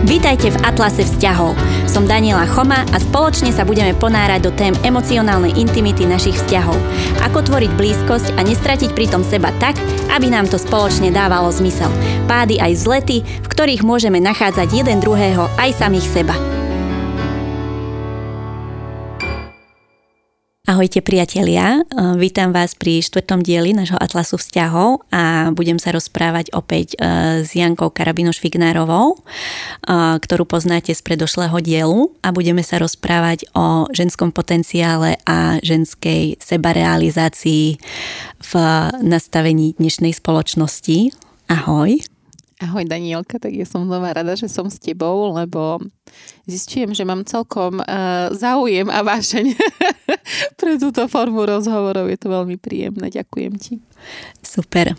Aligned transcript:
Vítajte 0.00 0.48
v 0.48 0.60
Atlase 0.64 1.04
vzťahov. 1.04 1.52
Som 1.84 2.08
Daniela 2.08 2.48
Choma 2.48 2.88
a 2.88 2.96
spoločne 2.96 3.52
sa 3.52 3.68
budeme 3.68 3.92
ponárať 3.92 4.40
do 4.40 4.52
tém 4.56 4.72
emocionálnej 4.80 5.52
intimity 5.60 6.08
našich 6.08 6.40
vzťahov. 6.40 6.78
Ako 7.28 7.44
tvoriť 7.44 7.68
blízkosť 7.76 8.32
a 8.36 8.40
nestratiť 8.40 8.96
pritom 8.96 9.20
seba 9.20 9.52
tak, 9.60 9.76
aby 10.08 10.32
nám 10.32 10.48
to 10.48 10.56
spoločne 10.56 11.12
dávalo 11.12 11.52
zmysel. 11.52 11.92
Pády 12.24 12.56
aj 12.56 12.80
vzlety, 12.80 13.16
v 13.44 13.46
ktorých 13.52 13.84
môžeme 13.84 14.24
nachádzať 14.24 14.72
jeden 14.72 15.04
druhého 15.04 15.52
aj 15.60 15.76
samých 15.76 16.08
seba. 16.08 16.59
Ahojte 20.70 21.02
priatelia, 21.02 21.82
vítam 22.14 22.54
vás 22.54 22.78
pri 22.78 23.02
štvrtom 23.02 23.42
dieli 23.42 23.74
nášho 23.74 23.98
Atlasu 23.98 24.38
vzťahov 24.38 25.02
a 25.10 25.50
budem 25.50 25.82
sa 25.82 25.90
rozprávať 25.90 26.54
opäť 26.54 26.94
s 27.42 27.50
Jankou 27.58 27.90
Karabino-Švignárovou, 27.90 29.18
ktorú 30.22 30.44
poznáte 30.46 30.94
z 30.94 31.02
predošlého 31.02 31.58
dielu 31.58 32.14
a 32.22 32.30
budeme 32.30 32.62
sa 32.62 32.78
rozprávať 32.78 33.50
o 33.50 33.90
ženskom 33.90 34.30
potenciále 34.30 35.18
a 35.26 35.58
ženskej 35.58 36.38
sebarealizácii 36.38 37.74
v 38.38 38.52
nastavení 39.02 39.74
dnešnej 39.74 40.14
spoločnosti. 40.14 41.10
Ahoj. 41.50 41.98
Ahoj 42.60 42.84
Danielka, 42.84 43.40
tak 43.40 43.56
ja 43.56 43.64
som 43.64 43.88
znova 43.88 44.12
rada, 44.12 44.36
že 44.36 44.44
som 44.44 44.68
s 44.68 44.76
tebou, 44.76 45.32
lebo 45.32 45.80
zistujem, 46.44 46.92
že 46.92 47.08
mám 47.08 47.24
celkom 47.24 47.80
uh, 47.80 48.28
záujem 48.36 48.84
a 48.92 49.00
vášeň 49.00 49.56
pre 50.60 50.76
túto 50.76 51.08
formu 51.08 51.48
rozhovorov. 51.48 52.12
Je 52.12 52.20
to 52.20 52.28
veľmi 52.28 52.60
príjemné, 52.60 53.08
ďakujem 53.08 53.56
ti. 53.56 53.80
Super. 54.44 54.92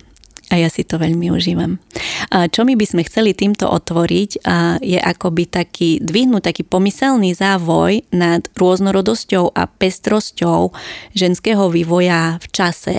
A 0.52 0.60
ja 0.60 0.68
si 0.68 0.84
to 0.84 1.00
veľmi 1.00 1.32
užívam. 1.32 1.80
Čo 2.28 2.68
my 2.68 2.76
by 2.76 2.84
sme 2.84 3.08
chceli 3.08 3.32
týmto 3.32 3.72
otvoriť, 3.72 4.44
je 4.84 5.00
akoby 5.00 5.48
taký, 5.48 6.04
dvihnúť 6.04 6.52
taký 6.52 6.68
pomyselný 6.68 7.32
závoj 7.32 8.04
nad 8.12 8.44
rôznorodosťou 8.60 9.56
a 9.56 9.64
pestrosťou 9.64 10.76
ženského 11.16 11.72
vývoja 11.72 12.36
v 12.44 12.48
čase 12.52 12.98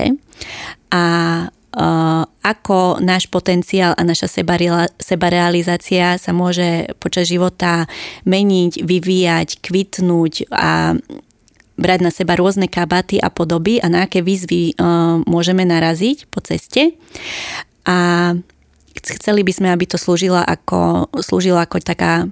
a 0.89 1.05
ako 2.43 3.01
náš 3.01 3.33
potenciál 3.33 3.97
a 3.97 4.03
naša 4.05 4.29
sebarealizácia 5.01 6.21
sa 6.21 6.31
môže 6.37 6.93
počas 7.01 7.33
života 7.33 7.89
meniť, 8.29 8.85
vyvíjať, 8.85 9.49
kvitnúť 9.65 10.53
a 10.53 10.93
brať 11.81 12.01
na 12.05 12.13
seba 12.13 12.37
rôzne 12.37 12.69
kabaty 12.69 13.17
a 13.17 13.33
podoby 13.33 13.81
a 13.81 13.89
na 13.89 14.05
aké 14.05 14.21
výzvy 14.21 14.77
uh, 14.77 15.25
môžeme 15.25 15.65
naraziť 15.65 16.29
po 16.29 16.45
ceste. 16.45 16.93
A 17.89 18.31
chceli 19.01 19.43
by 19.43 19.53
sme, 19.57 19.69
aby 19.73 19.89
to 19.89 19.97
slúžilo 19.97 20.39
ako, 20.39 21.09
slúžilo 21.25 21.59
ako 21.59 21.81
taká 21.81 22.29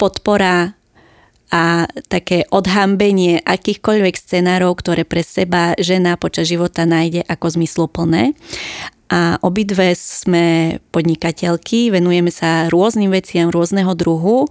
podpora 0.00 0.77
a 1.48 1.88
také 2.12 2.44
odhambenie 2.52 3.40
akýchkoľvek 3.40 4.14
scenárov, 4.16 4.76
ktoré 4.76 5.08
pre 5.08 5.24
seba 5.24 5.72
žena 5.80 6.20
počas 6.20 6.48
života 6.48 6.84
nájde 6.84 7.24
ako 7.24 7.56
zmysluplné. 7.56 8.36
A 9.08 9.40
obidve 9.40 9.96
sme 9.96 10.76
podnikateľky, 10.92 11.88
venujeme 11.88 12.28
sa 12.28 12.68
rôznym 12.68 13.08
veciam 13.08 13.48
rôzneho 13.48 13.96
druhu 13.96 14.44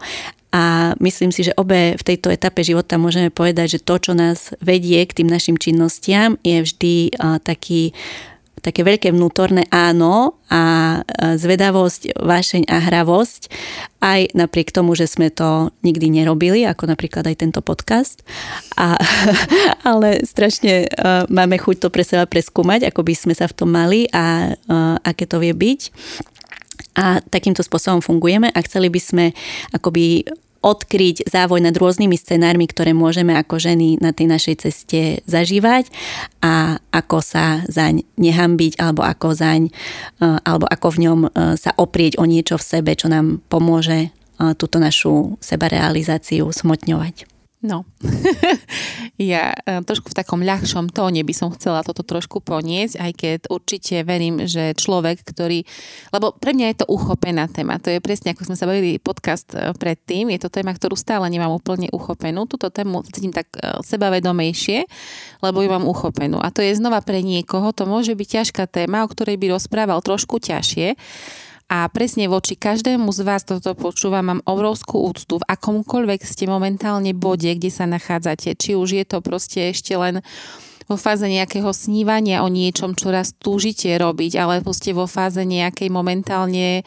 a 0.50 0.98
myslím 0.98 1.30
si, 1.30 1.46
že 1.46 1.54
obe 1.54 1.94
v 1.94 2.02
tejto 2.02 2.34
etape 2.34 2.66
života 2.66 2.98
môžeme 2.98 3.30
povedať, 3.30 3.78
že 3.78 3.86
to, 3.86 4.02
čo 4.02 4.12
nás 4.18 4.58
vedie 4.58 4.98
k 5.06 5.22
tým 5.22 5.30
našim 5.30 5.62
činnostiam, 5.62 6.42
je 6.42 6.66
vždy 6.66 6.96
taký 7.46 7.94
také 8.68 8.84
veľké 8.84 9.16
vnútorné 9.16 9.64
áno 9.72 10.44
a 10.52 11.00
zvedavosť, 11.40 12.20
vášeň 12.20 12.68
a 12.68 12.84
hravosť, 12.84 13.48
aj 14.04 14.36
napriek 14.36 14.76
tomu, 14.76 14.92
že 14.92 15.08
sme 15.08 15.32
to 15.32 15.72
nikdy 15.88 16.12
nerobili, 16.12 16.68
ako 16.68 16.92
napríklad 16.92 17.24
aj 17.32 17.40
tento 17.40 17.64
podcast. 17.64 18.28
A, 18.76 19.00
ale 19.90 20.20
strašne 20.28 20.92
uh, 20.92 21.24
máme 21.32 21.56
chuť 21.56 21.88
to 21.88 21.88
pre 21.88 22.04
seba 22.04 22.28
preskúmať, 22.28 22.92
ako 22.92 23.08
by 23.08 23.14
sme 23.16 23.34
sa 23.34 23.48
v 23.48 23.56
tom 23.56 23.72
mali 23.72 24.12
a 24.12 24.52
uh, 24.52 25.00
aké 25.00 25.24
to 25.24 25.40
vie 25.40 25.56
byť. 25.56 25.82
A 26.98 27.22
takýmto 27.24 27.64
spôsobom 27.64 28.04
fungujeme 28.04 28.52
a 28.52 28.60
chceli 28.66 28.90
by 28.92 29.00
sme 29.02 29.26
akoby 29.72 30.26
odkryť 30.62 31.30
závoj 31.30 31.62
nad 31.62 31.76
rôznymi 31.76 32.18
scenármi, 32.18 32.66
ktoré 32.68 32.92
môžeme 32.92 33.38
ako 33.38 33.62
ženy 33.62 34.02
na 34.02 34.12
tej 34.12 34.28
našej 34.30 34.56
ceste 34.68 35.02
zažívať 35.30 35.90
a 36.42 36.82
ako 36.92 37.20
sa 37.22 37.62
zaň 37.70 38.04
nehambiť 38.18 38.82
alebo 38.82 39.06
ako 39.06 39.38
zaň 39.38 39.62
eh, 39.70 40.38
alebo 40.42 40.66
ako 40.66 40.88
v 40.94 41.02
ňom 41.06 41.20
eh, 41.26 41.30
sa 41.56 41.72
oprieť 41.78 42.18
o 42.18 42.26
niečo 42.26 42.58
v 42.58 42.68
sebe, 42.68 42.92
čo 42.98 43.08
nám 43.08 43.40
pomôže 43.48 44.10
eh, 44.10 44.52
túto 44.58 44.82
našu 44.82 45.38
sebarealizáciu 45.40 46.50
smotňovať. 46.50 47.37
No, 47.58 47.90
ja 49.18 49.50
e, 49.66 49.82
trošku 49.82 50.14
v 50.14 50.18
takom 50.22 50.46
ľahšom 50.46 50.94
tóne 50.94 51.26
by 51.26 51.34
som 51.34 51.50
chcela 51.58 51.82
toto 51.82 52.06
trošku 52.06 52.38
poniesť, 52.38 53.02
aj 53.02 53.12
keď 53.18 53.40
určite 53.50 54.06
verím, 54.06 54.46
že 54.46 54.78
človek, 54.78 55.26
ktorý, 55.26 55.66
lebo 56.14 56.38
pre 56.38 56.54
mňa 56.54 56.66
je 56.70 56.78
to 56.86 56.90
uchopená 56.94 57.50
téma, 57.50 57.82
to 57.82 57.90
je 57.90 57.98
presne 57.98 58.38
ako 58.38 58.46
sme 58.46 58.54
sa 58.62 58.70
bavili 58.70 59.02
podcast 59.02 59.58
e, 59.58 59.74
predtým, 59.74 60.30
je 60.30 60.40
to 60.46 60.54
téma, 60.54 60.70
ktorú 60.70 60.94
stále 60.94 61.26
nemám 61.34 61.50
úplne 61.50 61.90
uchopenú, 61.90 62.46
túto 62.46 62.70
tému 62.70 63.02
cítim 63.10 63.34
tak 63.34 63.50
e, 63.58 63.82
sebavedomejšie, 63.82 64.86
lebo 65.42 65.66
ju 65.66 65.70
mám 65.74 65.90
uchopenú. 65.90 66.38
A 66.38 66.54
to 66.54 66.62
je 66.62 66.78
znova 66.78 67.02
pre 67.02 67.26
niekoho, 67.26 67.74
to 67.74 67.90
môže 67.90 68.14
byť 68.14 68.28
ťažká 68.38 68.70
téma, 68.70 69.02
o 69.02 69.10
ktorej 69.10 69.42
by 69.42 69.58
rozprával 69.58 69.98
trošku 70.06 70.38
ťažšie, 70.38 70.94
a 71.68 71.84
presne 71.92 72.32
voči 72.32 72.56
každému 72.56 73.12
z 73.12 73.28
vás 73.28 73.44
toto 73.44 73.76
počúvam, 73.76 74.24
mám 74.24 74.42
obrovskú 74.48 75.04
úctu 75.04 75.44
v 75.44 75.48
akomkoľvek 75.52 76.24
ste 76.24 76.48
momentálne 76.48 77.12
bode, 77.12 77.52
kde 77.52 77.68
sa 77.68 77.84
nachádzate. 77.84 78.56
Či 78.56 78.80
už 78.80 78.96
je 78.96 79.04
to 79.04 79.20
proste 79.20 79.76
ešte 79.76 79.92
len 80.00 80.24
vo 80.88 80.96
fáze 80.96 81.28
nejakého 81.28 81.68
snívania 81.76 82.40
o 82.40 82.48
niečom, 82.48 82.96
čo 82.96 83.12
raz 83.12 83.36
túžite 83.36 83.92
robiť, 83.92 84.40
ale 84.40 84.64
ste 84.72 84.96
vo 84.96 85.12
fáze 85.12 85.44
nejakej 85.44 85.92
momentálne 85.92 86.80
e, 86.80 86.84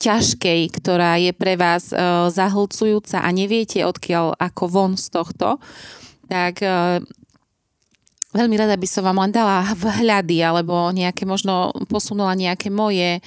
ťažkej, 0.00 0.60
ktorá 0.80 1.20
je 1.20 1.36
pre 1.36 1.60
vás 1.60 1.92
e, 1.92 2.00
zahlcujúca 2.32 3.20
a 3.20 3.28
neviete 3.28 3.84
odkiaľ 3.84 4.40
ako 4.40 4.64
von 4.72 4.92
z 4.96 5.12
tohto, 5.12 5.60
tak 6.32 6.64
e, 6.64 7.04
veľmi 8.32 8.56
rada 8.56 8.80
by 8.80 8.88
som 8.88 9.04
vám 9.04 9.20
len 9.28 9.36
dala 9.36 9.68
vhľady 9.68 10.40
alebo 10.40 10.88
nejaké 10.88 11.28
možno 11.28 11.76
posunula 11.92 12.32
nejaké 12.32 12.72
moje 12.72 13.20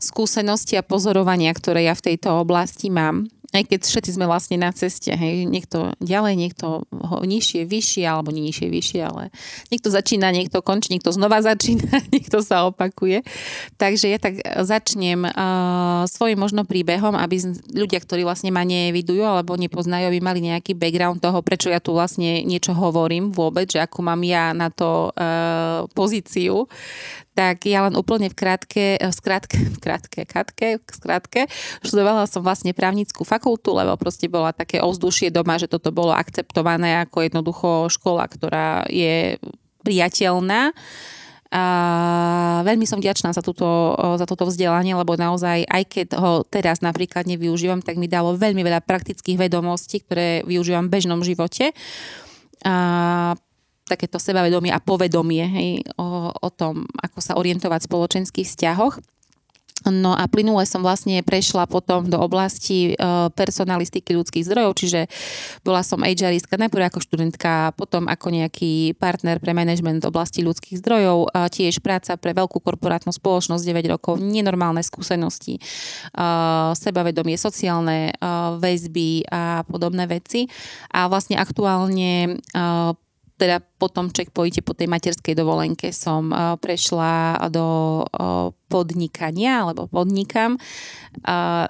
skúsenosti 0.00 0.80
a 0.80 0.82
pozorovania, 0.82 1.52
ktoré 1.52 1.86
ja 1.86 1.94
v 1.94 2.12
tejto 2.12 2.40
oblasti 2.40 2.88
mám 2.88 3.28
aj 3.50 3.66
keď 3.66 3.80
všetci 3.82 4.10
sme 4.14 4.30
vlastne 4.30 4.62
na 4.62 4.70
ceste, 4.70 5.10
hej, 5.10 5.42
niekto 5.42 5.90
ďalej, 5.98 6.38
niekto 6.38 6.86
nižšie, 7.26 7.66
vyššie, 7.66 8.06
alebo 8.06 8.30
nie 8.30 8.46
nižšie, 8.46 8.68
vyššie, 8.70 9.00
ale 9.02 9.34
niekto 9.74 9.90
začína, 9.90 10.30
niekto 10.30 10.62
končí, 10.62 10.94
niekto 10.94 11.10
znova 11.10 11.42
začína, 11.50 11.98
niekto 12.14 12.46
sa 12.46 12.70
opakuje. 12.70 13.26
Takže 13.74 14.06
ja 14.06 14.18
tak 14.22 14.38
začnem 14.38 15.26
uh, 15.26 16.06
svojim 16.06 16.38
možno 16.38 16.62
príbehom, 16.62 17.18
aby 17.18 17.42
ľudia, 17.74 17.98
ktorí 17.98 18.22
vlastne 18.22 18.54
ma 18.54 18.62
nevidujú 18.62 19.26
alebo 19.26 19.58
nepoznajú, 19.58 20.06
aby 20.06 20.22
mali 20.22 20.40
nejaký 20.46 20.78
background 20.78 21.18
toho, 21.18 21.42
prečo 21.42 21.74
ja 21.74 21.82
tu 21.82 21.90
vlastne 21.90 22.46
niečo 22.46 22.70
hovorím 22.70 23.34
vôbec, 23.34 23.66
že 23.66 23.82
ako 23.82 24.06
mám 24.06 24.22
ja 24.22 24.54
na 24.54 24.70
to 24.70 25.10
uh, 25.10 25.90
pozíciu 25.90 26.70
tak 27.34 27.64
ja 27.64 27.86
len 27.86 27.94
úplne 27.94 28.26
v 28.28 28.36
krátke, 28.36 28.84
v 28.98 29.14
skrátke, 29.14 29.58
v 29.76 29.78
krátke, 29.78 30.20
krátke, 30.26 30.68
v 30.82 30.94
skrátke, 30.94 31.40
študovala 31.86 32.26
som 32.26 32.42
vlastne 32.42 32.74
právnickú 32.74 33.22
fakultu, 33.22 33.72
lebo 33.74 33.94
proste 33.96 34.26
bola 34.26 34.50
také 34.50 34.82
ovzdušie 34.82 35.30
doma, 35.30 35.56
že 35.56 35.70
toto 35.70 35.94
bolo 35.94 36.10
akceptované 36.14 37.06
ako 37.06 37.24
jednoducho 37.24 37.68
škola, 37.88 38.26
ktorá 38.26 38.84
je 38.90 39.38
priateľná. 39.86 40.74
A 41.50 41.62
veľmi 42.62 42.86
som 42.86 43.02
vďačná 43.02 43.34
za, 43.34 43.42
túto, 43.42 43.66
za 43.98 44.22
toto 44.22 44.46
vzdelanie, 44.46 44.94
lebo 44.94 45.18
naozaj, 45.18 45.66
aj 45.66 45.82
keď 45.82 46.06
ho 46.14 46.46
teraz 46.46 46.78
napríklad 46.78 47.26
nevyužívam, 47.26 47.82
tak 47.82 47.98
mi 47.98 48.06
dalo 48.06 48.38
veľmi 48.38 48.62
veľa 48.62 48.86
praktických 48.86 49.50
vedomostí, 49.50 49.98
ktoré 49.98 50.46
využívam 50.46 50.86
v 50.86 50.94
bežnom 50.94 51.20
živote. 51.26 51.74
A 52.62 53.34
takéto 53.90 54.22
sebavedomie 54.22 54.70
a 54.70 54.78
povedomie 54.78 55.44
hej, 55.50 55.70
o, 55.98 56.30
o 56.30 56.48
tom, 56.54 56.86
ako 57.02 57.18
sa 57.18 57.34
orientovať 57.34 57.82
v 57.82 57.88
spoločenských 57.90 58.46
vzťahoch. 58.46 59.02
No 59.88 60.12
a 60.12 60.28
plynule 60.28 60.68
som 60.68 60.84
vlastne 60.84 61.24
prešla 61.24 61.64
potom 61.64 62.04
do 62.04 62.20
oblasti 62.20 62.92
e, 62.92 62.94
personalistiky 63.32 64.12
ľudských 64.12 64.44
zdrojov, 64.44 64.76
čiže 64.76 65.00
bola 65.64 65.80
som 65.80 66.04
HRistka 66.04 66.60
najprv 66.60 66.92
ako 66.92 67.00
študentka, 67.00 67.72
potom 67.80 68.04
ako 68.04 68.28
nejaký 68.28 68.92
partner 69.00 69.40
pre 69.40 69.56
management 69.56 70.04
oblasti 70.04 70.44
ľudských 70.44 70.84
zdrojov, 70.84 71.32
tiež 71.32 71.80
práca 71.80 72.20
pre 72.20 72.36
veľkú 72.36 72.60
korporátnu 72.60 73.08
spoločnosť 73.08 73.64
9 73.64 73.96
rokov, 73.96 74.20
nenormálne 74.20 74.84
skúsenosti, 74.84 75.56
e, 75.56 75.60
sebavedomie, 76.76 77.40
sociálne 77.40 78.12
e, 78.12 78.28
väzby 78.60 79.32
a 79.32 79.64
podobné 79.64 80.04
veci. 80.04 80.44
A 80.92 81.08
vlastne 81.08 81.40
aktuálne 81.40 82.36
teda 83.40 83.64
po 83.80 83.88
tom 83.88 84.12
checkpointe, 84.12 84.60
po 84.60 84.76
tej 84.76 84.92
materskej 84.92 85.32
dovolenke 85.32 85.88
som 85.96 86.28
uh, 86.28 86.60
prešla 86.60 87.40
do 87.48 88.04
uh, 88.04 88.52
podnikania, 88.70 89.66
alebo 89.66 89.90
podnikam. 89.90 90.54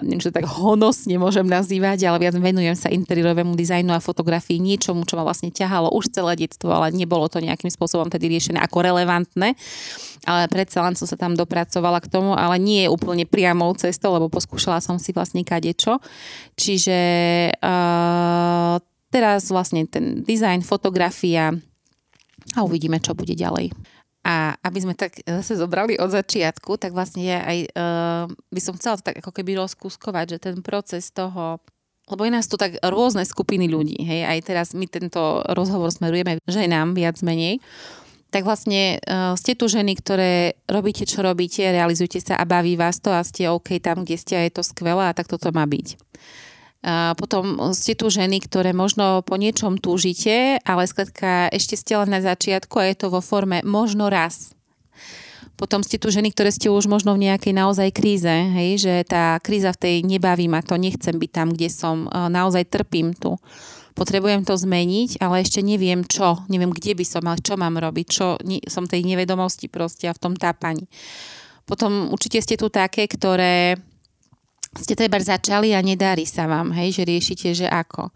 Neviem, 0.05 0.21
to 0.21 0.29
tak 0.29 0.45
honosne 0.45 1.17
môžem 1.17 1.49
nazývať, 1.49 2.05
ale 2.05 2.29
viac 2.29 2.37
venujem 2.37 2.77
sa 2.77 2.93
interiérovému 2.93 3.57
dizajnu 3.57 3.89
a 3.89 3.97
fotografii, 3.97 4.61
niečomu, 4.61 5.01
čo 5.09 5.17
ma 5.17 5.25
vlastne 5.25 5.49
ťahalo 5.49 5.89
už 5.97 6.13
celé 6.13 6.37
detstvo, 6.37 6.69
ale 6.69 6.93
nebolo 6.93 7.25
to 7.25 7.41
nejakým 7.41 7.73
spôsobom 7.73 8.05
tedy 8.13 8.29
riešené 8.29 8.61
ako 8.61 8.85
relevantné. 8.85 9.57
Ale 10.29 10.45
predsa 10.45 10.85
len 10.85 10.93
som 10.93 11.09
sa 11.09 11.17
tam 11.17 11.33
dopracovala 11.33 12.05
k 12.05 12.11
tomu, 12.13 12.37
ale 12.37 12.61
nie 12.61 12.85
je 12.85 12.93
úplne 12.93 13.25
priamou 13.25 13.73
cestou, 13.73 14.13
lebo 14.13 14.29
poskúšala 14.29 14.77
som 14.77 15.01
si 15.01 15.09
vlastne 15.09 15.41
kadečo. 15.41 15.97
Čiže 16.53 16.99
uh, 17.57 18.77
teraz 19.11 19.51
vlastne 19.51 19.85
ten 19.85 20.23
dizajn, 20.23 20.63
fotografia 20.63 21.51
a 22.55 22.59
uvidíme, 22.65 22.97
čo 22.97 23.13
bude 23.13 23.37
ďalej. 23.37 23.69
A 24.21 24.53
aby 24.61 24.79
sme 24.81 24.93
tak 24.93 25.17
zase 25.25 25.57
zobrali 25.57 25.97
od 25.97 26.13
začiatku, 26.13 26.77
tak 26.77 26.93
vlastne 26.93 27.25
ja 27.25 27.41
aj 27.41 27.57
uh, 27.73 28.25
by 28.53 28.61
som 28.61 28.77
chcela 28.77 28.97
to 28.97 29.05
tak 29.05 29.21
ako 29.21 29.33
keby 29.33 29.57
rozkúskovať, 29.57 30.37
že 30.37 30.37
ten 30.39 30.57
proces 30.65 31.09
toho 31.11 31.61
lebo 32.11 32.27
je 32.27 32.33
nás 32.33 32.49
tu 32.51 32.59
tak 32.59 32.75
rôzne 32.83 33.23
skupiny 33.23 33.71
ľudí, 33.71 34.03
hej, 34.03 34.27
aj 34.27 34.39
teraz 34.43 34.67
my 34.75 34.83
tento 34.83 35.39
rozhovor 35.47 35.87
smerujeme 35.95 36.43
ženám 36.43 36.91
viac 36.91 37.23
menej, 37.23 37.63
tak 38.31 38.43
vlastne 38.43 38.99
uh, 38.99 39.35
ste 39.39 39.55
tu 39.55 39.71
ženy, 39.71 39.95
ktoré 39.95 40.59
robíte, 40.67 41.07
čo 41.07 41.23
robíte, 41.23 41.63
realizujete 41.63 42.19
sa 42.19 42.35
a 42.35 42.43
baví 42.43 42.75
vás 42.75 42.99
to 42.99 43.11
a 43.11 43.23
ste 43.23 43.47
OK 43.47 43.79
tam, 43.79 44.03
kde 44.03 44.17
ste 44.19 44.33
a 44.35 44.43
je 44.43 44.51
to 44.51 44.63
skvelé 44.63 45.07
a 45.07 45.15
tak 45.15 45.31
toto 45.31 45.55
má 45.55 45.63
byť. 45.63 45.87
A 46.81 47.13
potom 47.13 47.73
ste 47.77 47.93
tu 47.93 48.09
ženy, 48.09 48.41
ktoré 48.41 48.73
možno 48.73 49.21
po 49.21 49.37
niečom 49.37 49.77
túžite, 49.77 50.57
ale 50.65 50.89
skladka 50.89 51.45
ešte 51.53 51.77
ste 51.77 51.93
len 51.93 52.09
na 52.09 52.25
začiatku 52.25 52.73
a 52.81 52.89
je 52.89 52.95
to 52.97 53.07
vo 53.13 53.21
forme 53.21 53.61
možno 53.61 54.09
raz. 54.09 54.57
Potom 55.61 55.85
ste 55.85 56.01
tu 56.01 56.09
ženy, 56.09 56.33
ktoré 56.33 56.49
ste 56.49 56.73
už 56.73 56.89
možno 56.89 57.13
v 57.13 57.29
nejakej 57.29 57.53
naozaj 57.53 57.93
kríze, 57.93 58.33
hej, 58.33 58.81
že 58.81 58.93
tá 59.05 59.37
kríza 59.37 59.69
v 59.77 59.81
tej 59.81 59.95
nebaví 60.01 60.49
ma 60.49 60.65
to, 60.65 60.73
nechcem 60.73 61.21
byť 61.21 61.29
tam, 61.29 61.53
kde 61.53 61.69
som, 61.69 62.09
naozaj 62.09 62.65
trpím 62.65 63.13
tu. 63.13 63.37
Potrebujem 63.93 64.41
to 64.41 64.57
zmeniť, 64.57 65.21
ale 65.21 65.45
ešte 65.45 65.61
neviem 65.61 66.01
čo, 66.01 66.41
neviem 66.49 66.73
kde 66.73 66.97
by 66.97 67.05
som 67.05 67.21
mal, 67.21 67.37
čo 67.37 67.61
mám 67.61 67.77
robiť, 67.77 68.07
čo 68.09 68.41
som 68.65 68.89
tej 68.89 69.05
nevedomosti 69.05 69.69
proste 69.69 70.09
a 70.09 70.17
v 70.17 70.21
tom 70.23 70.33
tápaní. 70.33 70.89
Potom 71.69 72.09
určite 72.09 72.41
ste 72.41 72.57
tu 72.57 72.73
také, 72.73 73.05
ktoré 73.05 73.77
ste 74.79 74.95
treba 74.95 75.19
začali 75.19 75.75
a 75.75 75.83
nedarí 75.83 76.23
sa 76.23 76.47
vám, 76.47 76.71
hej, 76.71 76.95
že 76.95 77.03
riešite, 77.03 77.47
že 77.51 77.67
ako. 77.67 78.11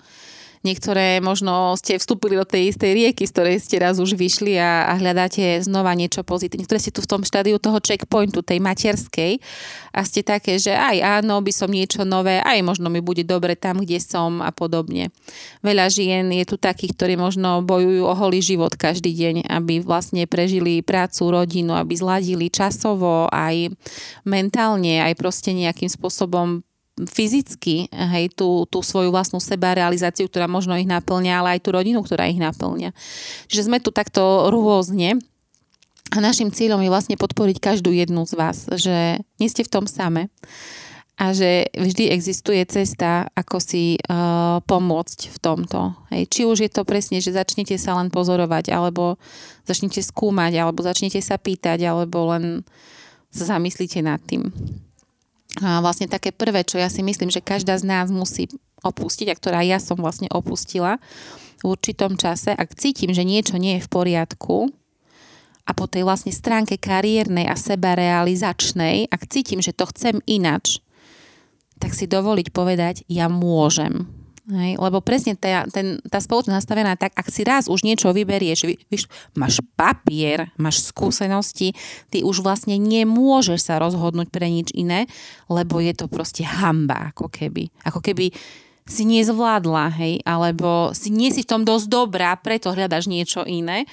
Niektoré 0.66 1.22
možno 1.22 1.78
ste 1.78 2.02
vstúpili 2.02 2.34
do 2.34 2.42
tej 2.42 2.74
istej 2.74 2.98
rieky, 2.98 3.30
z 3.30 3.34
ktorej 3.38 3.62
ste 3.62 3.78
raz 3.78 4.02
už 4.02 4.18
vyšli 4.18 4.58
a, 4.58 4.90
a 4.90 4.98
hľadáte 4.98 5.62
znova 5.62 5.94
niečo 5.94 6.26
pozitívne. 6.26 6.66
Niektoré 6.66 6.82
ste 6.82 6.90
tu 6.90 7.06
v 7.06 7.12
tom 7.14 7.22
štádiu 7.22 7.62
toho 7.62 7.78
checkpointu, 7.78 8.42
tej 8.42 8.58
materskej 8.58 9.38
a 9.94 10.02
ste 10.02 10.26
také, 10.26 10.58
že 10.58 10.74
aj 10.74 11.22
áno, 11.22 11.38
by 11.46 11.54
som 11.54 11.70
niečo 11.70 12.02
nové, 12.02 12.42
aj 12.42 12.66
možno 12.66 12.90
mi 12.90 12.98
bude 12.98 13.22
dobre 13.22 13.54
tam, 13.54 13.86
kde 13.86 14.02
som 14.02 14.42
a 14.42 14.50
podobne. 14.50 15.14
Veľa 15.62 15.86
žien 15.94 16.34
je 16.34 16.50
tu 16.50 16.58
takých, 16.58 16.98
ktorí 16.98 17.14
možno 17.14 17.62
bojujú 17.62 18.02
o 18.02 18.18
holý 18.18 18.42
život 18.42 18.74
každý 18.74 19.14
deň, 19.14 19.46
aby 19.46 19.86
vlastne 19.86 20.26
prežili 20.26 20.82
prácu, 20.82 21.30
rodinu, 21.30 21.78
aby 21.78 21.94
zladili 21.94 22.50
časovo, 22.50 23.30
aj 23.30 23.70
mentálne, 24.26 25.06
aj 25.06 25.14
proste 25.14 25.54
nejakým 25.54 25.94
spôsobom 25.94 26.66
fyzicky 26.96 27.92
hej, 27.92 28.32
tú, 28.32 28.64
tú 28.72 28.80
svoju 28.80 29.12
vlastnú 29.12 29.44
seba 29.44 29.76
realizáciu, 29.76 30.32
ktorá 30.32 30.48
možno 30.48 30.80
ich 30.80 30.88
naplňa, 30.88 31.44
ale 31.44 31.50
aj 31.60 31.68
tú 31.68 31.76
rodinu, 31.76 32.00
ktorá 32.00 32.32
ich 32.32 32.40
naplňa. 32.40 32.96
Čiže 33.52 33.68
sme 33.68 33.84
tu 33.84 33.92
takto 33.92 34.48
rôzne 34.48 35.20
a 36.16 36.18
našim 36.24 36.48
cieľom 36.54 36.80
je 36.80 36.94
vlastne 36.94 37.20
podporiť 37.20 37.58
každú 37.60 37.92
jednu 37.92 38.24
z 38.24 38.34
vás, 38.40 38.58
že 38.80 39.20
nie 39.42 39.52
ste 39.52 39.68
v 39.68 39.74
tom 39.74 39.86
same 39.92 40.32
a 41.16 41.32
že 41.32 41.72
vždy 41.72 42.12
existuje 42.12 42.60
cesta, 42.68 43.32
ako 43.36 43.58
si 43.64 43.96
uh, 43.96 44.60
pomôcť 44.68 45.20
v 45.32 45.38
tomto. 45.40 45.96
Hej. 46.12 46.24
Či 46.28 46.42
už 46.44 46.58
je 46.68 46.72
to 46.72 46.84
presne, 46.84 47.24
že 47.24 47.32
začnete 47.32 47.80
sa 47.80 47.96
len 47.96 48.12
pozorovať, 48.12 48.76
alebo 48.76 49.16
začnete 49.64 50.04
skúmať, 50.04 50.60
alebo 50.60 50.84
začnete 50.84 51.24
sa 51.24 51.40
pýtať, 51.40 51.88
alebo 51.88 52.36
len 52.36 52.68
sa 53.32 53.56
zamyslíte 53.56 54.04
nad 54.04 54.20
tým. 54.28 54.52
Vlastne 55.60 56.12
také 56.12 56.36
prvé, 56.36 56.68
čo 56.68 56.76
ja 56.76 56.92
si 56.92 57.00
myslím, 57.00 57.32
že 57.32 57.40
každá 57.40 57.80
z 57.80 57.88
nás 57.88 58.12
musí 58.12 58.52
opustiť 58.84 59.32
a 59.32 59.38
ktorá 59.40 59.60
ja 59.64 59.80
som 59.80 59.96
vlastne 59.96 60.28
opustila 60.28 61.00
v 61.64 61.74
určitom 61.74 62.20
čase, 62.20 62.52
ak 62.52 62.76
cítim, 62.76 63.16
že 63.16 63.24
niečo 63.24 63.56
nie 63.56 63.80
je 63.80 63.86
v 63.88 63.92
poriadku 63.92 64.70
a 65.66 65.72
po 65.72 65.88
tej 65.88 66.04
vlastne 66.04 66.36
stránke 66.36 66.76
kariérnej 66.78 67.48
a 67.48 67.56
sebarealizačnej, 67.56 69.10
ak 69.10 69.32
cítim, 69.32 69.64
že 69.64 69.72
to 69.72 69.88
chcem 69.90 70.20
inač, 70.28 70.84
tak 71.80 71.96
si 71.96 72.06
dovoliť 72.06 72.48
povedať, 72.52 72.96
ja 73.08 73.32
môžem 73.32 74.06
Hej, 74.46 74.78
lebo 74.78 75.02
presne 75.02 75.34
tá, 75.34 75.66
ten, 75.74 75.98
tá 76.06 76.22
spoločnosť 76.22 76.54
nastavená 76.54 76.94
tak, 76.94 77.18
ak 77.18 77.34
si 77.34 77.42
raz 77.42 77.66
už 77.66 77.82
niečo 77.82 78.14
vyberieš, 78.14 78.70
víš, 78.86 79.10
máš 79.34 79.58
papier, 79.74 80.54
máš 80.62 80.86
skúsenosti, 80.86 81.74
ty 82.14 82.22
už 82.22 82.46
vlastne 82.46 82.78
nemôžeš 82.78 83.66
sa 83.66 83.82
rozhodnúť 83.82 84.30
pre 84.30 84.46
nič 84.46 84.70
iné, 84.78 85.10
lebo 85.50 85.82
je 85.82 85.98
to 85.98 86.06
proste 86.06 86.46
hamba, 86.46 87.10
ako 87.10 87.26
keby. 87.26 87.74
Ako 87.90 88.06
keby 88.06 88.30
si 88.86 89.10
nezvládla, 89.10 89.90
hej, 89.98 90.22
alebo 90.22 90.94
si 90.94 91.10
nie 91.10 91.34
si 91.34 91.42
v 91.42 91.50
tom 91.50 91.62
dosť 91.66 91.90
dobrá, 91.90 92.38
preto 92.38 92.70
hľadaš 92.70 93.10
niečo 93.10 93.42
iné 93.50 93.90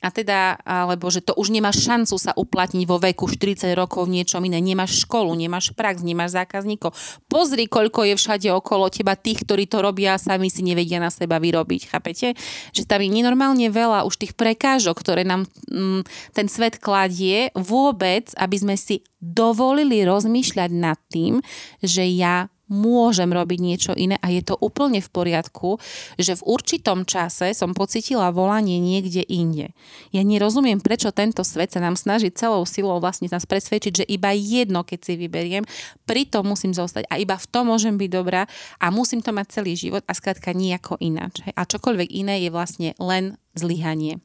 a 0.00 0.08
teda, 0.08 0.56
alebo 0.64 1.12
že 1.12 1.20
to 1.20 1.36
už 1.36 1.52
nemáš 1.52 1.84
šancu 1.84 2.16
sa 2.16 2.32
uplatniť 2.32 2.84
vo 2.88 2.96
veku 2.96 3.28
40 3.28 3.68
rokov 3.76 4.08
v 4.08 4.20
niečom 4.20 4.40
iné. 4.48 4.56
Nemáš 4.56 5.04
školu, 5.04 5.36
nemáš 5.36 5.76
prax, 5.76 6.00
nemáš 6.00 6.32
zákazníkov. 6.40 6.96
Pozri, 7.28 7.68
koľko 7.68 8.08
je 8.08 8.14
všade 8.16 8.48
okolo 8.48 8.88
teba 8.88 9.12
tých, 9.12 9.44
ktorí 9.44 9.68
to 9.68 9.84
robia 9.84 10.16
a 10.16 10.22
sami 10.22 10.48
si 10.48 10.64
nevedia 10.64 10.96
na 10.96 11.12
seba 11.12 11.36
vyrobiť. 11.36 11.92
Chápete? 11.92 12.32
Že 12.72 12.82
tam 12.88 13.04
je 13.04 13.10
nenormálne 13.12 13.68
veľa 13.68 14.08
už 14.08 14.16
tých 14.16 14.32
prekážok, 14.32 14.96
ktoré 14.96 15.28
nám 15.28 15.44
mm, 15.68 16.08
ten 16.32 16.48
svet 16.48 16.80
kladie 16.80 17.52
vôbec, 17.52 18.32
aby 18.40 18.56
sme 18.56 18.74
si 18.80 19.04
dovolili 19.20 20.00
rozmýšľať 20.08 20.70
nad 20.72 20.96
tým, 21.12 21.44
že 21.84 22.08
ja 22.08 22.48
môžem 22.70 23.26
robiť 23.26 23.58
niečo 23.58 23.92
iné 23.98 24.16
a 24.22 24.30
je 24.30 24.46
to 24.46 24.54
úplne 24.56 25.02
v 25.02 25.10
poriadku, 25.10 25.82
že 26.16 26.38
v 26.38 26.46
určitom 26.46 27.02
čase 27.02 27.50
som 27.52 27.74
pocitila 27.74 28.30
volanie 28.30 28.78
niekde 28.78 29.26
inde. 29.26 29.74
Ja 30.14 30.22
nerozumiem, 30.22 30.78
prečo 30.78 31.10
tento 31.10 31.42
svet 31.42 31.74
sa 31.74 31.82
nám 31.82 31.98
snaží 31.98 32.30
celou 32.30 32.62
silou 32.62 33.02
vlastne 33.02 33.26
nás 33.26 33.44
presvedčiť, 33.44 33.92
že 33.92 34.04
iba 34.06 34.30
jedno, 34.30 34.86
keď 34.86 34.98
si 35.02 35.12
vyberiem, 35.18 35.66
pritom 36.06 36.46
musím 36.46 36.70
zostať 36.70 37.10
a 37.10 37.18
iba 37.18 37.34
v 37.34 37.46
tom 37.50 37.74
môžem 37.74 37.98
byť 37.98 38.10
dobrá 38.10 38.46
a 38.78 38.86
musím 38.94 39.20
to 39.20 39.34
mať 39.34 39.60
celý 39.60 39.74
život 39.74 40.06
a 40.06 40.14
skrátka 40.14 40.54
nejako 40.54 40.94
ináč. 41.02 41.42
A 41.58 41.66
čokoľvek 41.66 42.08
iné 42.14 42.46
je 42.46 42.54
vlastne 42.54 42.94
len 43.02 43.34
zlyhanie. 43.58 44.22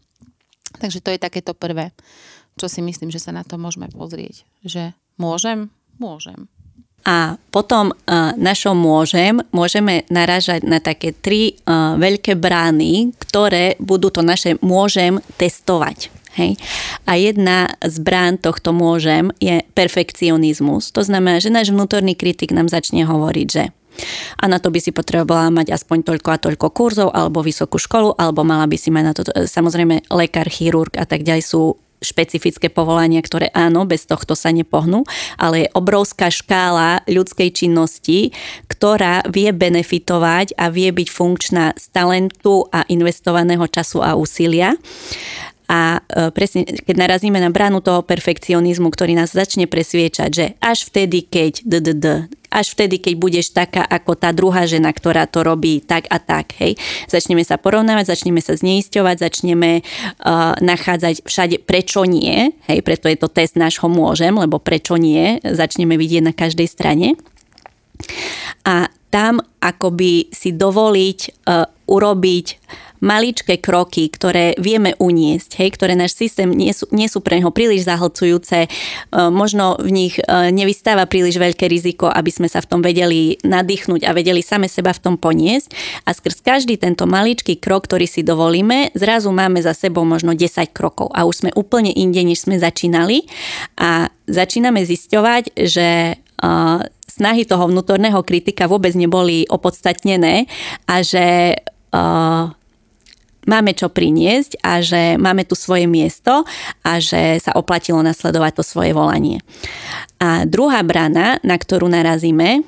Takže 0.77 1.01
to 1.01 1.09
je 1.09 1.19
takéto 1.19 1.57
prvé, 1.57 1.95
čo 2.59 2.69
si 2.69 2.83
myslím, 2.83 3.09
že 3.09 3.23
sa 3.23 3.31
na 3.31 3.41
to 3.41 3.55
môžeme 3.55 3.87
pozrieť. 3.89 4.43
Že 4.61 4.93
môžem? 5.17 5.71
Môžem. 5.95 6.51
A 7.05 7.37
potom 7.53 7.93
uh, 7.93 8.33
našom 8.33 8.73
môžem, 8.73 9.37
môžeme 9.53 10.09
naražať 10.09 10.65
na 10.65 10.81
také 10.81 11.13
tri 11.13 11.53
uh, 11.53 11.93
veľké 12.01 12.33
brány, 12.33 13.13
ktoré 13.21 13.77
budú 13.77 14.09
to 14.09 14.25
naše 14.25 14.57
môžem 14.65 15.21
testovať. 15.37 16.09
Hej. 16.35 16.59
A 17.07 17.15
jedna 17.15 17.71
z 17.79 17.95
brán 18.03 18.35
tohto 18.35 18.75
môžem 18.75 19.31
je 19.39 19.63
perfekcionizmus. 19.71 20.91
To 20.91 20.99
znamená, 20.99 21.39
že 21.39 21.53
náš 21.53 21.71
vnútorný 21.71 22.17
kritik 22.17 22.51
nám 22.51 22.67
začne 22.67 23.07
hovoriť, 23.07 23.47
že 23.47 23.71
a 24.35 24.51
na 24.51 24.59
to 24.59 24.67
by 24.71 24.79
si 24.83 24.91
potrebovala 24.91 25.47
mať 25.47 25.71
aspoň 25.71 26.03
toľko 26.03 26.29
a 26.35 26.41
toľko 26.41 26.67
kurzov, 26.75 27.09
alebo 27.15 27.39
vysokú 27.39 27.79
školu, 27.79 28.19
alebo 28.19 28.43
mala 28.43 28.67
by 28.67 28.75
si 28.75 28.91
mať 28.91 29.03
na 29.07 29.13
to, 29.15 29.21
samozrejme 29.47 30.11
lekár, 30.11 30.51
chirurg 30.51 30.99
a 30.99 31.07
tak 31.07 31.23
ďalej 31.23 31.43
sú 31.47 31.79
špecifické 32.05 32.69
povolania, 32.69 33.19
ktoré 33.25 33.49
áno, 33.51 33.89
bez 33.89 34.05
tohto 34.05 34.37
sa 34.37 34.53
nepohnú, 34.53 35.01
ale 35.41 35.65
je 35.65 35.73
obrovská 35.73 36.29
škála 36.29 37.01
ľudskej 37.09 37.49
činnosti, 37.49 38.29
ktorá 38.69 39.25
vie 39.25 39.49
benefitovať 39.49 40.53
a 40.55 40.69
vie 40.69 40.93
byť 40.93 41.07
funkčná 41.09 41.73
z 41.73 41.85
talentu 41.89 42.69
a 42.69 42.85
investovaného 42.85 43.65
času 43.65 44.05
a 44.05 44.13
úsilia. 44.13 44.77
A 45.65 45.97
e, 45.97 46.29
presne, 46.29 46.61
keď 46.61 46.95
narazíme 46.95 47.41
na 47.41 47.49
bránu 47.49 47.81
toho 47.81 48.05
perfekcionizmu, 48.05 48.93
ktorý 48.93 49.17
nás 49.17 49.33
začne 49.33 49.65
presviečať, 49.65 50.29
že 50.29 50.45
až 50.61 50.85
vtedy, 50.85 51.25
keď 51.25 51.65
ddd, 51.65 52.05
až 52.55 52.71
vtedy, 52.71 53.03
keď 53.03 53.13
budeš 53.19 53.51
taká 53.51 53.83
ako 53.83 54.15
tá 54.15 54.31
druhá 54.31 54.63
žena, 54.63 54.95
ktorá 54.95 55.27
to 55.27 55.43
robí 55.43 55.83
tak 55.83 56.07
a 56.07 56.23
tak, 56.23 56.55
hej. 56.55 56.79
Začneme 57.11 57.43
sa 57.43 57.59
porovnávať, 57.59 58.15
začneme 58.15 58.39
sa 58.39 58.55
zneisťovať, 58.55 59.15
začneme 59.19 59.83
uh, 59.83 60.55
nachádzať 60.63 61.27
všade 61.27 61.67
prečo 61.67 62.07
nie, 62.07 62.55
hej, 62.71 62.79
preto 62.79 63.11
je 63.11 63.19
to 63.19 63.27
test 63.27 63.59
nášho 63.59 63.91
môžem, 63.91 64.31
lebo 64.31 64.63
prečo 64.63 64.95
nie, 64.95 65.43
začneme 65.43 65.99
vidieť 65.99 66.23
na 66.23 66.31
každej 66.31 66.71
strane. 66.71 67.19
A 68.63 68.87
tam 69.11 69.43
akoby 69.59 70.31
si 70.31 70.55
dovoliť 70.55 71.19
uh, 71.47 71.67
urobiť 71.87 72.47
maličké 73.03 73.59
kroky, 73.59 74.07
ktoré 74.07 74.55
vieme 74.59 74.95
uniesť, 74.99 75.59
hej, 75.59 75.69
ktoré 75.75 75.93
náš 75.95 76.15
systém 76.15 76.51
nie 76.51 76.71
sú, 76.71 76.87
nie 76.95 77.07
sú 77.11 77.19
pre 77.19 77.39
neho 77.39 77.51
príliš 77.51 77.87
zahlcujúce, 77.87 78.65
e, 78.65 78.69
možno 79.31 79.79
v 79.79 79.89
nich 79.91 80.15
e, 80.19 80.23
nevystáva 80.51 81.07
príliš 81.09 81.39
veľké 81.39 81.67
riziko, 81.67 82.07
aby 82.07 82.31
sme 82.31 82.47
sa 82.47 82.63
v 82.63 82.69
tom 82.69 82.81
vedeli 82.83 83.39
nadýchnuť 83.43 84.07
a 84.07 84.15
vedeli 84.15 84.39
same 84.45 84.71
seba 84.71 84.95
v 84.95 85.03
tom 85.03 85.15
poniesť. 85.19 85.71
A 86.07 86.15
skrz 86.15 86.43
každý 86.43 86.79
tento 86.79 87.09
maličký 87.09 87.59
krok, 87.59 87.87
ktorý 87.89 88.07
si 88.07 88.21
dovolíme, 88.23 88.93
zrazu 88.95 89.31
máme 89.31 89.59
za 89.59 89.75
sebou 89.75 90.07
možno 90.07 90.33
10 90.37 90.71
krokov 90.71 91.11
a 91.11 91.27
už 91.27 91.45
sme 91.45 91.51
úplne 91.55 91.91
inde, 91.91 92.21
než 92.23 92.47
sme 92.47 92.59
začínali 92.59 93.27
a 93.79 94.09
začíname 94.25 94.81
zisťovať, 94.81 95.53
že 95.53 96.17
uh, 96.17 96.81
snahy 97.05 97.47
toho 97.47 97.69
vnútorného 97.69 98.19
kritika 98.25 98.67
vôbec 98.67 98.91
neboli 98.97 99.47
opodstatnené 99.47 100.49
a 100.89 100.99
že 101.05 101.55
uh, 101.93 102.51
máme 103.45 103.73
čo 103.73 103.89
priniesť 103.89 104.61
a 104.61 104.81
že 104.81 105.17
máme 105.17 105.45
tu 105.45 105.57
svoje 105.57 105.85
miesto 105.89 106.45
a 106.81 106.91
že 107.01 107.41
sa 107.41 107.53
oplatilo 107.57 108.01
nasledovať 108.01 108.61
to 108.61 108.63
svoje 108.65 108.91
volanie. 108.91 109.41
A 110.21 110.45
druhá 110.45 110.81
brana, 110.81 111.37
na 111.45 111.55
ktorú 111.57 111.89
narazíme, 111.89 112.65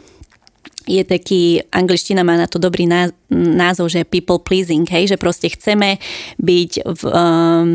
je 0.87 1.03
taký, 1.03 1.61
angličtina 1.69 2.23
má 2.23 2.39
na 2.39 2.47
to 2.47 2.57
dobrý 2.57 2.87
názov, 3.29 3.91
že 3.91 4.07
people 4.07 4.39
pleasing, 4.39 4.87
hej, 4.87 5.11
že 5.11 5.17
proste 5.19 5.51
chceme 5.51 5.99
byť, 6.39 6.71
v, 6.87 7.01
um, 7.11 7.67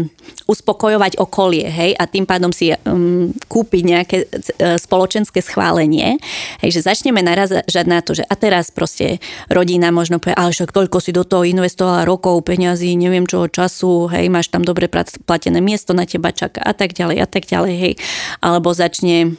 uspokojovať 0.48 1.20
okolie, 1.20 1.68
hej, 1.68 1.92
a 1.92 2.08
tým 2.08 2.24
pádom 2.24 2.50
si 2.50 2.72
um, 2.72 3.30
kúpiť 3.52 3.82
nejaké 3.84 4.16
uh, 4.24 4.80
spoločenské 4.80 5.44
schválenie, 5.44 6.16
hej, 6.64 6.70
že 6.72 6.88
začneme 6.88 7.20
narazať 7.20 7.86
na 7.86 8.00
to, 8.00 8.16
že 8.16 8.24
a 8.24 8.34
teraz 8.34 8.72
proste 8.72 9.20
rodina 9.52 9.92
možno 9.92 10.16
povie, 10.16 10.34
ale 10.34 10.56
však 10.56 10.72
toľko 10.72 10.98
si 11.04 11.12
do 11.12 11.28
toho 11.28 11.44
investovala 11.44 12.08
rokov, 12.08 12.48
peňazí, 12.48 12.96
neviem 12.96 13.28
čo, 13.28 13.44
času, 13.46 14.08
hej, 14.08 14.32
máš 14.32 14.48
tam 14.48 14.64
dobre 14.64 14.88
platené 15.28 15.60
miesto 15.60 15.92
na 15.92 16.08
teba 16.08 16.32
čaká 16.32 16.64
a 16.64 16.72
tak 16.72 16.96
ďalej 16.96 17.16
a 17.20 17.26
tak 17.28 17.44
ďalej, 17.44 17.74
hej, 17.76 17.94
alebo 18.40 18.72
začne 18.72 19.36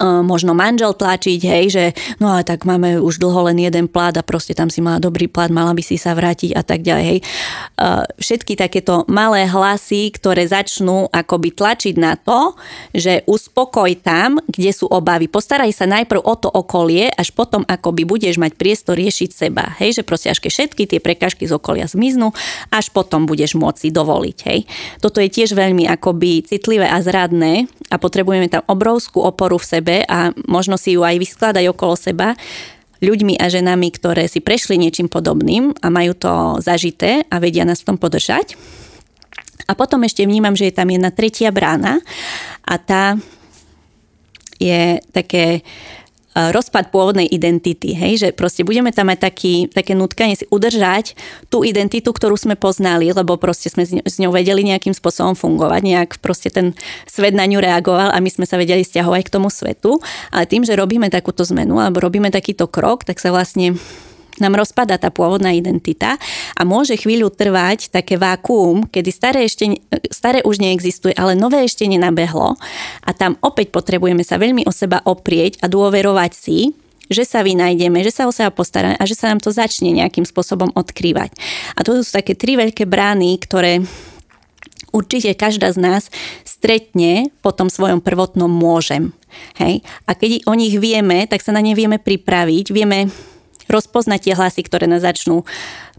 možno 0.00 0.56
manžel 0.56 0.96
tlačiť, 0.96 1.40
hej, 1.44 1.64
že 1.70 1.84
no 2.18 2.32
ale 2.34 2.42
tak 2.42 2.64
máme 2.64 2.98
už 2.98 3.20
dlho 3.20 3.52
len 3.52 3.60
jeden 3.60 3.86
plat 3.86 4.16
a 4.16 4.24
proste 4.24 4.56
tam 4.56 4.72
si 4.72 4.80
mala 4.80 4.98
dobrý 4.98 5.28
plat, 5.28 5.52
mala 5.52 5.76
by 5.76 5.82
si 5.84 6.00
sa 6.00 6.16
vrátiť 6.16 6.56
a 6.56 6.62
tak 6.64 6.82
ďalej, 6.82 7.04
hej. 7.04 7.18
Všetky 8.16 8.56
takéto 8.56 9.04
malé 9.06 9.44
hlasy, 9.44 10.08
ktoré 10.10 10.48
začnú 10.48 11.12
akoby 11.12 11.52
tlačiť 11.52 11.94
na 12.00 12.16
to, 12.16 12.56
že 12.96 13.22
uspokoj 13.28 13.92
tam, 14.00 14.40
kde 14.48 14.72
sú 14.72 14.88
obavy. 14.88 15.28
Postaraj 15.28 15.70
sa 15.76 15.84
najprv 15.84 16.24
o 16.24 16.34
to 16.34 16.48
okolie, 16.48 17.12
až 17.12 17.30
potom 17.36 17.62
akoby 17.68 18.08
budeš 18.08 18.40
mať 18.40 18.56
priestor 18.56 18.96
riešiť 18.96 19.30
seba, 19.30 19.76
hej, 19.78 20.00
že 20.00 20.02
proste 20.02 20.32
až 20.32 20.40
keď 20.40 20.50
všetky 20.50 20.82
tie 20.90 21.00
prekažky 21.00 21.44
z 21.44 21.54
okolia 21.54 21.86
zmiznú, 21.86 22.32
až 22.72 22.88
potom 22.90 23.28
budeš 23.28 23.54
môcť 23.54 23.92
dovoliť, 23.92 24.38
hej. 24.48 24.64
Toto 25.04 25.20
je 25.20 25.28
tiež 25.28 25.52
veľmi 25.52 25.86
akoby 25.92 26.42
citlivé 26.48 26.88
a 26.88 26.98
zradné 27.04 27.68
a 27.94 28.02
potrebujeme 28.02 28.50
tam 28.50 28.66
obrovskú 28.66 29.22
oporu 29.22 29.54
v 29.62 29.70
sebe 29.70 29.96
a 30.02 30.34
možno 30.50 30.74
si 30.74 30.98
ju 30.98 31.06
aj 31.06 31.14
vyskladať 31.22 31.70
okolo 31.70 31.94
seba 31.94 32.34
ľuďmi 32.98 33.38
a 33.38 33.46
ženami, 33.46 33.88
ktoré 33.94 34.26
si 34.26 34.42
prešli 34.42 34.74
niečím 34.74 35.06
podobným 35.06 35.70
a 35.78 35.86
majú 35.94 36.18
to 36.18 36.32
zažité 36.58 37.22
a 37.30 37.38
vedia 37.38 37.62
nás 37.62 37.86
v 37.86 37.94
tom 37.94 37.98
podržať. 38.02 38.58
A 39.70 39.78
potom 39.78 40.02
ešte 40.02 40.26
vnímam, 40.26 40.58
že 40.58 40.68
je 40.68 40.74
tam 40.74 40.90
jedna 40.90 41.14
tretia 41.14 41.54
brána 41.54 42.02
a 42.66 42.74
tá 42.82 43.14
je 44.58 44.98
také 45.12 45.62
rozpad 46.34 46.90
pôvodnej 46.90 47.30
identity, 47.30 47.94
hej, 47.94 48.18
že 48.18 48.28
proste 48.34 48.66
budeme 48.66 48.90
tam 48.90 49.06
mať 49.06 49.18
taký, 49.22 49.54
také 49.70 49.94
nutkanie 49.94 50.34
si 50.34 50.50
udržať 50.50 51.14
tú 51.46 51.62
identitu, 51.62 52.10
ktorú 52.10 52.34
sme 52.34 52.58
poznali, 52.58 53.14
lebo 53.14 53.38
proste 53.38 53.70
sme 53.70 53.86
s 53.86 54.16
ňou 54.18 54.34
vedeli 54.34 54.66
nejakým 54.66 54.92
spôsobom 54.92 55.38
fungovať, 55.38 55.80
nejak 55.86 56.10
proste 56.18 56.50
ten 56.50 56.74
svet 57.06 57.38
na 57.38 57.46
ňu 57.46 57.62
reagoval 57.62 58.10
a 58.10 58.18
my 58.18 58.30
sme 58.30 58.50
sa 58.50 58.58
vedeli 58.58 58.82
stiahovať 58.82 59.30
k 59.30 59.32
tomu 59.32 59.46
svetu, 59.46 60.02
ale 60.34 60.50
tým, 60.50 60.66
že 60.66 60.74
robíme 60.74 61.06
takúto 61.06 61.46
zmenu 61.46 61.78
alebo 61.78 62.02
robíme 62.02 62.34
takýto 62.34 62.66
krok, 62.66 63.06
tak 63.06 63.22
sa 63.22 63.30
vlastne 63.30 63.78
nám 64.42 64.58
rozpada 64.58 64.98
tá 64.98 65.14
pôvodná 65.14 65.54
identita 65.54 66.18
a 66.58 66.62
môže 66.66 66.98
chvíľu 66.98 67.30
trvať 67.30 67.94
také 67.94 68.18
vákuum, 68.18 68.90
kedy 68.90 69.10
staré, 69.14 69.46
ešte, 69.46 69.78
staré 70.10 70.42
už 70.42 70.58
neexistuje, 70.58 71.14
ale 71.14 71.38
nové 71.38 71.62
ešte 71.62 71.86
nenabehlo 71.86 72.58
a 73.06 73.10
tam 73.14 73.38
opäť 73.44 73.70
potrebujeme 73.70 74.26
sa 74.26 74.40
veľmi 74.40 74.66
o 74.66 74.72
seba 74.74 74.98
oprieť 75.06 75.62
a 75.62 75.70
dôverovať 75.70 76.32
si, 76.34 76.74
že 77.12 77.28
sa 77.28 77.44
vynájdeme, 77.44 78.00
že 78.00 78.10
sa 78.10 78.24
o 78.24 78.32
seba 78.32 78.48
postaráme 78.50 78.96
a 78.96 79.04
že 79.04 79.14
sa 79.14 79.28
nám 79.28 79.40
to 79.44 79.52
začne 79.52 79.92
nejakým 79.92 80.24
spôsobom 80.24 80.72
odkrývať. 80.72 81.36
A 81.76 81.84
to 81.84 82.00
sú 82.00 82.08
také 82.08 82.32
tri 82.32 82.56
veľké 82.56 82.88
brány, 82.88 83.36
ktoré 83.44 83.84
určite 84.94 85.34
každá 85.34 85.74
z 85.74 85.82
nás 85.82 86.02
stretne 86.46 87.28
po 87.42 87.50
tom 87.50 87.68
svojom 87.68 88.00
prvotnom 88.00 88.48
môžem. 88.48 89.10
Hej? 89.58 89.82
A 90.06 90.14
keď 90.14 90.46
o 90.46 90.54
nich 90.54 90.78
vieme, 90.78 91.26
tak 91.26 91.42
sa 91.42 91.50
na 91.50 91.60
ne 91.60 91.74
vieme 91.74 91.98
pripraviť, 91.98 92.70
vieme 92.70 93.10
rozpoznať 93.74 94.30
tie 94.30 94.34
hlasy, 94.38 94.62
ktoré 94.62 94.86
nás 94.86 95.02
začnú 95.02 95.42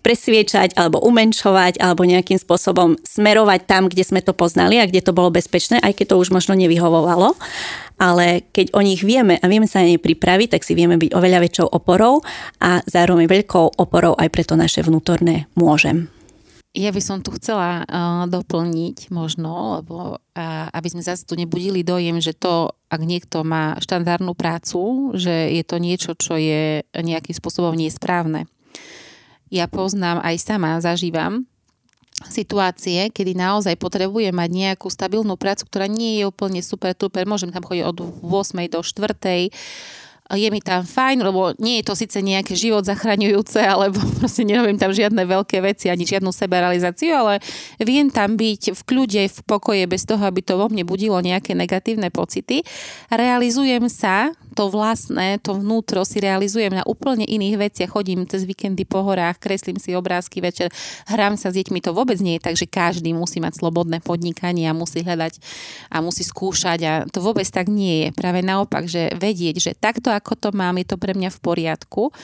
presviečať 0.05 0.77
alebo 0.77 1.01
umenšovať 1.01 1.81
alebo 1.81 2.05
nejakým 2.05 2.37
spôsobom 2.37 2.93
smerovať 3.01 3.65
tam, 3.65 3.89
kde 3.89 4.05
sme 4.05 4.21
to 4.21 4.37
poznali 4.37 4.77
a 4.77 4.85
kde 4.85 5.01
to 5.01 5.17
bolo 5.17 5.33
bezpečné, 5.33 5.81
aj 5.81 5.97
keď 5.97 6.13
to 6.13 6.21
už 6.21 6.29
možno 6.29 6.53
nevyhovovalo. 6.53 7.33
Ale 7.97 8.45
keď 8.53 8.77
o 8.77 8.85
nich 8.85 9.01
vieme 9.01 9.41
a 9.41 9.45
vieme 9.49 9.65
sa 9.65 9.81
na 9.81 9.89
ne 9.89 9.97
pripraviť, 9.97 10.53
tak 10.53 10.61
si 10.61 10.77
vieme 10.77 11.01
byť 11.01 11.09
oveľa 11.09 11.39
väčšou 11.41 11.67
oporou 11.73 12.21
a 12.61 12.85
zároveň 12.85 13.25
veľkou 13.25 13.81
oporou 13.81 14.13
aj 14.13 14.29
pre 14.29 14.45
to 14.45 14.53
naše 14.53 14.85
vnútorné 14.85 15.49
môžem. 15.57 16.14
Ja 16.75 16.91
by 16.91 16.99
som 16.99 17.23
tu 17.23 17.31
chcela 17.39 17.87
uh, 17.87 18.27
doplniť 18.27 19.07
možno, 19.07 19.79
lebo 19.79 20.19
uh, 20.19 20.67
aby 20.75 20.87
sme 20.91 20.99
zase 20.99 21.23
tu 21.23 21.39
nebudili 21.39 21.87
dojem, 21.87 22.19
že 22.19 22.35
to, 22.35 22.75
ak 22.91 22.99
niekto 22.99 23.47
má 23.47 23.79
štandardnú 23.79 24.35
prácu, 24.35 25.15
že 25.15 25.55
je 25.55 25.63
to 25.63 25.79
niečo, 25.79 26.19
čo 26.19 26.35
je 26.35 26.83
nejakým 26.91 27.31
spôsobom 27.31 27.71
nesprávne. 27.79 28.51
Ja 29.47 29.71
poznám, 29.71 30.19
aj 30.19 30.35
sama 30.43 30.75
zažívam 30.83 31.47
situácie, 32.23 33.11
kedy 33.11 33.35
naozaj 33.35 33.75
potrebujem 33.75 34.31
mať 34.31 34.49
nejakú 34.51 34.87
stabilnú 34.87 35.35
prácu, 35.35 35.67
ktorá 35.67 35.87
nie 35.87 36.23
je 36.23 36.27
úplne 36.27 36.63
super, 36.63 36.95
super, 36.95 37.27
môžem 37.27 37.51
tam 37.51 37.63
chodiť 37.63 37.83
od 37.87 37.97
8. 38.23 38.71
do 38.71 38.79
4 38.79 39.51
je 40.33 40.49
mi 40.49 40.57
tam 40.57 40.81
fajn, 40.81 41.21
lebo 41.21 41.53
nie 41.61 41.81
je 41.81 41.85
to 41.85 41.93
síce 41.93 42.17
nejaké 42.17 42.57
život 42.57 42.81
zachraňujúce, 42.81 43.61
alebo 43.61 44.01
proste 44.19 44.41
nerobím 44.41 44.81
tam 44.81 44.89
žiadne 44.89 45.21
veľké 45.21 45.61
veci, 45.61 45.93
ani 45.93 46.09
žiadnu 46.09 46.33
seberealizáciu, 46.33 47.13
ale 47.13 47.33
viem 47.77 48.09
tam 48.09 48.33
byť 48.33 48.73
v 48.73 48.81
kľude, 48.81 49.21
v 49.29 49.39
pokoje, 49.45 49.85
bez 49.85 50.09
toho, 50.09 50.25
aby 50.25 50.41
to 50.41 50.57
vo 50.57 50.65
mne 50.65 50.81
budilo 50.81 51.21
nejaké 51.21 51.53
negatívne 51.53 52.09
pocity. 52.09 52.65
Realizujem 53.13 53.85
sa 53.85 54.33
to 54.55 54.71
vlastné, 54.71 55.37
to 55.43 55.59
vnútro 55.59 56.07
si 56.07 56.23
realizujem 56.23 56.71
na 56.71 56.87
úplne 56.87 57.27
iných 57.27 57.55
veciach. 57.59 57.91
Chodím 57.91 58.23
cez 58.23 58.47
víkendy 58.47 58.87
po 58.87 59.03
horách, 59.03 59.37
kreslím 59.43 59.75
si 59.75 59.91
obrázky 59.91 60.39
večer, 60.39 60.71
hrám 61.11 61.35
sa 61.35 61.51
s 61.51 61.59
deťmi. 61.59 61.83
To 61.83 61.91
vôbec 61.91 62.15
nie 62.23 62.39
je 62.39 62.45
tak, 62.47 62.55
že 62.55 62.65
každý 62.65 63.11
musí 63.11 63.43
mať 63.43 63.59
slobodné 63.59 63.99
podnikanie 63.99 64.71
a 64.71 64.73
musí 64.73 65.03
hľadať 65.03 65.43
a 65.91 65.99
musí 65.99 66.23
skúšať 66.23 66.79
a 66.87 66.93
to 67.11 67.19
vôbec 67.19 67.45
tak 67.51 67.67
nie 67.67 68.07
je. 68.07 68.09
Práve 68.15 68.39
naopak, 68.39 68.87
že 68.87 69.11
vedieť, 69.19 69.59
že 69.59 69.71
takto 69.75 70.07
ako 70.09 70.39
to 70.39 70.49
mám, 70.55 70.79
je 70.79 70.87
to 70.87 70.95
pre 70.95 71.11
mňa 71.11 71.29
v 71.35 71.39
poriadku 71.43 72.15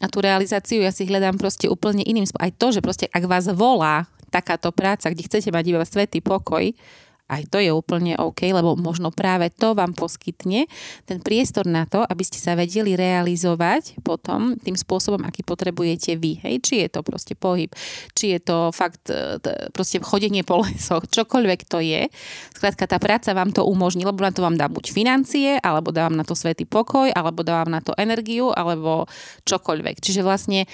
a 0.00 0.08
tú 0.08 0.24
realizáciu 0.24 0.80
ja 0.80 0.90
si 0.90 1.04
hľadám 1.04 1.36
proste 1.36 1.68
úplne 1.68 2.00
iným 2.00 2.24
spôsobom. 2.24 2.48
Aj 2.48 2.52
to, 2.56 2.66
že 2.74 2.80
proste 2.80 3.06
ak 3.12 3.24
vás 3.28 3.46
volá 3.52 4.08
takáto 4.34 4.74
práca, 4.74 5.06
kde 5.06 5.22
chcete 5.30 5.54
mať 5.54 5.64
iba 5.70 5.86
svetý 5.86 6.18
pokoj, 6.18 6.74
aj 7.24 7.48
to 7.48 7.56
je 7.56 7.72
úplne 7.72 8.20
OK, 8.20 8.52
lebo 8.52 8.76
možno 8.76 9.08
práve 9.08 9.48
to 9.48 9.72
vám 9.72 9.96
poskytne 9.96 10.68
ten 11.08 11.18
priestor 11.24 11.64
na 11.64 11.88
to, 11.88 12.04
aby 12.04 12.20
ste 12.20 12.36
sa 12.36 12.52
vedeli 12.52 12.92
realizovať 12.92 13.96
potom 14.04 14.60
tým 14.60 14.76
spôsobom, 14.76 15.24
aký 15.24 15.40
potrebujete 15.40 16.20
vy. 16.20 16.44
Hej? 16.44 16.54
Či 16.60 16.74
je 16.84 16.88
to 16.92 17.00
proste 17.00 17.32
pohyb, 17.32 17.72
či 18.12 18.36
je 18.36 18.40
to 18.44 18.68
fakt 18.76 19.08
e, 19.08 19.40
proste 19.72 20.04
chodenie 20.04 20.44
po 20.44 20.60
lesoch, 20.60 21.08
čokoľvek 21.16 21.60
to 21.64 21.80
je. 21.80 22.12
Skrátka, 22.52 22.84
tá 22.84 23.00
práca 23.00 23.32
vám 23.32 23.56
to 23.56 23.64
umožní, 23.64 24.04
lebo 24.04 24.20
na 24.20 24.28
to 24.28 24.44
vám 24.44 24.60
dá 24.60 24.68
buď 24.68 24.92
financie, 24.92 25.56
alebo 25.64 25.96
dá 25.96 26.04
vám 26.04 26.20
na 26.20 26.28
to 26.28 26.36
svetý 26.36 26.68
pokoj, 26.68 27.08
alebo 27.08 27.40
dá 27.40 27.64
vám 27.64 27.72
na 27.72 27.80
to 27.80 27.96
energiu, 27.96 28.52
alebo 28.52 29.08
čokoľvek. 29.48 29.96
Čiže 30.04 30.20
vlastne 30.20 30.68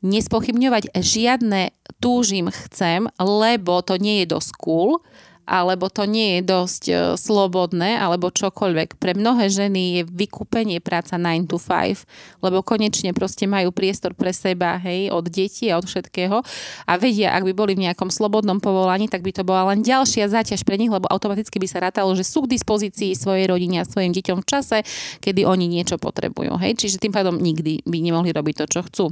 nespochybňovať 0.00 0.96
žiadne 0.96 1.72
túžim 2.00 2.48
chcem, 2.48 3.08
lebo 3.20 3.80
to 3.84 4.00
nie 4.00 4.24
je 4.24 4.32
dosť 4.32 4.50
cool, 4.60 5.04
alebo 5.46 5.86
to 5.86 6.04
nie 6.04 6.38
je 6.38 6.40
dosť 6.42 6.82
e, 6.90 6.94
slobodné, 7.14 7.96
alebo 7.96 8.34
čokoľvek. 8.34 8.98
Pre 8.98 9.12
mnohé 9.14 9.46
ženy 9.46 9.82
je 9.98 10.02
vykúpenie 10.04 10.82
práca 10.82 11.14
9 11.14 11.46
to 11.46 11.56
5, 11.62 12.42
lebo 12.42 12.66
konečne 12.66 13.14
proste 13.14 13.46
majú 13.46 13.70
priestor 13.70 14.12
pre 14.12 14.34
seba, 14.34 14.76
hej, 14.82 15.14
od 15.14 15.30
detí 15.30 15.70
a 15.70 15.78
od 15.78 15.86
všetkého 15.86 16.42
a 16.84 16.92
vedia, 16.98 17.30
ak 17.32 17.46
by 17.46 17.52
boli 17.54 17.72
v 17.78 17.86
nejakom 17.86 18.10
slobodnom 18.10 18.58
povolaní, 18.58 19.06
tak 19.06 19.22
by 19.22 19.30
to 19.30 19.46
bola 19.46 19.70
len 19.70 19.86
ďalšia 19.86 20.26
záťaž 20.26 20.66
pre 20.66 20.74
nich, 20.74 20.90
lebo 20.90 21.06
automaticky 21.06 21.62
by 21.62 21.68
sa 21.70 21.78
rátalo, 21.86 22.10
že 22.18 22.26
sú 22.26 22.44
k 22.44 22.58
dispozícii 22.58 23.14
svojej 23.14 23.46
rodine 23.46 23.80
a 23.80 23.88
svojim 23.88 24.10
deťom 24.10 24.42
v 24.42 24.48
čase, 24.50 24.82
kedy 25.22 25.46
oni 25.46 25.70
niečo 25.70 25.96
potrebujú, 25.96 26.58
hej. 26.58 26.74
Čiže 26.74 26.98
tým 26.98 27.14
pádom 27.14 27.38
nikdy 27.38 27.86
by 27.86 27.98
nemohli 28.02 28.34
robiť 28.34 28.54
to, 28.60 28.66
čo 28.66 28.80
chcú. 28.90 29.06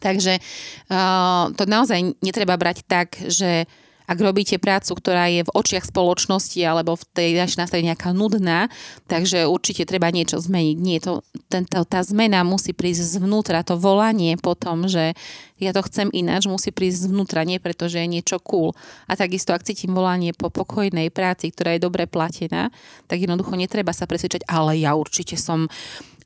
Takže 0.00 0.40
uh, 0.88 1.52
to 1.52 1.68
naozaj 1.68 2.16
netreba 2.24 2.56
brať 2.56 2.86
tak, 2.88 3.12
že 3.28 3.68
ak 4.12 4.20
robíte 4.20 4.60
prácu, 4.60 4.92
ktorá 4.92 5.32
je 5.32 5.48
v 5.48 5.54
očiach 5.56 5.88
spoločnosti 5.88 6.60
alebo 6.60 7.00
v 7.00 7.04
tej 7.16 7.30
našej 7.40 7.64
nastavení 7.64 7.88
nejaká 7.96 8.12
nudná, 8.12 8.68
takže 9.08 9.48
určite 9.48 9.88
treba 9.88 10.12
niečo 10.12 10.36
zmeniť. 10.36 10.76
Nie, 10.76 11.00
to, 11.00 11.24
tento, 11.48 11.80
tá 11.88 12.04
zmena 12.04 12.44
musí 12.44 12.76
prísť 12.76 13.16
zvnútra, 13.16 13.64
to 13.64 13.80
volanie 13.80 14.36
potom, 14.36 14.84
že 14.84 15.16
ja 15.56 15.72
to 15.72 15.80
chcem 15.86 16.12
ináč, 16.12 16.50
musí 16.50 16.74
prísť 16.74 17.08
zvnútra, 17.08 17.46
nie 17.46 17.62
preto, 17.62 17.86
že 17.86 18.02
je 18.04 18.12
niečo 18.12 18.42
cool. 18.42 18.74
A 19.06 19.14
takisto, 19.14 19.54
ak 19.54 19.64
cítim 19.64 19.94
volanie 19.94 20.34
po 20.34 20.50
pokojnej 20.50 21.08
práci, 21.14 21.54
ktorá 21.54 21.78
je 21.78 21.86
dobre 21.86 22.10
platená, 22.10 22.74
tak 23.06 23.22
jednoducho 23.22 23.54
netreba 23.54 23.94
sa 23.94 24.10
presvedčať, 24.10 24.44
ale 24.50 24.76
ja 24.82 24.98
určite 24.98 25.38
som 25.38 25.70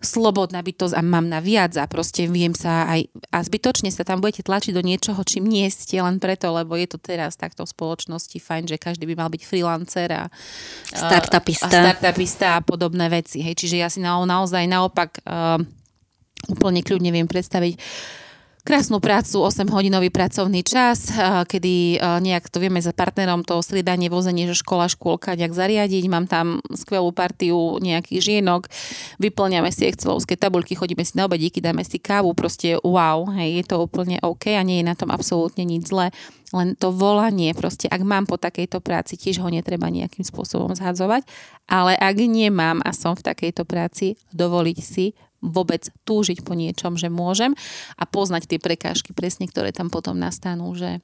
slobodná 0.01 0.61
bytosť 0.61 0.95
a 0.97 1.03
mám 1.03 1.27
na 1.29 1.41
viac 1.41 1.77
a 1.81 1.89
proste 1.89 2.29
viem 2.29 2.53
sa 2.53 2.89
aj 2.91 3.09
a 3.33 3.39
zbytočne 3.41 3.89
sa 3.89 4.05
tam 4.05 4.21
budete 4.21 4.45
tlačiť 4.45 4.73
do 4.77 4.83
niečoho, 4.85 5.21
čím 5.25 5.49
nie 5.49 5.67
ste 5.73 6.01
len 6.01 6.21
preto, 6.21 6.53
lebo 6.53 6.77
je 6.77 6.89
to 6.89 6.99
teraz 7.01 7.37
takto 7.37 7.65
v 7.65 7.73
spoločnosti 7.73 8.37
fajn, 8.37 8.65
že 8.69 8.77
každý 8.77 9.09
by 9.09 9.15
mal 9.17 9.31
byť 9.33 9.43
freelancer 9.45 10.09
a 10.13 10.29
startupista 10.93 11.69
a, 11.69 11.97
startupista 11.97 12.47
a 12.57 12.65
podobné 12.65 13.09
veci. 13.09 13.41
Hej. 13.41 13.57
Čiže 13.57 13.77
ja 13.81 13.89
si 13.89 14.01
na, 14.05 14.17
naozaj 14.21 14.65
naopak 14.69 15.21
uh, 15.25 15.61
úplne 16.53 16.85
kľudne 16.85 17.11
viem 17.11 17.27
predstaviť 17.27 17.75
krásnu 18.67 18.99
prácu, 18.99 19.47
8-hodinový 19.47 20.11
pracovný 20.11 20.67
čas, 20.67 21.15
kedy 21.47 22.03
nejak 22.03 22.51
to 22.51 22.59
vieme 22.59 22.83
za 22.83 22.91
partnerom 22.91 23.47
to 23.47 23.63
striedanie, 23.63 24.11
vozenie, 24.11 24.51
že 24.51 24.59
škola, 24.59 24.91
škôlka 24.91 25.39
nejak 25.39 25.55
zariadiť. 25.55 26.05
Mám 26.11 26.27
tam 26.27 26.59
skvelú 26.75 27.15
partiu 27.15 27.79
nejakých 27.79 28.19
žienok, 28.19 28.67
vyplňame 29.23 29.71
si 29.71 29.87
excelovské 29.87 30.35
tabulky, 30.35 30.75
chodíme 30.75 31.07
si 31.07 31.15
na 31.15 31.31
obedíky, 31.31 31.63
dáme 31.63 31.87
si 31.87 32.03
kávu, 32.03 32.35
proste 32.35 32.75
wow, 32.83 33.31
hej, 33.39 33.63
je 33.63 33.65
to 33.71 33.87
úplne 33.87 34.19
OK 34.27 34.51
a 34.59 34.67
nie 34.67 34.83
je 34.83 34.89
na 34.91 34.99
tom 34.99 35.15
absolútne 35.15 35.63
nič 35.63 35.87
zlé. 35.87 36.11
Len 36.51 36.75
to 36.75 36.91
volanie, 36.91 37.55
proste 37.55 37.87
ak 37.87 38.03
mám 38.03 38.27
po 38.27 38.35
takejto 38.35 38.83
práci, 38.83 39.15
tiež 39.15 39.43
ho 39.43 39.49
netreba 39.51 39.87
nejakým 39.91 40.27
spôsobom 40.27 40.75
zhadzovať, 40.75 41.23
ale 41.71 41.95
ak 41.95 42.19
nemám 42.19 42.83
a 42.83 42.91
som 42.91 43.15
v 43.15 43.27
takejto 43.27 43.63
práci, 43.63 44.19
dovoliť 44.35 44.79
si 44.83 45.15
vôbec 45.45 45.89
túžiť 46.09 46.43
po 46.43 46.57
niečom, 46.57 46.97
že 46.97 47.13
môžem 47.13 47.53
a 47.97 48.05
poznať 48.09 48.57
tie 48.57 48.59
prekážky 48.61 49.13
presne, 49.13 49.47
ktoré 49.47 49.71
tam 49.71 49.93
potom 49.93 50.17
nastanú, 50.17 50.73
že 50.75 51.01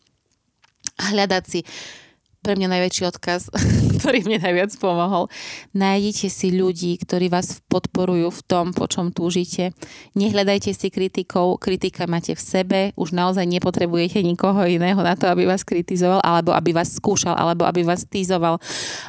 hľadať 0.98 1.44
si 1.46 1.60
pre 2.42 2.58
mňa 2.58 2.68
najväčší 2.75 3.02
odkaz, 3.06 3.54
ktorý 4.02 4.26
mne 4.26 4.42
najviac 4.42 4.75
pomohol. 4.82 5.30
Nájdite 5.78 6.26
si 6.26 6.50
ľudí, 6.50 6.99
ktorí 6.99 7.30
vás 7.30 7.62
podporujú 7.70 8.34
v 8.34 8.40
tom, 8.42 8.75
po 8.75 8.90
čom 8.90 9.14
túžite. 9.14 9.70
Nehľadajte 10.18 10.75
si 10.75 10.90
kritikov, 10.90 11.62
kritika 11.62 12.11
máte 12.11 12.34
v 12.34 12.42
sebe, 12.42 12.80
už 12.99 13.14
naozaj 13.14 13.46
nepotrebujete 13.46 14.18
nikoho 14.26 14.66
iného 14.66 14.99
na 14.99 15.14
to, 15.14 15.30
aby 15.30 15.46
vás 15.46 15.62
kritizoval, 15.62 16.18
alebo 16.26 16.50
aby 16.50 16.75
vás 16.75 16.90
skúšal, 16.99 17.38
alebo 17.38 17.62
aby 17.62 17.87
vás 17.87 18.02
týzoval, 18.02 18.58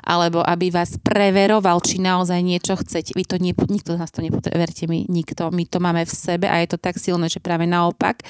alebo 0.05 0.45
aby 0.45 0.69
vás 0.69 1.01
preveroval, 1.01 1.81
či 1.81 1.97
naozaj 1.97 2.37
niečo 2.45 2.77
chcete. 2.77 3.17
Vy 3.17 3.25
to 3.25 3.41
nie, 3.41 3.57
nikto 3.57 3.97
z 3.97 3.99
nás 3.99 4.13
to 4.13 4.21
nepotrebuje, 4.21 4.61
verte 4.61 4.85
mi, 4.85 5.09
nikto. 5.09 5.49
My 5.49 5.65
to 5.65 5.81
máme 5.81 6.05
v 6.05 6.13
sebe 6.13 6.45
a 6.45 6.61
je 6.61 6.69
to 6.69 6.77
tak 6.77 7.01
silné, 7.01 7.33
že 7.33 7.41
práve 7.41 7.65
naopak 7.65 8.21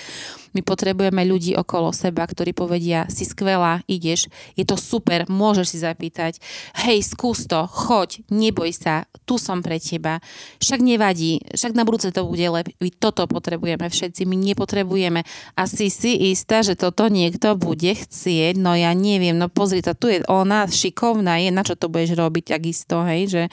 my 0.53 0.61
potrebujeme 0.61 1.25
ľudí 1.25 1.57
okolo 1.57 1.89
seba, 1.89 2.23
ktorí 2.29 2.53
povedia, 2.53 3.09
si 3.09 3.25
skvelá, 3.25 3.81
ideš, 3.89 4.29
je 4.53 4.63
to 4.63 4.77
super, 4.93 5.25
môžeš 5.25 5.73
si 5.73 5.77
zapýtať, 5.81 6.37
hej, 6.85 7.01
skús 7.01 7.49
to, 7.49 7.65
choď, 7.65 8.21
neboj 8.29 8.69
sa, 8.69 9.09
tu 9.25 9.41
som 9.41 9.65
pre 9.65 9.81
teba, 9.81 10.21
však 10.61 10.85
nevadí, 10.85 11.41
však 11.49 11.73
na 11.73 11.81
budúce 11.81 12.13
to 12.13 12.29
bude 12.29 12.45
lepšie, 12.45 12.93
toto 13.01 13.25
potrebujeme 13.25 13.89
všetci, 13.89 14.29
my 14.29 14.35
nepotrebujeme 14.53 15.25
asi 15.57 15.89
si 15.89 16.29
istá, 16.29 16.61
že 16.61 16.77
toto 16.77 17.09
niekto 17.09 17.57
bude 17.57 17.97
chcieť, 17.97 18.61
no 18.61 18.77
ja 18.77 18.93
neviem, 18.93 19.33
no 19.33 19.49
pozri 19.49 19.81
sa, 19.81 19.97
tu 19.97 20.13
je 20.13 20.21
ona 20.29 20.69
šikovná, 20.69 21.41
je, 21.41 21.49
na 21.49 21.65
čo 21.65 21.73
to 21.73 21.89
budeš 21.89 22.13
robiť 22.13 22.53
takisto, 22.53 23.01
hej, 23.09 23.21
že 23.25 23.43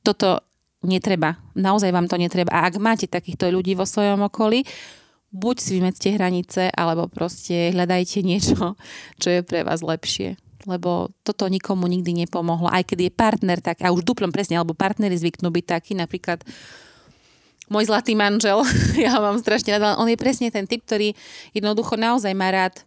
toto 0.00 0.40
netreba, 0.82 1.38
naozaj 1.54 1.94
vám 1.94 2.10
to 2.10 2.18
netreba. 2.18 2.50
A 2.50 2.66
ak 2.66 2.80
máte 2.82 3.06
takýchto 3.06 3.52
ľudí 3.52 3.78
vo 3.78 3.86
svojom 3.86 4.26
okolí, 4.26 4.66
buď 5.32 5.56
si 5.58 5.70
vymedzte 5.80 6.08
hranice, 6.12 6.62
alebo 6.74 7.08
proste 7.08 7.72
hľadajte 7.72 8.20
niečo, 8.20 8.76
čo 9.22 9.28
je 9.32 9.40
pre 9.40 9.64
vás 9.64 9.80
lepšie. 9.80 10.36
Lebo 10.64 11.10
toto 11.26 11.50
nikomu 11.50 11.90
nikdy 11.90 12.26
nepomohlo. 12.26 12.70
Aj 12.70 12.82
keď 12.86 13.08
je 13.08 13.12
partner 13.12 13.58
tak, 13.58 13.82
a 13.82 13.90
už 13.90 14.06
duplom 14.06 14.30
presne, 14.30 14.58
alebo 14.58 14.76
partnery 14.76 15.14
zvyknú 15.18 15.50
byť 15.50 15.66
takí, 15.66 15.92
napríklad 15.98 16.42
môj 17.72 17.88
zlatý 17.88 18.12
manžel, 18.12 18.60
ja 19.02 19.16
ho 19.16 19.20
mám 19.24 19.40
strašne 19.40 19.74
rád, 19.74 19.96
on 19.96 20.10
je 20.10 20.20
presne 20.20 20.52
ten 20.52 20.68
typ, 20.68 20.84
ktorý 20.84 21.16
jednoducho 21.56 21.96
naozaj 21.96 22.32
má 22.36 22.52
rád 22.52 22.84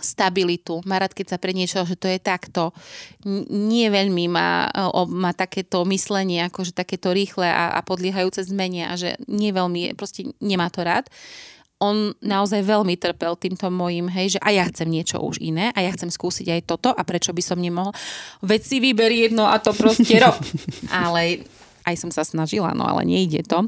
stabilitu. 0.00 0.80
Má 0.88 0.96
rád, 0.96 1.12
keď 1.12 1.36
sa 1.36 1.38
pre 1.38 1.52
niečo, 1.52 1.84
že 1.84 2.00
to 2.00 2.08
je 2.08 2.16
takto. 2.16 2.72
Nie 3.52 3.92
veľmi 3.92 4.24
má, 4.24 4.72
má 5.12 5.36
takéto 5.36 5.84
myslenie, 5.84 6.48
akože 6.48 6.72
takéto 6.72 7.12
rýchle 7.12 7.44
a, 7.44 7.76
a 7.76 7.80
podliehajúce 7.84 8.40
zmene 8.48 8.88
a 8.88 8.96
že 8.96 9.20
nie 9.28 9.52
veľmi, 9.52 9.92
proste 9.92 10.32
nemá 10.40 10.72
to 10.72 10.80
rád 10.80 11.12
on 11.82 12.14
naozaj 12.22 12.62
veľmi 12.62 12.94
trpel 12.94 13.34
týmto 13.34 13.66
mojim, 13.66 14.06
hej, 14.06 14.38
že 14.38 14.40
a 14.40 14.54
ja 14.54 14.62
chcem 14.70 14.86
niečo 14.86 15.18
už 15.18 15.42
iné 15.42 15.74
a 15.74 15.82
ja 15.82 15.90
chcem 15.90 16.14
skúsiť 16.14 16.46
aj 16.54 16.60
toto 16.70 16.94
a 16.94 17.02
prečo 17.02 17.34
by 17.34 17.42
som 17.42 17.58
nemohol. 17.58 17.90
Veď 18.38 18.60
si 18.62 18.76
vyber 18.78 19.10
jedno 19.10 19.50
a 19.50 19.58
to 19.58 19.74
proste 19.74 20.14
rob. 20.22 20.38
ale 20.94 21.42
aj 21.82 21.98
som 21.98 22.14
sa 22.14 22.22
snažila, 22.22 22.70
no 22.78 22.86
ale 22.86 23.02
nejde 23.02 23.42
to. 23.42 23.66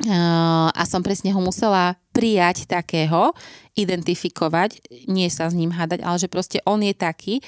Uh, 0.00 0.72
a 0.72 0.82
som 0.88 1.04
presne 1.04 1.36
ho 1.36 1.40
musela 1.44 2.00
prijať 2.16 2.64
takého, 2.64 3.36
identifikovať, 3.76 4.84
nie 5.08 5.28
sa 5.28 5.48
s 5.48 5.56
ním 5.56 5.72
hádať, 5.72 6.04
ale 6.04 6.16
že 6.20 6.28
proste 6.32 6.58
on 6.68 6.80
je 6.84 6.92
taký 6.96 7.40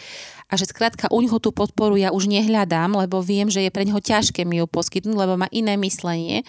a 0.48 0.57
že 0.57 0.68
skrátka 0.68 1.09
u 1.12 1.20
neho 1.20 1.37
tú 1.37 1.52
podporu 1.52 1.96
ja 1.96 2.12
už 2.12 2.28
nehľadám, 2.28 2.96
lebo 2.96 3.20
viem, 3.20 3.48
že 3.52 3.61
je 3.61 3.68
pre 3.68 3.85
neho 3.85 4.00
ťažké 4.00 4.48
mi 4.48 4.61
ju 4.61 4.68
poskytnúť, 4.68 5.16
lebo 5.16 5.40
má 5.40 5.48
iné 5.52 5.76
myslenie, 5.80 6.44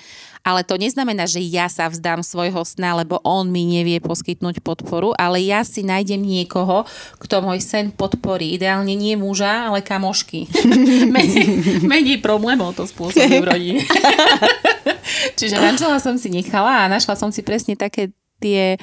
ale 0.48 0.64
to 0.64 0.80
neznamená, 0.80 1.28
že 1.28 1.44
ja 1.44 1.68
sa 1.68 1.92
vzdám 1.92 2.24
svojho 2.24 2.64
sna, 2.64 3.04
lebo 3.04 3.20
on 3.24 3.52
mi 3.52 3.68
nevie 3.68 4.00
poskytnúť 4.00 4.64
podporu, 4.64 5.12
ale 5.16 5.44
ja 5.44 5.64
si 5.68 5.84
nájdem 5.84 6.24
niekoho, 6.24 6.88
kto 7.20 7.44
môj 7.44 7.60
sen 7.60 7.92
podporí. 7.92 8.56
Ideálne 8.56 8.96
nie 8.96 9.20
muža, 9.20 9.72
ale 9.72 9.84
kamošky. 9.84 10.48
menej, 11.16 11.48
menej 11.84 12.24
problémov 12.24 12.80
to 12.80 12.88
spôsobí 12.88 13.44
v 13.44 13.48
rodine. 13.48 13.82
Čiže 15.34 15.58
manžela 15.58 15.98
som 15.98 16.16
si 16.22 16.30
nechala 16.30 16.86
a 16.86 16.92
našla 16.92 17.18
som 17.18 17.34
si 17.34 17.42
presne 17.42 17.74
také 17.74 18.14
tie 18.38 18.78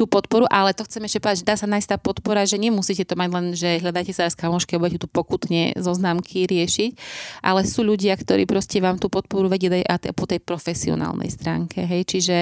tú 0.00 0.08
podporu, 0.08 0.48
ale 0.48 0.72
to 0.72 0.88
chcem 0.88 1.04
ešte 1.04 1.20
povedať, 1.20 1.44
že 1.44 1.48
dá 1.52 1.60
sa 1.60 1.68
nájsť 1.68 1.88
tá 1.92 1.98
podpora, 2.00 2.48
že 2.48 2.56
nemusíte 2.56 3.04
to 3.04 3.20
mať 3.20 3.28
len, 3.28 3.46
že 3.52 3.84
hľadáte 3.84 4.16
sa 4.16 4.32
s 4.32 4.32
kamošky 4.32 4.76
a 4.76 4.80
budete 4.80 5.04
tu 5.04 5.08
pokutne 5.12 5.76
zoznámky 5.76 6.48
riešiť, 6.48 6.96
ale 7.44 7.68
sú 7.68 7.84
ľudia, 7.84 8.16
ktorí 8.16 8.48
proste 8.48 8.80
vám 8.80 8.96
tú 8.96 9.12
podporu 9.12 9.52
vedia 9.52 9.84
aj 9.84 10.16
po 10.16 10.24
tej 10.24 10.40
profesionálnej 10.40 11.28
stránke. 11.28 11.84
Hej? 11.84 12.16
Čiže 12.16 12.36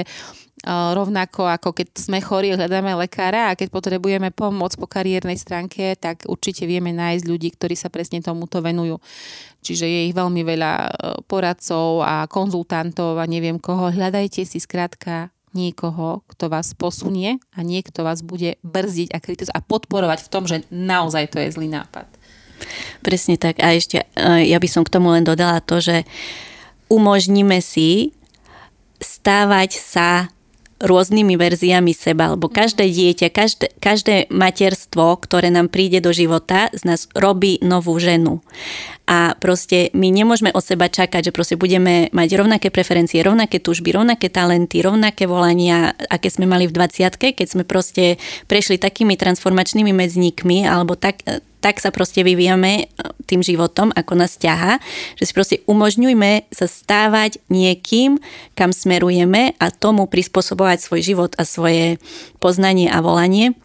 rovnako 0.66 1.47
ako 1.51 1.75
keď 1.75 1.88
sme 1.99 2.18
chorí, 2.18 2.55
hľadáme 2.55 2.94
lekára 2.99 3.51
a 3.51 3.57
keď 3.59 3.71
potrebujeme 3.71 4.35
pomoc 4.35 4.75
po 4.75 4.90
kariérnej 4.90 5.38
stránke, 5.38 5.94
tak 5.99 6.27
určite 6.27 6.66
vieme 6.66 6.90
nájsť 6.90 7.25
ľudí, 7.27 7.49
ktorí 7.55 7.75
sa 7.79 7.90
presne 7.90 8.23
tomuto 8.23 8.59
venujú. 8.59 8.99
Čiže 9.62 9.87
je 9.87 10.01
ich 10.11 10.14
veľmi 10.14 10.42
veľa 10.47 10.73
e, 10.79 10.88
poradcov 11.27 12.03
a 12.07 12.27
konzultantov 12.31 13.18
a 13.18 13.27
neviem 13.27 13.59
koho. 13.59 13.90
Hľadajte 13.90 14.47
si 14.47 14.59
skrátka 14.62 15.31
niekoho, 15.59 16.23
kto 16.31 16.47
vás 16.47 16.71
posunie 16.79 17.42
a 17.51 17.66
niekto 17.66 18.07
vás 18.07 18.23
bude 18.23 18.62
brzdiť 18.62 19.11
a 19.11 19.18
kritizovať 19.18 19.57
a 19.59 19.66
podporovať 19.66 20.18
v 20.23 20.31
tom, 20.31 20.47
že 20.47 20.62
naozaj 20.71 21.35
to 21.35 21.42
je 21.42 21.51
zlý 21.51 21.66
nápad. 21.66 22.07
Presne 23.03 23.35
tak. 23.35 23.59
A 23.59 23.75
ešte 23.75 24.07
e, 24.14 24.47
ja 24.47 24.59
by 24.62 24.68
som 24.71 24.83
k 24.87 24.94
tomu 24.94 25.11
len 25.11 25.27
dodala 25.27 25.59
to, 25.59 25.83
že 25.83 26.07
umožníme 26.87 27.59
si 27.59 28.14
stávať 28.99 29.79
sa 29.79 30.31
rôznymi 30.79 31.35
verziami 31.35 31.90
seba, 31.90 32.38
lebo 32.38 32.47
každé 32.47 32.87
dieťa, 32.87 33.35
každé, 33.35 33.66
každé 33.83 34.14
materstvo, 34.31 35.18
ktoré 35.18 35.51
nám 35.51 35.75
príde 35.75 35.99
do 35.99 36.14
života, 36.14 36.71
z 36.71 36.87
nás 36.87 37.11
robí 37.18 37.59
novú 37.66 37.99
ženu. 37.99 38.38
A 39.09 39.33
proste 39.40 39.88
my 39.97 40.12
nemôžeme 40.12 40.53
od 40.53 40.61
seba 40.61 40.92
čakať, 40.92 41.33
že 41.33 41.33
proste 41.33 41.57
budeme 41.57 42.12
mať 42.12 42.29
rovnaké 42.37 42.68
preferencie, 42.68 43.25
rovnaké 43.25 43.57
túžby, 43.57 43.97
rovnaké 43.97 44.29
talenty, 44.29 44.85
rovnaké 44.85 45.25
volania, 45.25 45.97
aké 46.12 46.29
sme 46.29 46.44
mali 46.44 46.68
v 46.68 46.77
20 46.77 47.16
keď 47.16 47.47
sme 47.49 47.64
proste 47.64 48.21
prešli 48.44 48.77
takými 48.77 49.16
transformačnými 49.16 49.97
medzníkmi, 49.97 50.68
alebo 50.68 50.92
tak, 50.92 51.25
tak 51.64 51.81
sa 51.81 51.88
proste 51.88 52.21
vyvíjame 52.21 52.85
e, 52.85 52.85
tým 53.25 53.40
životom, 53.40 53.88
ako 53.97 54.12
nás 54.12 54.37
ťaha, 54.37 54.77
že 55.16 55.25
si 55.25 55.33
proste 55.33 55.57
umožňujme 55.64 56.53
sa 56.53 56.68
stávať 56.68 57.40
niekým, 57.49 58.21
kam 58.53 58.77
smerujeme 58.77 59.57
a 59.57 59.73
tomu 59.73 60.05
prispôsobovať 60.05 60.85
svoj 60.85 61.01
život 61.01 61.33
a 61.40 61.49
svoje 61.49 61.97
poznanie 62.44 62.92
a 62.92 63.01
volanie 63.01 63.57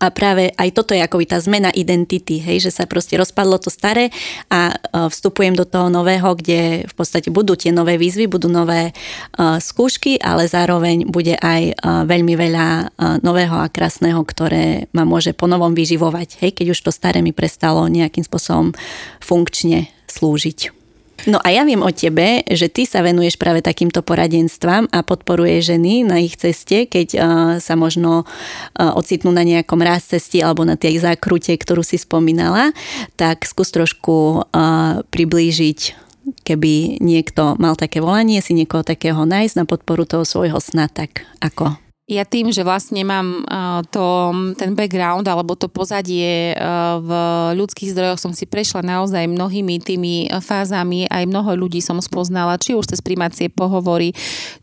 A 0.00 0.08
práve 0.08 0.48
aj 0.56 0.72
toto 0.72 0.96
je 0.96 1.04
akoby 1.04 1.28
tá 1.28 1.36
zmena 1.36 1.68
identity, 1.76 2.40
hej, 2.40 2.64
že 2.64 2.72
sa 2.72 2.88
proste 2.88 3.20
rozpadlo 3.20 3.60
to 3.60 3.68
staré 3.68 4.08
a 4.48 4.72
vstupujem 5.12 5.52
do 5.52 5.68
toho 5.68 5.92
nového, 5.92 6.32
kde 6.32 6.88
v 6.88 6.94
podstate 6.96 7.28
budú 7.28 7.52
tie 7.52 7.68
nové 7.68 8.00
výzvy, 8.00 8.24
budú 8.24 8.48
nové 8.48 8.90
uh, 8.90 9.60
skúšky, 9.60 10.16
ale 10.16 10.48
zároveň 10.48 11.04
bude 11.04 11.36
aj 11.36 11.62
uh, 11.76 12.02
veľmi 12.08 12.32
veľa 12.32 12.66
nového 13.20 13.60
a 13.60 13.68
krásneho, 13.68 14.24
ktoré 14.24 14.88
ma 14.96 15.04
môže 15.04 15.36
ponovom 15.36 15.76
vyživovať, 15.76 16.40
hej, 16.40 16.50
keď 16.56 16.66
už 16.72 16.80
to 16.80 16.90
staré 16.90 17.20
mi 17.20 17.36
prestalo 17.36 17.84
nejakým 17.84 18.24
spôsobom 18.24 18.72
funkčne 19.20 19.92
slúžiť. 20.08 20.79
No 21.28 21.36
a 21.42 21.52
ja 21.52 21.68
viem 21.68 21.84
o 21.84 21.90
tebe, 21.92 22.46
že 22.48 22.72
ty 22.72 22.88
sa 22.88 23.04
venuješ 23.04 23.36
práve 23.36 23.60
takýmto 23.60 24.00
poradenstvám 24.00 24.88
a 24.88 25.04
podporuje 25.04 25.60
ženy 25.60 26.06
na 26.06 26.22
ich 26.22 26.38
ceste, 26.40 26.88
keď 26.88 27.08
uh, 27.16 27.20
sa 27.60 27.74
možno 27.76 28.24
uh, 28.24 28.92
ocitnú 28.96 29.28
na 29.34 29.44
nejakom 29.44 29.80
raz 29.84 30.08
cesti 30.08 30.40
alebo 30.40 30.64
na 30.64 30.80
tej 30.80 31.02
zákrute, 31.02 31.52
ktorú 31.52 31.84
si 31.84 32.00
spomínala, 32.00 32.72
tak 33.20 33.44
skús 33.44 33.68
trošku 33.74 34.48
uh, 34.48 35.04
priblížiť 35.12 36.08
keby 36.46 37.02
niekto 37.02 37.58
mal 37.58 37.74
také 37.74 37.98
volanie, 37.98 38.38
si 38.44 38.54
niekoho 38.54 38.86
takého 38.86 39.26
nájsť 39.26 39.54
na 39.56 39.64
podporu 39.66 40.06
toho 40.06 40.22
svojho 40.22 40.62
sna, 40.62 40.86
tak 40.86 41.26
ako? 41.42 41.89
Ja 42.10 42.26
tým, 42.26 42.50
že 42.50 42.66
vlastne 42.66 43.06
mám 43.06 43.46
to, 43.94 44.34
ten 44.58 44.74
background 44.74 45.30
alebo 45.30 45.54
to 45.54 45.70
pozadie 45.70 46.58
v 46.98 47.10
ľudských 47.54 47.94
zdrojoch 47.94 48.18
som 48.18 48.34
si 48.34 48.50
prešla 48.50 48.82
naozaj 48.82 49.30
mnohými 49.30 49.78
tými 49.78 50.26
fázami, 50.42 51.06
aj 51.06 51.30
mnoho 51.30 51.54
ľudí 51.54 51.78
som 51.78 52.02
spoznala, 52.02 52.58
či 52.58 52.74
už 52.74 52.90
cez 52.90 52.98
primácie 52.98 53.46
pohovory, 53.46 54.10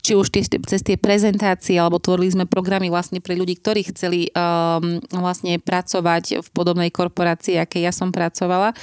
či 0.04 0.12
už 0.12 0.28
tie, 0.28 0.44
cez 0.44 0.84
tie 0.84 1.00
prezentácie, 1.00 1.80
alebo 1.80 1.96
tvorili 1.96 2.36
sme 2.36 2.44
programy 2.44 2.92
vlastne 2.92 3.24
pre 3.24 3.32
ľudí, 3.32 3.56
ktorí 3.56 3.80
chceli 3.96 4.28
um, 4.36 5.00
vlastne 5.08 5.56
pracovať 5.56 6.44
v 6.44 6.48
podobnej 6.52 6.92
korporácii, 6.92 7.56
aké 7.56 7.80
ja 7.80 7.96
som 7.96 8.12
pracovala. 8.12 8.76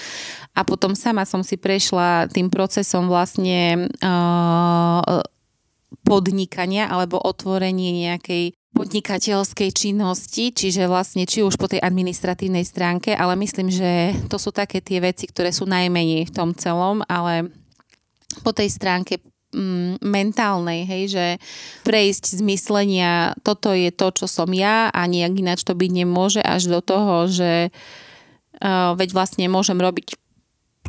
A 0.55 0.63
potom 0.63 0.95
sama 0.95 1.27
som 1.27 1.43
si 1.43 1.59
prešla 1.59 2.31
tým 2.31 2.47
procesom 2.47 3.11
vlastne 3.11 3.91
uh, 3.99 5.21
podnikania 6.15 6.87
alebo 6.87 7.19
otvorenie 7.19 8.07
nejakej 8.07 8.55
podnikateľskej 8.75 9.71
činnosti, 9.71 10.51
čiže 10.51 10.91
vlastne 10.91 11.23
či 11.23 11.43
už 11.43 11.55
po 11.55 11.71
tej 11.71 11.79
administratívnej 11.79 12.67
stránke, 12.67 13.15
ale 13.15 13.39
myslím, 13.39 13.71
že 13.71 14.11
to 14.27 14.35
sú 14.35 14.51
také 14.51 14.83
tie 14.83 14.99
veci, 14.99 15.31
ktoré 15.31 15.55
sú 15.55 15.63
najmenej 15.63 16.27
v 16.27 16.35
tom 16.35 16.51
celom, 16.51 16.99
ale 17.07 17.55
po 18.43 18.51
tej 18.51 18.67
stránke 18.67 19.23
mm, 19.55 20.03
mentálnej, 20.03 20.83
hej, 20.83 21.03
že 21.07 21.25
prejsť 21.87 22.35
z 22.35 22.41
myslenia, 22.51 23.31
toto 23.47 23.71
je 23.71 23.95
to, 23.95 24.11
čo 24.11 24.27
som 24.27 24.51
ja 24.51 24.91
a 24.91 25.07
nejak 25.07 25.39
ináč 25.39 25.63
to 25.63 25.71
byť 25.71 25.91
nemôže, 25.95 26.43
až 26.43 26.67
do 26.67 26.83
toho, 26.83 27.31
že 27.31 27.71
uh, 27.71 28.91
veď 28.99 29.09
vlastne 29.15 29.47
môžem 29.47 29.79
robiť 29.79 30.19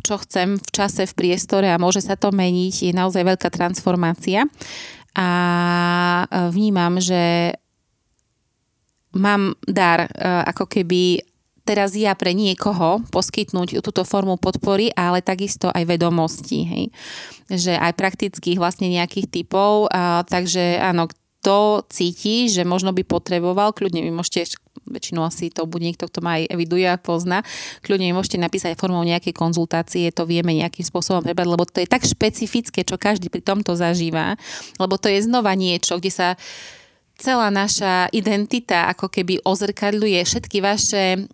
čo 0.07 0.15
chcem 0.23 0.55
v 0.55 0.69
čase, 0.71 1.03
v 1.03 1.17
priestore 1.17 1.67
a 1.67 1.81
môže 1.81 1.99
sa 1.99 2.15
to 2.15 2.31
meniť, 2.31 2.87
je 2.87 2.93
naozaj 2.95 3.27
veľká 3.27 3.51
transformácia 3.51 4.47
a 5.17 5.29
e, 6.23 6.53
vnímam, 6.53 7.01
že 7.01 7.57
mám 9.17 9.57
dar 9.65 10.05
e, 10.05 10.09
ako 10.45 10.69
keby 10.69 11.25
teraz 11.67 11.97
ja 11.97 12.15
pre 12.15 12.31
niekoho 12.31 13.03
poskytnúť 13.11 13.83
túto 13.83 14.07
formu 14.07 14.39
podpory, 14.39 14.93
ale 14.95 15.19
takisto 15.19 15.67
aj 15.73 15.83
vedomostí, 15.83 16.63
hej. 16.63 16.85
Že 17.51 17.75
aj 17.75 17.93
praktických 17.97 18.61
vlastne 18.61 18.87
nejakých 18.87 19.27
typov, 19.27 19.91
a, 19.91 20.23
takže 20.23 20.79
áno, 20.79 21.11
kto 21.47 21.87
cíti, 21.87 22.51
že 22.51 22.67
možno 22.67 22.91
by 22.91 23.07
potreboval, 23.07 23.71
kľudne 23.71 24.03
vy 24.03 24.11
môžete 24.11 24.59
väčšinou 24.83 25.23
asi 25.23 25.47
to 25.47 25.63
bude 25.63 25.79
niekto, 25.79 26.03
kto 26.11 26.19
ma 26.19 26.43
aj 26.43 26.51
eviduje 26.51 26.83
a 26.83 26.99
pozná. 26.99 27.39
Kľudne 27.87 28.11
mi 28.11 28.15
môžete 28.19 28.35
napísať 28.35 28.75
formou 28.75 28.99
nejakej 29.07 29.31
konzultácie, 29.31 30.11
to 30.11 30.27
vieme 30.27 30.51
nejakým 30.51 30.83
spôsobom 30.83 31.23
prebrať, 31.23 31.47
lebo 31.47 31.63
to 31.63 31.79
je 31.79 31.87
tak 31.87 32.03
špecifické, 32.03 32.83
čo 32.83 32.99
každý 32.99 33.31
pri 33.31 33.39
tomto 33.39 33.79
zažíva, 33.79 34.35
lebo 34.75 34.99
to 34.99 35.07
je 35.07 35.23
znova 35.23 35.55
niečo, 35.55 35.95
kde 36.03 36.11
sa 36.11 36.27
celá 37.17 37.49
naša 37.49 38.07
identita 38.13 38.87
ako 38.93 39.09
keby 39.09 39.41
ozrkadľuje 39.41 40.21
všetky 40.21 40.57
vaše 40.61 41.25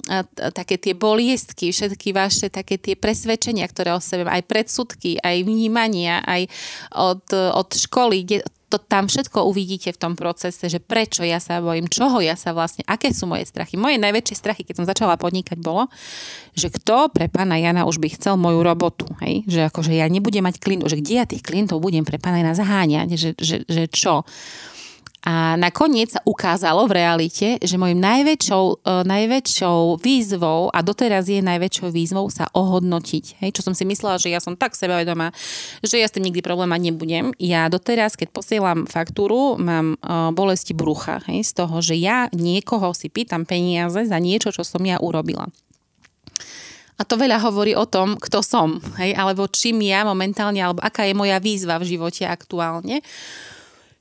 také 0.55 0.79
tie 0.79 0.95
boliestky, 0.95 1.75
všetky 1.75 2.15
vaše 2.15 2.47
také 2.47 2.79
tie 2.79 2.95
presvedčenia, 2.95 3.67
ktoré 3.67 3.91
o 3.91 3.99
sebe, 3.99 4.25
aj 4.25 4.47
predsudky, 4.47 5.19
aj 5.19 5.43
vnímania, 5.43 6.23
aj 6.23 6.47
od, 6.95 7.27
od 7.35 7.69
školy, 7.75 8.23
to 8.73 8.81
tam 8.81 9.05
všetko 9.05 9.45
uvidíte 9.45 9.93
v 9.93 10.01
tom 10.01 10.13
procese, 10.17 10.65
že 10.65 10.81
prečo 10.81 11.21
ja 11.21 11.37
sa 11.37 11.61
bojím, 11.61 11.85
čoho 11.85 12.17
ja 12.25 12.33
sa 12.33 12.57
vlastne, 12.57 12.81
aké 12.89 13.13
sú 13.13 13.29
moje 13.29 13.45
strachy. 13.45 13.77
Moje 13.77 14.01
najväčšie 14.01 14.33
strachy, 14.33 14.65
keď 14.65 14.81
som 14.81 14.89
začala 14.89 15.13
podnikať, 15.13 15.61
bolo, 15.61 15.93
že 16.57 16.73
kto 16.73 17.13
pre 17.13 17.29
pána 17.29 17.61
Jana 17.61 17.85
už 17.85 18.01
by 18.01 18.17
chcel 18.17 18.33
moju 18.33 18.65
robotu, 18.65 19.05
hej? 19.21 19.45
že 19.45 19.69
akože 19.69 19.93
ja 19.93 20.09
nebudem 20.09 20.41
mať 20.41 20.57
klientov, 20.57 20.89
že 20.89 20.97
kde 21.05 21.13
ja 21.21 21.29
tých 21.29 21.45
klientov 21.45 21.85
budem 21.85 22.01
pre 22.01 22.17
pána 22.17 22.41
Jana 22.41 22.57
zaháňať, 22.57 23.13
že, 23.13 23.29
že, 23.37 23.57
že 23.69 23.85
čo. 23.93 24.25
A 25.23 25.55
nakoniec 25.55 26.11
sa 26.11 26.19
ukázalo 26.27 26.83
v 26.83 26.99
realite, 26.99 27.55
že 27.63 27.79
mojim 27.79 27.95
najväčšou, 27.95 28.65
uh, 28.83 29.07
najväčšou 29.07 30.03
výzvou 30.03 30.67
a 30.67 30.83
doteraz 30.83 31.31
je 31.31 31.39
najväčšou 31.39 31.95
výzvou 31.95 32.27
sa 32.27 32.51
ohodnotiť. 32.51 33.39
Hej, 33.39 33.55
čo 33.55 33.63
som 33.63 33.71
si 33.71 33.87
myslela, 33.87 34.19
že 34.19 34.35
ja 34.35 34.43
som 34.43 34.59
tak 34.59 34.75
sebavedomá, 34.75 35.31
že 35.79 36.03
ja 36.03 36.11
s 36.11 36.15
tým 36.19 36.27
nikdy 36.27 36.43
problém 36.43 36.75
nebudem. 36.75 37.31
Ja 37.39 37.71
doteraz, 37.71 38.19
keď 38.19 38.35
posielam 38.35 38.83
faktúru, 38.83 39.55
mám 39.55 39.95
uh, 40.03 40.35
bolesti 40.35 40.75
brucha. 40.75 41.23
Hej, 41.31 41.55
z 41.55 41.63
toho, 41.63 41.79
že 41.79 41.95
ja 41.95 42.27
niekoho 42.35 42.91
si 42.91 43.07
pýtam 43.07 43.47
peniaze 43.47 44.03
za 44.03 44.19
niečo, 44.19 44.51
čo 44.51 44.67
som 44.67 44.83
ja 44.83 44.99
urobila. 44.99 45.47
A 46.99 47.07
to 47.07 47.15
veľa 47.15 47.39
hovorí 47.39 47.73
o 47.79 47.87
tom, 47.87 48.19
kto 48.19 48.43
som, 48.43 48.83
hej, 48.99 49.15
alebo 49.15 49.47
čím 49.47 49.81
ja 49.87 50.03
momentálne, 50.03 50.59
alebo 50.59 50.83
aká 50.83 51.07
je 51.07 51.15
moja 51.15 51.39
výzva 51.39 51.79
v 51.79 51.95
živote 51.95 52.27
aktuálne 52.27 52.99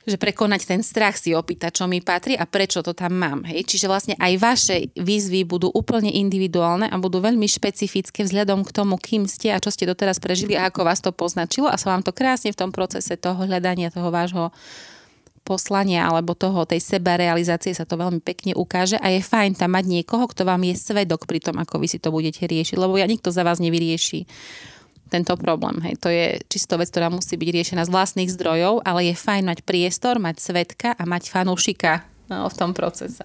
že 0.02 0.18
prekonať 0.18 0.66
ten 0.66 0.80
strach 0.82 1.14
si 1.14 1.30
opýtať, 1.30 1.78
čo 1.78 1.84
mi 1.86 2.02
patrí 2.02 2.34
a 2.34 2.42
prečo 2.42 2.82
to 2.82 2.90
tam 2.90 3.14
mám. 3.14 3.46
Hej? 3.46 3.70
Čiže 3.70 3.86
vlastne 3.86 4.14
aj 4.18 4.32
vaše 4.42 4.76
výzvy 4.98 5.46
budú 5.46 5.70
úplne 5.70 6.10
individuálne 6.10 6.90
a 6.90 6.96
budú 6.98 7.22
veľmi 7.22 7.46
špecifické 7.46 8.26
vzhľadom 8.26 8.66
k 8.66 8.70
tomu, 8.74 8.98
kým 8.98 9.30
ste 9.30 9.54
a 9.54 9.62
čo 9.62 9.70
ste 9.70 9.86
doteraz 9.86 10.18
prežili 10.18 10.58
a 10.58 10.66
ako 10.66 10.80
vás 10.82 10.98
to 10.98 11.14
poznačilo 11.14 11.70
a 11.70 11.78
sa 11.78 11.94
vám 11.94 12.02
to 12.02 12.10
krásne 12.10 12.50
v 12.50 12.58
tom 12.58 12.74
procese 12.74 13.14
toho 13.14 13.46
hľadania 13.46 13.94
toho 13.94 14.10
vášho 14.10 14.50
poslania 15.42 16.06
alebo 16.06 16.38
toho, 16.38 16.62
tej 16.62 16.78
sebarealizácie 16.78 17.74
sa 17.74 17.82
to 17.82 17.98
veľmi 17.98 18.22
pekne 18.22 18.54
ukáže 18.54 18.94
a 19.02 19.10
je 19.10 19.18
fajn 19.22 19.58
tam 19.58 19.74
mať 19.74 19.84
niekoho, 19.90 20.30
kto 20.30 20.46
vám 20.46 20.62
je 20.62 20.74
svedok 20.78 21.26
pri 21.26 21.42
tom, 21.42 21.58
ako 21.58 21.82
vy 21.82 21.90
si 21.90 21.98
to 21.98 22.14
budete 22.14 22.46
riešiť, 22.46 22.78
lebo 22.78 22.94
ja 22.94 23.10
nikto 23.10 23.34
za 23.34 23.42
vás 23.42 23.58
nevyrieši 23.58 24.22
tento 25.12 25.36
problém. 25.36 25.76
Hej. 25.84 25.94
To 26.00 26.08
je 26.08 26.40
čisto 26.48 26.80
vec, 26.80 26.88
ktorá 26.88 27.12
musí 27.12 27.36
byť 27.36 27.48
riešená 27.52 27.82
z 27.84 27.92
vlastných 27.92 28.32
zdrojov, 28.32 28.80
ale 28.88 29.12
je 29.12 29.14
fajn 29.14 29.44
mať 29.44 29.58
priestor, 29.68 30.16
mať 30.16 30.40
svetka 30.40 30.96
a 30.96 31.02
mať 31.04 31.28
fanúšika 31.28 32.08
no, 32.32 32.48
v 32.48 32.56
tom 32.56 32.72
procese. 32.72 33.20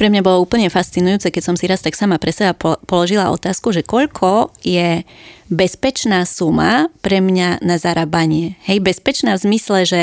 Pre 0.00 0.08
mňa 0.08 0.24
bolo 0.24 0.40
úplne 0.40 0.72
fascinujúce, 0.72 1.28
keď 1.28 1.42
som 1.44 1.56
si 1.60 1.68
raz 1.68 1.84
tak 1.84 1.92
sama 1.92 2.16
pre 2.16 2.32
seba 2.32 2.56
položila 2.88 3.28
otázku, 3.28 3.76
že 3.76 3.84
koľko 3.84 4.56
je 4.64 5.04
bezpečná 5.52 6.24
suma 6.24 6.88
pre 7.04 7.20
mňa 7.20 7.62
na 7.62 7.76
zarábanie. 7.76 8.58
Hej, 8.64 8.82
bezpečná 8.82 9.36
v 9.36 9.44
zmysle, 9.46 9.78
že 9.86 10.02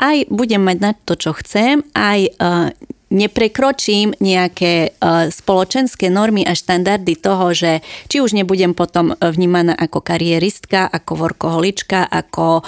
aj 0.00 0.26
budem 0.32 0.64
mať 0.64 0.78
na 0.80 0.92
to, 0.96 1.14
čo 1.14 1.36
chcem, 1.36 1.86
aj 1.94 2.20
uh, 2.40 2.68
neprekročím 3.06 4.18
nejaké 4.18 4.90
uh, 4.98 5.30
spoločenské 5.30 6.10
normy 6.10 6.42
a 6.42 6.58
štandardy 6.58 7.14
toho, 7.14 7.54
že 7.54 7.78
či 8.10 8.18
už 8.18 8.34
nebudem 8.34 8.74
potom 8.74 9.14
vnímaná 9.14 9.78
ako 9.78 10.02
karieristka, 10.02 10.90
ako 10.90 11.12
workoholička, 11.14 12.02
ako 12.02 12.66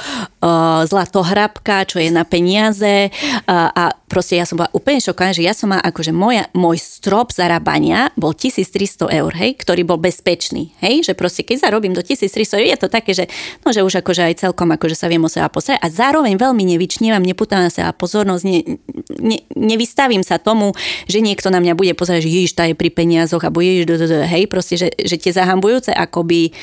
zlatohrabka, 0.87 1.83
čo 1.89 1.99
je 1.99 2.11
na 2.15 2.23
peniaze. 2.23 3.11
A 3.51 3.91
proste 4.09 4.41
ja 4.41 4.49
som 4.49 4.57
bola 4.57 4.73
úplne 4.73 5.03
šokovaná, 5.03 5.37
že 5.37 5.45
ja 5.45 5.53
som 5.53 5.69
mala 5.71 5.85
akože 5.85 6.15
moja, 6.15 6.49
môj 6.57 6.81
strop 6.81 7.35
zarábania 7.35 8.09
bol 8.17 8.33
1300 8.33 9.11
eur, 9.13 9.33
hej, 9.37 9.59
ktorý 9.61 9.85
bol 9.85 10.01
bezpečný, 10.01 10.73
hej, 10.81 11.05
že 11.05 11.13
proste 11.13 11.45
keď 11.45 11.69
zarobím 11.69 11.93
do 11.93 12.01
1300 12.01 12.57
eur, 12.57 12.67
je 12.73 12.79
to 12.81 12.89
také, 12.89 13.13
že, 13.13 13.29
no, 13.63 13.71
že 13.75 13.85
už 13.85 14.01
akože 14.01 14.33
aj 14.33 14.49
celkom 14.49 14.73
akože 14.73 14.97
sa 14.97 15.13
viem 15.13 15.21
o 15.21 15.29
seba 15.29 15.53
posrať 15.53 15.77
a 15.85 15.93
zároveň 15.93 16.41
veľmi 16.41 16.65
nevyčnívam, 16.75 17.21
neputám 17.21 17.69
na 17.69 17.71
seba 17.71 17.93
pozornosť, 17.93 18.43
ne, 18.49 18.81
ne, 19.21 19.39
nevystavím 19.53 20.25
sa 20.25 20.41
tomu, 20.41 20.73
že 21.05 21.21
niekto 21.21 21.53
na 21.53 21.61
mňa 21.61 21.77
bude 21.77 21.93
pozerať, 21.93 22.25
že 22.25 22.33
ježiš, 22.33 22.57
tá 22.57 22.65
je 22.65 22.79
pri 22.79 22.89
peniazoch, 22.89 23.45
alebo 23.45 23.61
ježiš, 23.61 23.85
hej, 24.25 24.49
proste, 24.49 24.81
že, 24.81 24.89
že 24.97 25.21
tie 25.21 25.37
zahambujúce 25.37 25.93
akoby 25.93 26.57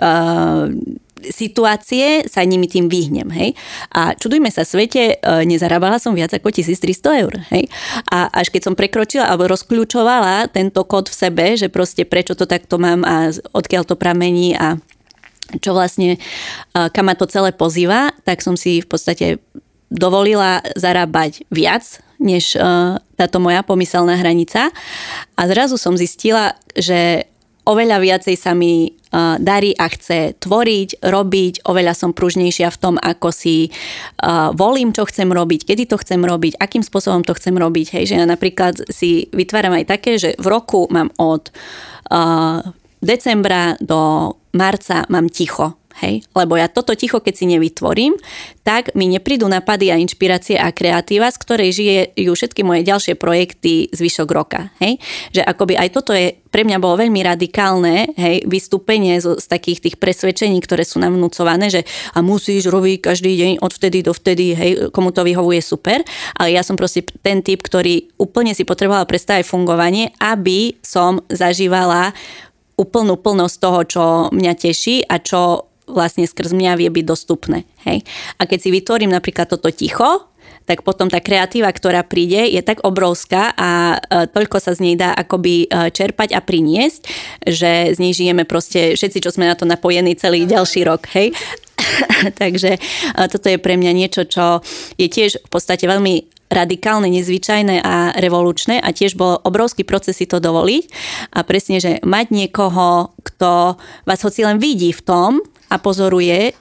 uh, 0.00 0.72
situácie 1.26 2.26
sa 2.30 2.46
nimi 2.46 2.70
tým 2.70 2.86
vyhnem, 2.86 3.28
hej. 3.34 3.50
A 3.90 4.14
čudujme 4.14 4.48
sa 4.48 4.62
svete, 4.62 5.18
uh, 5.18 5.42
nezarábala 5.42 5.98
som 5.98 6.14
viac 6.14 6.30
ako 6.32 6.50
1300 6.50 7.22
eur, 7.22 7.34
hej. 7.50 7.66
A 8.08 8.30
až 8.30 8.54
keď 8.54 8.70
som 8.70 8.74
prekročila 8.78 9.26
alebo 9.26 9.50
rozkľúčovala 9.50 10.50
tento 10.54 10.82
kód 10.86 11.10
v 11.10 11.18
sebe, 11.18 11.46
že 11.58 11.68
proste 11.68 12.06
prečo 12.06 12.38
to 12.38 12.46
takto 12.46 12.78
mám 12.78 13.02
a 13.02 13.34
odkiaľ 13.54 13.82
to 13.86 13.98
pramení 13.98 14.54
a 14.54 14.78
čo 15.64 15.72
vlastne, 15.72 16.20
kam 16.76 17.08
ma 17.08 17.16
to 17.16 17.24
celé 17.24 17.56
pozýva, 17.56 18.12
tak 18.28 18.44
som 18.44 18.52
si 18.52 18.84
v 18.84 18.88
podstate 18.88 19.40
dovolila 19.88 20.60
zarábať 20.76 21.48
viac, 21.48 22.04
než 22.20 22.52
uh, 22.58 23.00
táto 23.16 23.40
moja 23.40 23.64
pomyselná 23.64 24.20
hranica. 24.20 24.68
A 25.38 25.42
zrazu 25.48 25.80
som 25.80 25.96
zistila, 25.96 26.58
že 26.76 27.30
oveľa 27.68 28.00
viacej 28.00 28.36
sa 28.40 28.56
mi 28.56 28.88
uh, 28.88 29.36
darí 29.38 29.76
a 29.76 29.86
chce 29.92 30.40
tvoriť, 30.40 31.04
robiť, 31.04 31.54
oveľa 31.68 31.94
som 31.94 32.16
pružnejšia 32.16 32.72
v 32.72 32.80
tom, 32.80 32.94
ako 32.96 33.28
si 33.28 33.68
uh, 33.68 34.50
volím, 34.56 34.96
čo 34.96 35.04
chcem 35.06 35.28
robiť, 35.28 35.68
kedy 35.68 35.84
to 35.86 36.00
chcem 36.00 36.24
robiť, 36.24 36.56
akým 36.58 36.82
spôsobom 36.82 37.22
to 37.22 37.36
chcem 37.36 37.54
robiť. 37.54 37.86
Hej, 37.94 38.04
že 38.10 38.14
ja 38.18 38.26
napríklad 38.26 38.88
si 38.90 39.30
vytváram 39.30 39.76
aj 39.76 39.84
také, 39.86 40.18
že 40.18 40.34
v 40.40 40.46
roku 40.48 40.88
mám 40.90 41.12
od 41.20 41.52
uh, 42.10 42.64
decembra 42.98 43.78
do 43.78 44.34
marca 44.56 45.06
mám 45.06 45.30
ticho 45.30 45.77
Hej? 46.02 46.26
Lebo 46.32 46.54
ja 46.58 46.70
toto 46.70 46.94
ticho, 46.94 47.18
keď 47.18 47.34
si 47.34 47.44
nevytvorím, 47.50 48.14
tak 48.62 48.94
mi 48.94 49.08
neprídu 49.10 49.48
napady 49.50 49.90
a 49.90 50.00
inšpirácie 50.00 50.60
a 50.60 50.70
kreatíva, 50.70 51.32
z 51.32 51.38
ktorej 51.40 51.70
žijú 51.74 52.32
všetky 52.34 52.62
moje 52.62 52.86
ďalšie 52.86 53.14
projekty 53.18 53.90
zvyšok 53.90 54.28
roka. 54.30 54.70
Hej? 54.78 55.02
Že 55.34 55.42
akoby 55.44 55.74
aj 55.76 55.88
toto 55.94 56.12
je 56.14 56.38
pre 56.48 56.64
mňa 56.64 56.80
bolo 56.80 56.96
veľmi 56.96 57.20
radikálne 57.20 58.16
hej, 58.16 58.48
vystúpenie 58.48 59.20
z, 59.20 59.36
z 59.36 59.46
takých 59.46 59.84
tých 59.84 59.96
presvedčení, 60.00 60.56
ktoré 60.64 60.82
sú 60.82 60.96
nám 60.96 61.14
vnúcované, 61.14 61.68
že 61.68 61.84
a 62.16 62.24
musíš 62.24 62.72
robiť 62.72 63.04
každý 63.04 63.36
deň 63.36 63.52
od 63.60 63.72
vtedy 63.72 64.00
do 64.00 64.16
vtedy, 64.16 64.56
hej, 64.56 64.70
komu 64.90 65.12
to 65.12 65.22
vyhovuje 65.28 65.60
super, 65.60 66.00
ale 66.40 66.56
ja 66.56 66.64
som 66.64 66.74
proste 66.74 67.04
ten 67.20 67.44
typ, 67.44 67.60
ktorý 67.60 68.08
úplne 68.16 68.56
si 68.56 68.64
potrebovala 68.64 69.04
predstaviť 69.04 69.44
fungovanie, 69.44 70.16
aby 70.18 70.80
som 70.80 71.20
zažívala 71.28 72.16
úplnú 72.78 73.18
plnosť 73.18 73.56
toho, 73.58 73.80
čo 73.84 74.04
mňa 74.30 74.52
teší 74.54 75.02
a 75.04 75.18
čo 75.18 75.67
vlastne 75.88 76.28
skrz 76.28 76.52
mňa 76.52 76.78
vie 76.78 76.88
byť 76.92 77.04
dostupné. 77.04 77.64
Hej? 77.88 78.04
A 78.36 78.44
keď 78.44 78.58
si 78.62 78.70
vytvorím 78.70 79.12
napríklad 79.12 79.48
toto 79.48 79.72
ticho, 79.72 80.28
tak 80.68 80.84
potom 80.84 81.08
tá 81.08 81.24
kreatíva, 81.24 81.72
ktorá 81.72 82.04
príde, 82.04 82.44
je 82.44 82.60
tak 82.60 82.84
obrovská 82.84 83.56
a 83.56 83.96
e, 83.96 84.28
toľko 84.28 84.60
sa 84.60 84.76
z 84.76 84.84
nej 84.84 84.94
dá 85.00 85.16
akoby 85.16 85.64
e, 85.64 85.88
čerpať 85.88 86.36
a 86.36 86.44
priniesť, 86.44 87.00
že 87.48 87.96
z 87.96 87.98
nej 87.98 88.12
žijeme 88.12 88.44
proste 88.44 88.92
všetci, 88.92 89.24
čo 89.24 89.32
sme 89.32 89.48
na 89.48 89.56
to 89.56 89.64
napojení 89.64 90.12
celý 90.20 90.44
ďalší 90.44 90.84
rok. 90.84 91.08
Hej? 91.16 91.32
Takže 92.40 92.76
e, 92.76 92.80
toto 93.32 93.48
je 93.48 93.56
pre 93.56 93.80
mňa 93.80 93.92
niečo, 93.96 94.28
čo 94.28 94.60
je 95.00 95.08
tiež 95.08 95.40
v 95.40 95.48
podstate 95.48 95.88
veľmi 95.88 96.36
radikálne, 96.48 97.08
nezvyčajné 97.12 97.84
a 97.84 98.16
revolučné 98.16 98.80
a 98.80 98.88
tiež 98.92 99.20
bol 99.20 99.40
obrovský 99.44 99.84
proces 99.84 100.16
si 100.16 100.24
to 100.24 100.40
dovoliť 100.40 100.84
a 101.36 101.44
presne, 101.44 101.76
že 101.76 102.00
mať 102.00 102.32
niekoho, 102.32 103.12
kto 103.20 103.76
vás 104.08 104.20
hoci 104.24 104.48
len 104.48 104.56
vidí 104.56 104.92
v 104.96 105.04
tom, 105.04 105.30
a 105.70 105.74
pozoruje, 105.78 106.52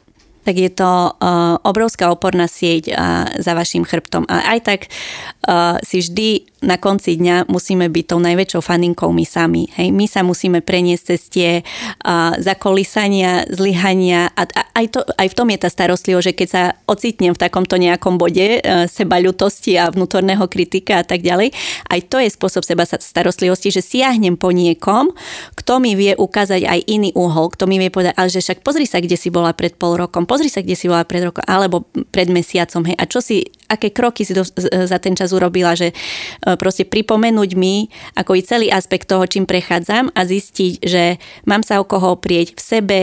tak 0.48 0.56
je 0.56 0.72
to 0.72 1.12
uh, 1.12 1.60
obrovská 1.68 2.08
oporná 2.08 2.48
sieť 2.48 2.96
uh, 2.96 3.28
za 3.36 3.52
vašim 3.52 3.84
chrbtom. 3.84 4.24
A 4.32 4.56
aj 4.56 4.60
tak 4.64 4.80
uh, 4.88 5.76
si 5.84 6.00
vždy 6.00 6.48
na 6.66 6.82
konci 6.82 7.22
dňa 7.22 7.46
musíme 7.54 7.86
byť 7.86 8.06
tou 8.10 8.18
najväčšou 8.18 8.62
faninkou 8.66 9.14
my 9.14 9.26
sami. 9.26 9.70
Hej? 9.78 9.94
My 9.94 10.10
sa 10.10 10.26
musíme 10.26 10.66
preniesť 10.66 11.04
cez 11.14 11.22
tie 11.30 11.50
uh, 11.62 12.34
zakolísania, 12.42 13.46
zlyhania 13.54 14.34
a, 14.34 14.44
a 14.50 14.62
aj, 14.74 14.86
to, 14.90 15.00
aj 15.06 15.28
v 15.30 15.38
tom 15.38 15.48
je 15.54 15.60
tá 15.62 15.70
starostlivosť, 15.70 16.26
že 16.26 16.34
keď 16.34 16.48
sa 16.50 16.64
ocitnem 16.90 17.38
v 17.38 17.42
takomto 17.42 17.78
nejakom 17.78 18.18
bode 18.18 18.62
uh, 18.62 18.90
seba 18.90 19.22
ľutosti 19.22 19.78
a 19.78 19.94
vnútorného 19.94 20.50
kritika 20.50 21.02
a 21.02 21.06
tak 21.06 21.22
ďalej, 21.22 21.54
aj 21.94 22.00
to 22.10 22.18
je 22.18 22.30
spôsob 22.34 22.66
seba 22.66 22.90
starostlivosti, 22.90 23.70
že 23.70 23.86
siahnem 23.86 24.34
po 24.34 24.50
niekom, 24.50 25.14
kto 25.54 25.78
mi 25.78 25.94
vie 25.94 26.18
ukázať 26.18 26.66
aj 26.66 26.80
iný 26.90 27.14
uhol, 27.14 27.54
kto 27.54 27.70
mi 27.70 27.78
vie 27.78 27.94
povedať, 27.94 28.18
ale 28.18 28.34
že 28.34 28.42
však 28.42 28.66
pozri 28.66 28.90
sa, 28.90 28.98
kde 28.98 29.14
si 29.14 29.30
bola 29.30 29.54
pred 29.54 29.78
pol 29.78 29.94
rokom, 29.94 30.26
pozri 30.26 30.50
sa, 30.50 30.66
kde 30.66 30.74
si 30.74 30.90
bola 30.90 31.06
pred 31.06 31.22
rokom, 31.22 31.46
alebo 31.46 31.86
pred 32.10 32.34
mesiacom, 32.34 32.82
hej, 32.90 32.98
a 32.98 33.06
čo 33.06 33.22
si, 33.22 33.46
aké 33.70 33.94
kroky 33.94 34.26
si 34.26 34.34
do, 34.34 34.42
za 34.88 34.98
ten 34.98 35.14
čas 35.14 35.30
urobila, 35.36 35.78
že 35.78 35.94
proste 36.56 36.88
pripomenúť 36.88 37.52
mi 37.60 37.92
ako 38.16 38.40
i 38.40 38.42
celý 38.46 38.68
aspekt 38.72 39.12
toho, 39.12 39.28
čím 39.28 39.44
prechádzam 39.44 40.16
a 40.16 40.22
zistiť, 40.24 40.74
že 40.80 41.20
mám 41.44 41.68
sa 41.68 41.84
o 41.84 41.86
koho 41.90 42.16
oprieť 42.16 42.56
v 42.56 42.62
sebe, 42.62 43.00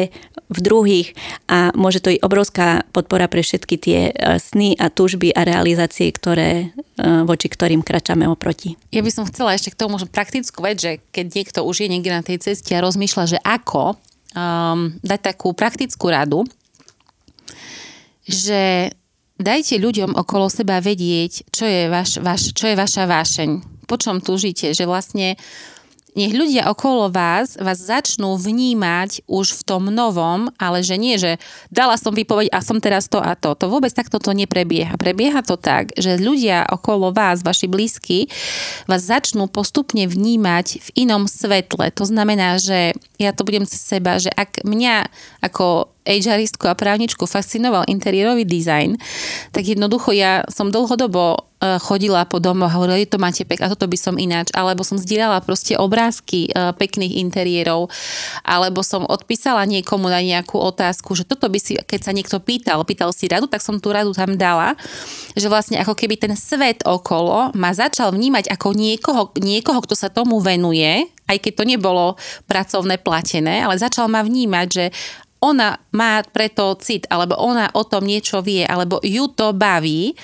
v 0.54 0.58
druhých 0.60 1.08
a 1.48 1.72
môže 1.72 2.04
to 2.04 2.12
i 2.12 2.20
obrovská 2.20 2.84
podpora 2.92 3.26
pre 3.26 3.40
všetky 3.40 3.76
tie 3.80 4.00
e, 4.08 4.38
sny 4.38 4.76
a 4.76 4.92
túžby 4.92 5.32
a 5.32 5.42
realizácie, 5.42 6.12
ktoré, 6.12 6.70
e, 6.70 7.04
voči 7.24 7.48
ktorým 7.48 7.80
kračame 7.80 8.28
oproti. 8.28 8.76
Ja 8.92 9.00
by 9.00 9.10
som 9.10 9.24
chcela 9.26 9.56
ešte 9.56 9.72
k 9.72 9.80
tomu 9.80 9.96
praktickú 10.04 10.62
vec, 10.62 10.78
že 10.78 11.00
keď 11.10 11.26
niekto 11.32 11.60
už 11.64 11.84
je 11.84 11.88
niekde 11.88 12.12
na 12.12 12.22
tej 12.22 12.44
ceste 12.44 12.76
a 12.76 12.84
rozmýšľa, 12.84 13.24
že 13.34 13.38
ako 13.40 13.96
um, 14.36 14.94
dať 15.00 15.20
takú 15.34 15.56
praktickú 15.56 16.12
radu, 16.12 16.44
že 18.28 18.92
dajte 19.38 19.80
ľuďom 19.80 20.14
okolo 20.14 20.46
seba 20.46 20.78
vedieť, 20.78 21.50
čo 21.50 21.64
je, 21.66 21.90
vaš, 21.90 22.22
vaš, 22.22 22.54
čo 22.54 22.70
je 22.70 22.76
vaša 22.78 23.04
vášeň, 23.10 23.50
po 23.90 23.96
čom 23.98 24.22
túžite, 24.22 24.70
že 24.72 24.86
vlastne 24.86 25.36
nech 26.14 26.30
ľudia 26.30 26.70
okolo 26.70 27.10
vás 27.10 27.58
vás 27.58 27.78
začnú 27.82 28.38
vnímať 28.38 29.26
už 29.26 29.46
v 29.58 29.62
tom 29.66 29.90
novom, 29.90 30.46
ale 30.62 30.86
že 30.86 30.94
nie, 30.94 31.18
že 31.18 31.42
dala 31.74 31.98
som 31.98 32.14
vypoveď 32.14 32.54
a 32.54 32.62
som 32.62 32.78
teraz 32.78 33.10
to 33.10 33.18
a 33.18 33.34
to. 33.34 33.58
To 33.58 33.66
vôbec 33.66 33.90
takto 33.90 34.22
to 34.22 34.30
neprebieha. 34.30 34.94
Prebieha 34.94 35.42
to 35.42 35.58
tak, 35.58 35.90
že 35.98 36.22
ľudia 36.22 36.70
okolo 36.70 37.10
vás, 37.10 37.42
vaši 37.42 37.66
blízky, 37.66 38.30
vás 38.86 39.10
začnú 39.10 39.50
postupne 39.50 40.06
vnímať 40.06 40.66
v 40.86 40.88
inom 41.02 41.26
svetle. 41.26 41.90
To 41.98 42.06
znamená, 42.06 42.62
že 42.62 42.94
ja 43.18 43.34
to 43.34 43.42
budem 43.42 43.66
cez 43.66 43.82
seba, 43.82 44.22
že 44.22 44.30
ak 44.30 44.62
mňa 44.62 45.10
ako 45.42 45.93
HRistku 46.04 46.68
a 46.68 46.76
právničku 46.76 47.24
fascinoval 47.24 47.88
interiérový 47.88 48.44
dizajn, 48.44 49.00
tak 49.56 49.64
jednoducho 49.64 50.12
ja 50.12 50.44
som 50.52 50.68
dlhodobo 50.68 51.48
e, 51.56 51.80
chodila 51.80 52.28
po 52.28 52.44
domoch 52.44 52.68
a 52.68 52.76
hovorila, 52.76 53.00
to 53.08 53.16
máte 53.16 53.48
pek 53.48 53.64
a 53.64 53.72
toto 53.72 53.88
by 53.88 53.96
som 53.96 54.20
ináč, 54.20 54.52
alebo 54.52 54.84
som 54.84 55.00
zdieľala 55.00 55.40
proste 55.40 55.80
obrázky 55.80 56.52
e, 56.52 56.76
pekných 56.76 57.24
interiérov, 57.24 57.88
alebo 58.44 58.84
som 58.84 59.08
odpísala 59.08 59.64
niekomu 59.64 60.12
na 60.12 60.20
nejakú 60.20 60.60
otázku, 60.60 61.16
že 61.16 61.24
toto 61.24 61.48
by 61.48 61.56
si, 61.56 61.80
keď 61.80 62.00
sa 62.04 62.12
niekto 62.12 62.36
pýtal, 62.36 62.84
pýtal 62.84 63.08
si 63.16 63.24
radu, 63.24 63.48
tak 63.48 63.64
som 63.64 63.80
tú 63.80 63.88
radu 63.88 64.12
tam 64.12 64.36
dala, 64.36 64.76
že 65.32 65.48
vlastne 65.48 65.80
ako 65.80 65.96
keby 65.96 66.20
ten 66.20 66.36
svet 66.36 66.84
okolo 66.84 67.56
ma 67.56 67.72
začal 67.72 68.12
vnímať 68.12 68.52
ako 68.52 68.76
niekoho, 68.76 69.22
niekoho 69.40 69.80
kto 69.80 69.96
sa 69.96 70.12
tomu 70.12 70.36
venuje, 70.44 71.08
aj 71.24 71.40
keď 71.40 71.52
to 71.56 71.64
nebolo 71.64 72.20
pracovné 72.44 73.00
platené, 73.00 73.64
ale 73.64 73.80
začal 73.80 74.12
ma 74.12 74.20
vnímať, 74.20 74.68
že 74.68 74.86
ona 75.44 75.76
má 75.92 76.24
preto 76.24 76.72
cit, 76.80 77.04
alebo 77.12 77.36
ona 77.36 77.68
o 77.76 77.84
tom 77.84 78.08
niečo 78.08 78.40
vie, 78.40 78.64
alebo 78.64 79.04
ju 79.04 79.28
to 79.28 79.52
baví. 79.52 80.16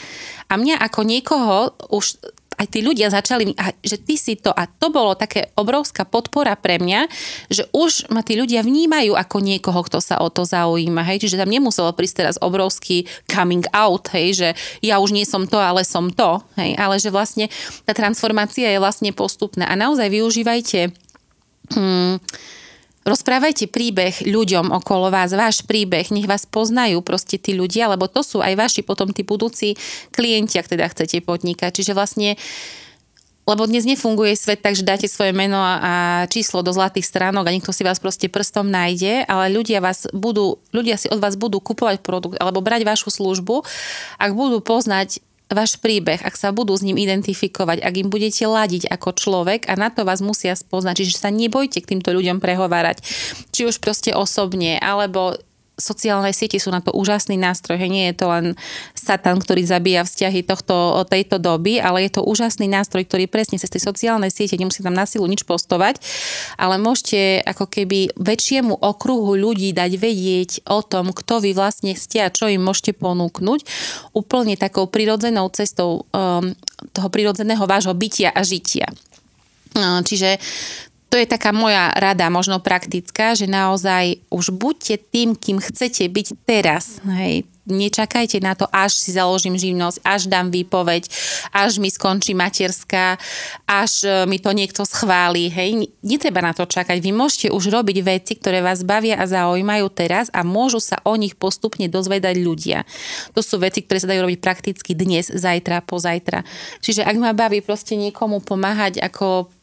A 0.48 0.56
mňa 0.56 0.80
ako 0.80 1.00
niekoho 1.04 1.76
už 1.92 2.16
aj 2.60 2.66
tí 2.68 2.84
ľudia 2.84 3.08
začali, 3.08 3.56
že 3.80 3.96
ty 3.96 4.20
si 4.20 4.36
to, 4.36 4.52
a 4.52 4.68
to 4.68 4.92
bolo 4.92 5.16
také 5.16 5.48
obrovská 5.56 6.04
podpora 6.04 6.52
pre 6.60 6.76
mňa, 6.76 7.08
že 7.48 7.64
už 7.72 8.12
ma 8.12 8.20
tí 8.20 8.36
ľudia 8.36 8.60
vnímajú 8.60 9.16
ako 9.16 9.40
niekoho, 9.40 9.80
kto 9.80 10.04
sa 10.04 10.20
o 10.20 10.28
to 10.28 10.44
zaujíma, 10.44 11.00
hej, 11.08 11.24
čiže 11.24 11.40
tam 11.40 11.48
nemuselo 11.48 11.88
prísť 11.96 12.16
teraz 12.20 12.36
obrovský 12.36 13.08
coming 13.24 13.64
out, 13.72 14.12
hej, 14.12 14.36
že 14.36 14.48
ja 14.84 15.00
už 15.00 15.16
nie 15.16 15.24
som 15.24 15.48
to, 15.48 15.56
ale 15.56 15.88
som 15.88 16.12
to, 16.12 16.44
hej, 16.60 16.76
ale 16.76 17.00
že 17.00 17.08
vlastne 17.08 17.48
tá 17.88 17.96
transformácia 17.96 18.68
je 18.68 18.76
vlastne 18.76 19.08
postupná. 19.16 19.64
A 19.64 19.72
naozaj 19.72 20.12
využívajte 20.12 20.92
hmm, 21.72 22.20
Rozprávajte 23.10 23.66
príbeh 23.66 24.22
ľuďom 24.22 24.70
okolo 24.70 25.10
vás, 25.10 25.34
váš 25.34 25.66
príbeh, 25.66 26.14
nech 26.14 26.30
vás 26.30 26.46
poznajú 26.46 27.02
proste 27.02 27.42
tí 27.42 27.58
ľudia, 27.58 27.90
lebo 27.90 28.06
to 28.06 28.22
sú 28.22 28.38
aj 28.38 28.54
vaši 28.54 28.86
potom 28.86 29.10
tí 29.10 29.26
budúci 29.26 29.74
klienti, 30.14 30.62
ak 30.62 30.70
teda 30.70 30.86
chcete 30.86 31.18
podnikať. 31.26 31.74
Čiže 31.74 31.98
vlastne 31.98 32.38
lebo 33.50 33.66
dnes 33.66 33.82
nefunguje 33.82 34.38
svet 34.38 34.62
tak, 34.62 34.78
že 34.78 34.86
dáte 34.86 35.10
svoje 35.10 35.34
meno 35.34 35.58
a 35.58 36.22
číslo 36.30 36.62
do 36.62 36.70
zlatých 36.70 37.02
stránok 37.02 37.50
a 37.50 37.54
niekto 37.54 37.74
si 37.74 37.82
vás 37.82 37.98
proste 37.98 38.30
prstom 38.30 38.70
nájde, 38.70 39.26
ale 39.26 39.50
ľudia, 39.50 39.82
vás 39.82 40.06
budú, 40.14 40.62
ľudia 40.70 40.94
si 40.94 41.10
od 41.10 41.18
vás 41.18 41.34
budú 41.34 41.58
kupovať 41.58 41.98
produkt 41.98 42.38
alebo 42.38 42.62
brať 42.62 42.86
vašu 42.86 43.10
službu, 43.10 43.66
ak 44.22 44.30
budú 44.38 44.62
poznať 44.62 45.18
váš 45.50 45.76
príbeh, 45.76 46.22
ak 46.22 46.38
sa 46.38 46.54
budú 46.54 46.72
s 46.78 46.86
ním 46.86 46.96
identifikovať, 46.96 47.82
ak 47.82 47.94
im 47.98 48.08
budete 48.08 48.46
ladiť 48.46 48.86
ako 48.86 49.14
človek 49.14 49.66
a 49.66 49.74
na 49.74 49.90
to 49.90 50.06
vás 50.06 50.22
musia 50.22 50.54
spoznať. 50.54 51.02
Čiže 51.02 51.20
sa 51.20 51.30
nebojte 51.34 51.82
k 51.82 51.90
týmto 51.96 52.14
ľuďom 52.14 52.38
prehovárať. 52.38 53.02
Či 53.50 53.66
už 53.66 53.82
proste 53.82 54.14
osobne, 54.14 54.78
alebo 54.78 55.34
sociálne 55.80 56.30
siete 56.36 56.60
sú 56.60 56.68
na 56.70 56.84
to 56.84 56.92
úžasný 56.92 57.40
nástroj. 57.40 57.80
Nie 57.88 58.12
je 58.12 58.20
to 58.20 58.26
len 58.28 58.46
satan, 58.92 59.40
ktorý 59.40 59.64
zabíja 59.64 60.04
vzťahy 60.04 60.44
tohto, 60.44 61.02
tejto 61.08 61.40
doby, 61.40 61.80
ale 61.80 62.06
je 62.06 62.20
to 62.20 62.22
úžasný 62.22 62.68
nástroj, 62.68 63.08
ktorý 63.08 63.26
presne 63.26 63.56
cez 63.56 63.72
tie 63.72 63.82
sociálne 63.82 64.28
siete, 64.28 64.60
nemusí 64.60 64.84
tam 64.84 64.94
na 64.94 65.08
silu 65.08 65.26
nič 65.26 65.48
postovať, 65.48 65.98
ale 66.60 66.76
môžete 66.76 67.42
ako 67.48 67.66
keby 67.66 68.12
väčšiemu 68.14 68.76
okruhu 68.76 69.34
ľudí 69.34 69.72
dať 69.72 69.92
vedieť 69.96 70.50
o 70.68 70.84
tom, 70.84 71.10
kto 71.16 71.42
vy 71.42 71.56
vlastne 71.56 71.96
ste 71.96 72.22
a 72.22 72.32
čo 72.32 72.46
im 72.46 72.62
môžete 72.62 72.94
ponúknuť 72.94 73.64
úplne 74.12 74.54
takou 74.60 74.86
prirodzenou 74.86 75.48
cestou 75.50 76.04
um, 76.12 76.52
toho 76.92 77.08
prirodzeného 77.08 77.64
vášho 77.64 77.96
bytia 77.96 78.30
a 78.30 78.44
žitia. 78.44 78.92
Uh, 79.70 80.02
čiže 80.02 80.42
to 81.10 81.18
je 81.18 81.26
taká 81.26 81.50
moja 81.50 81.90
rada, 81.98 82.30
možno 82.30 82.62
praktická, 82.62 83.34
že 83.34 83.50
naozaj 83.50 84.22
už 84.30 84.54
buďte 84.54 85.10
tým, 85.10 85.34
kým 85.34 85.58
chcete 85.58 86.06
byť 86.06 86.26
teraz. 86.46 87.02
Hej. 87.02 87.50
nečakajte 87.70 88.42
na 88.42 88.58
to, 88.58 88.66
až 88.70 88.98
si 88.98 89.14
založím 89.14 89.54
živnosť, 89.54 90.02
až 90.02 90.26
dám 90.26 90.50
výpoveď, 90.50 91.06
až 91.54 91.78
mi 91.78 91.86
skončí 91.86 92.34
materská, 92.34 93.18
až 93.62 94.06
e, 94.06 94.26
mi 94.26 94.42
to 94.42 94.50
niekto 94.50 94.82
schváli. 94.82 95.46
Hej, 95.50 95.90
netreba 96.02 96.42
na 96.42 96.50
to 96.50 96.66
čakať. 96.66 96.98
Vy 96.98 97.10
môžete 97.14 97.46
už 97.54 97.70
robiť 97.70 97.98
veci, 98.02 98.34
ktoré 98.38 98.58
vás 98.58 98.82
bavia 98.82 99.18
a 99.18 99.26
zaujímajú 99.26 99.86
teraz 99.90 100.30
a 100.34 100.42
môžu 100.42 100.82
sa 100.82 100.98
o 101.06 101.14
nich 101.14 101.38
postupne 101.38 101.86
dozvedať 101.86 102.42
ľudia. 102.42 102.86
To 103.34 103.42
sú 103.42 103.62
veci, 103.62 103.82
ktoré 103.86 104.02
sa 104.02 104.10
dajú 104.10 104.26
robiť 104.26 104.38
prakticky 104.42 104.98
dnes, 104.98 105.30
zajtra, 105.30 105.82
pozajtra. 105.86 106.42
Čiže 106.82 107.06
ak 107.06 107.16
ma 107.18 107.34
baví 107.34 107.62
proste 107.62 107.94
niekomu 107.94 108.42
pomáhať 108.42 108.98
ako 108.98 109.59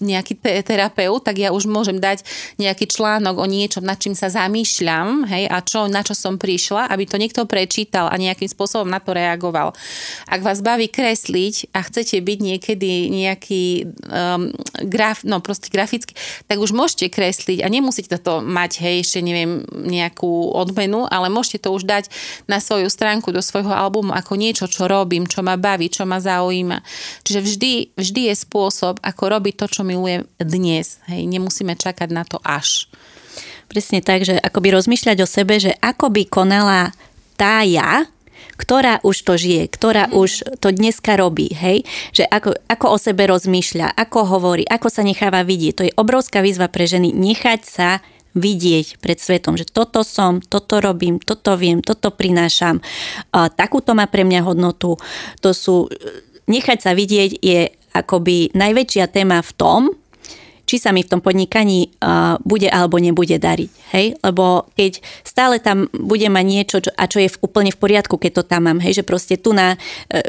nejaký 0.00 0.40
te- 0.40 0.62
terapeut, 0.64 1.20
tak 1.20 1.36
ja 1.36 1.52
už 1.52 1.68
môžem 1.68 2.00
dať 2.00 2.24
nejaký 2.56 2.88
článok 2.88 3.36
o 3.36 3.46
niečom, 3.46 3.84
nad 3.84 4.00
čím 4.00 4.16
sa 4.16 4.32
zamýšľam 4.32 5.28
hej, 5.28 5.44
a 5.46 5.60
čo, 5.60 5.86
na 5.86 6.00
čo 6.00 6.16
som 6.16 6.40
prišla, 6.40 6.88
aby 6.88 7.04
to 7.04 7.20
niekto 7.20 7.44
prečítal 7.44 8.08
a 8.08 8.16
nejakým 8.16 8.48
spôsobom 8.48 8.88
na 8.88 8.98
to 8.98 9.12
reagoval. 9.12 9.76
Ak 10.26 10.40
vás 10.40 10.64
baví 10.64 10.88
kresliť 10.88 11.72
a 11.76 11.84
chcete 11.84 12.18
byť 12.20 12.38
niekedy 12.40 13.12
nejaký 13.12 13.64
um, 14.08 14.52
graf, 14.88 15.22
no 15.22 15.44
proste 15.44 15.68
grafický, 15.68 16.16
tak 16.48 16.58
už 16.58 16.72
môžete 16.72 17.12
kresliť 17.12 17.60
a 17.60 17.68
nemusíte 17.68 18.16
to 18.20 18.40
mať, 18.40 18.80
hej, 18.80 19.04
ešte 19.04 19.20
neviem, 19.20 19.64
nejakú 19.68 20.50
odmenu, 20.56 21.04
ale 21.06 21.28
môžete 21.28 21.68
to 21.68 21.74
už 21.76 21.84
dať 21.84 22.08
na 22.48 22.58
svoju 22.58 22.88
stránku 22.88 23.30
do 23.30 23.44
svojho 23.44 23.72
albumu 23.72 24.16
ako 24.16 24.34
niečo, 24.36 24.66
čo 24.66 24.88
robím, 24.88 25.28
čo 25.28 25.44
ma 25.44 25.60
baví, 25.60 25.92
čo 25.92 26.08
ma 26.08 26.18
zaujíma. 26.18 26.80
Čiže 27.26 27.40
vždy, 27.40 27.72
vždy 27.98 28.22
je 28.32 28.34
spôsob, 28.34 29.02
ako 29.02 29.22
robiť 29.30 29.49
robiť 29.50 29.58
to, 29.58 29.66
čo 29.66 29.82
milujem 29.82 30.30
dnes. 30.38 31.02
Hej, 31.10 31.26
nemusíme 31.26 31.74
čakať 31.74 32.08
na 32.14 32.22
to 32.22 32.38
až. 32.46 32.86
Presne 33.66 33.98
tak, 33.98 34.22
že 34.22 34.38
akoby 34.38 34.70
rozmýšľať 34.78 35.18
o 35.22 35.26
sebe, 35.26 35.58
že 35.58 35.74
ako 35.82 36.06
by 36.14 36.22
konala 36.30 36.94
tá 37.34 37.66
ja, 37.66 38.06
ktorá 38.54 39.02
už 39.02 39.26
to 39.26 39.34
žije, 39.34 39.66
ktorá 39.74 40.06
mm. 40.06 40.14
už 40.14 40.30
to 40.62 40.70
dneska 40.70 41.18
robí, 41.18 41.50
hej? 41.50 41.82
Že 42.14 42.30
ako, 42.30 42.50
ako 42.70 42.86
o 42.94 42.98
sebe 43.00 43.26
rozmýšľa, 43.26 43.98
ako 43.98 44.38
hovorí, 44.38 44.62
ako 44.70 44.86
sa 44.86 45.02
necháva 45.02 45.42
vidieť. 45.42 45.74
To 45.74 45.86
je 45.90 45.98
obrovská 45.98 46.46
výzva 46.46 46.70
pre 46.70 46.86
ženy, 46.86 47.10
nechať 47.10 47.60
sa 47.66 47.98
vidieť 48.38 49.02
pred 49.02 49.18
svetom, 49.18 49.58
že 49.58 49.66
toto 49.66 50.06
som, 50.06 50.38
toto 50.38 50.78
robím, 50.78 51.18
toto 51.18 51.58
viem, 51.58 51.82
toto 51.82 52.14
prinášam, 52.14 52.78
takúto 53.58 53.90
má 53.98 54.06
pre 54.06 54.22
mňa 54.22 54.46
hodnotu. 54.46 54.94
To 55.42 55.50
sú, 55.50 55.90
nechať 56.46 56.78
sa 56.78 56.94
vidieť 56.94 57.42
je 57.42 57.74
akoby 57.94 58.54
najväčšia 58.54 59.10
téma 59.10 59.42
v 59.42 59.52
tom, 59.58 59.80
či 60.70 60.78
sa 60.78 60.94
mi 60.94 61.02
v 61.02 61.10
tom 61.10 61.18
podnikaní 61.18 61.90
uh, 61.98 62.38
bude 62.46 62.70
alebo 62.70 63.02
nebude 63.02 63.34
dariť. 63.42 63.70
Hej? 63.90 64.22
Lebo 64.22 64.70
keď 64.78 65.02
stále 65.26 65.58
tam 65.58 65.90
bude 65.90 66.30
mať 66.30 66.46
niečo, 66.46 66.78
čo, 66.78 66.94
a 66.94 67.10
čo 67.10 67.18
je 67.18 67.26
v, 67.26 67.36
úplne 67.42 67.74
v 67.74 67.80
poriadku, 67.82 68.14
keď 68.14 68.38
to 68.38 68.42
tam 68.46 68.70
mám, 68.70 68.78
hej? 68.78 69.02
že 69.02 69.04
proste 69.04 69.34
tu 69.34 69.50
na, 69.50 69.74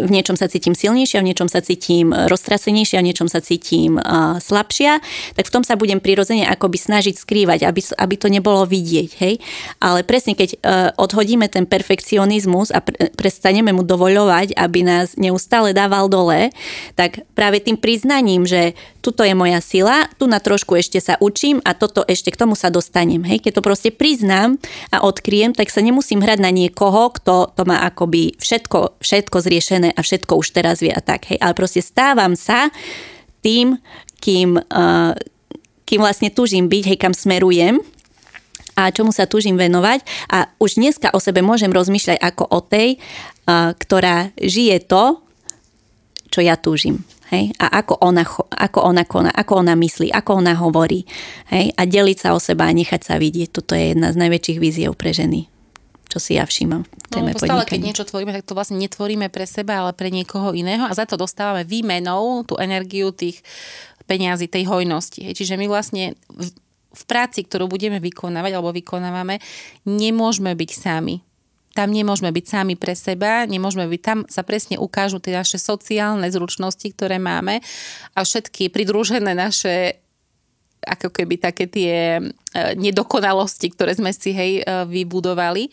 v 0.02 0.10
niečom 0.10 0.34
sa 0.34 0.50
cítim 0.50 0.74
silnejšia, 0.74 1.22
v 1.22 1.30
niečom 1.30 1.46
sa 1.46 1.62
cítim 1.62 2.10
roztrasenejšia, 2.10 3.06
v 3.06 3.14
niečom 3.14 3.30
sa 3.30 3.38
cítim 3.38 4.02
uh, 4.02 4.42
slabšia, 4.42 4.98
tak 5.38 5.46
v 5.46 5.54
tom 5.54 5.62
sa 5.62 5.78
budem 5.78 6.02
prirodzene 6.02 6.50
akoby 6.50 6.82
snažiť 6.82 7.22
skrývať, 7.22 7.62
aby, 7.70 7.86
aby 8.02 8.16
to 8.18 8.26
nebolo 8.26 8.66
vidieť. 8.66 9.10
Hej? 9.22 9.38
Ale 9.78 10.02
presne 10.02 10.34
keď 10.34 10.50
uh, 10.58 10.58
odhodíme 10.98 11.46
ten 11.54 11.70
perfekcionizmus 11.70 12.74
a 12.74 12.82
pre, 12.82 13.14
prestaneme 13.14 13.70
mu 13.70 13.86
dovoľovať, 13.86 14.58
aby 14.58 14.80
nás 14.82 15.14
neustále 15.22 15.78
dával 15.78 16.10
dole, 16.10 16.50
tak 16.98 17.22
práve 17.38 17.62
tým 17.62 17.78
priznaním, 17.78 18.50
že 18.50 18.74
tuto 19.06 19.22
je 19.22 19.38
moja 19.38 19.60
sila, 19.60 20.08
tu 20.16 20.31
na 20.32 20.40
trošku 20.40 20.80
ešte 20.80 21.04
sa 21.04 21.20
učím 21.20 21.60
a 21.68 21.76
toto 21.76 22.08
ešte 22.08 22.32
k 22.32 22.40
tomu 22.40 22.56
sa 22.56 22.72
dostanem. 22.72 23.20
Hej? 23.28 23.44
Keď 23.44 23.60
to 23.60 23.68
proste 23.68 23.92
priznám 23.92 24.56
a 24.88 25.04
odkriem, 25.04 25.52
tak 25.52 25.68
sa 25.68 25.84
nemusím 25.84 26.24
hrať 26.24 26.40
na 26.40 26.50
niekoho, 26.56 27.12
kto 27.12 27.52
to 27.52 27.68
má 27.68 27.84
akoby 27.84 28.40
všetko, 28.40 29.04
všetko 29.04 29.38
zriešené 29.44 29.90
a 29.92 30.00
všetko 30.00 30.40
už 30.40 30.48
teraz 30.56 30.80
vie 30.80 30.96
a 30.96 31.04
tak. 31.04 31.28
Hej? 31.28 31.44
Ale 31.44 31.52
proste 31.52 31.84
stávam 31.84 32.40
sa 32.40 32.72
tým, 33.44 33.76
kým, 34.24 34.56
uh, 34.56 35.12
kým 35.84 36.00
vlastne 36.00 36.32
túžim 36.32 36.72
byť, 36.72 36.84
hej, 36.94 36.98
kam 37.02 37.12
smerujem 37.12 37.82
a 38.78 38.88
čomu 38.94 39.12
sa 39.12 39.28
túžim 39.28 39.60
venovať 39.60 40.06
a 40.32 40.48
už 40.62 40.80
dneska 40.80 41.12
o 41.12 41.20
sebe 41.20 41.44
môžem 41.44 41.74
rozmýšľať 41.74 42.22
ako 42.22 42.44
o 42.48 42.60
tej, 42.64 42.96
uh, 42.96 43.76
ktorá 43.76 44.32
žije 44.40 44.88
to, 44.88 45.20
čo 46.32 46.40
ja 46.40 46.56
túžim. 46.56 47.04
Hej? 47.32 47.56
A 47.58 47.82
ako 47.82 48.04
ona, 48.04 48.28
ako 48.52 48.80
ona 48.84 49.04
koná, 49.08 49.32
ako 49.32 49.64
ona 49.64 49.74
myslí, 49.80 50.12
ako 50.12 50.44
ona 50.44 50.54
hovorí. 50.60 51.08
Hej? 51.50 51.72
A 51.80 51.88
deliť 51.88 52.18
sa 52.28 52.30
o 52.36 52.40
seba 52.44 52.68
a 52.68 52.76
nechať 52.76 53.02
sa 53.08 53.16
vidieť. 53.16 53.50
Toto 53.50 53.74
je 53.74 53.96
jedna 53.96 54.12
z 54.12 54.20
najväčších 54.20 54.60
víziev 54.60 54.94
pre 55.00 55.16
ženy 55.16 55.48
čo 56.12 56.20
si 56.20 56.36
ja 56.36 56.44
všímam 56.44 56.84
v 56.84 57.08
téme 57.08 57.32
no, 57.32 57.40
stále, 57.40 57.64
keď 57.64 57.80
niečo 57.80 58.04
tvoríme, 58.04 58.36
tak 58.36 58.44
to 58.44 58.52
vlastne 58.52 58.76
netvoríme 58.76 59.32
pre 59.32 59.48
seba, 59.48 59.80
ale 59.80 59.96
pre 59.96 60.12
niekoho 60.12 60.52
iného 60.52 60.84
a 60.84 60.92
za 60.92 61.08
to 61.08 61.16
dostávame 61.16 61.64
výmenou 61.64 62.44
tú 62.44 62.60
energiu 62.60 63.16
tých 63.16 63.40
peňazí, 64.12 64.52
tej 64.52 64.68
hojnosti. 64.68 65.24
Hej. 65.24 65.40
Čiže 65.40 65.56
my 65.56 65.72
vlastne 65.72 66.20
v, 66.28 66.52
v 66.92 67.04
práci, 67.08 67.48
ktorú 67.48 67.72
budeme 67.72 68.04
vykonávať 68.04 68.52
alebo 68.60 68.76
vykonávame, 68.76 69.40
nemôžeme 69.88 70.52
byť 70.52 70.72
sami 70.76 71.24
tam 71.72 71.90
nemôžeme 71.92 72.32
byť 72.32 72.46
sami 72.46 72.76
pre 72.76 72.94
seba, 72.94 73.48
nemôžeme 73.48 73.88
byť, 73.88 74.02
tam 74.04 74.20
sa 74.28 74.44
presne 74.44 74.76
ukážu 74.76 75.24
tie 75.24 75.40
naše 75.40 75.56
sociálne 75.56 76.28
zručnosti, 76.28 76.84
ktoré 76.92 77.16
máme 77.16 77.64
a 78.16 78.20
všetky 78.22 78.68
pridružené 78.72 79.32
naše 79.32 80.02
ako 80.82 81.14
keby 81.14 81.38
také 81.38 81.70
tie 81.70 82.18
e, 82.18 82.22
nedokonalosti, 82.74 83.70
ktoré 83.70 83.94
sme 83.94 84.10
si 84.18 84.34
hej 84.34 84.52
e, 84.60 84.64
vybudovali 84.90 85.70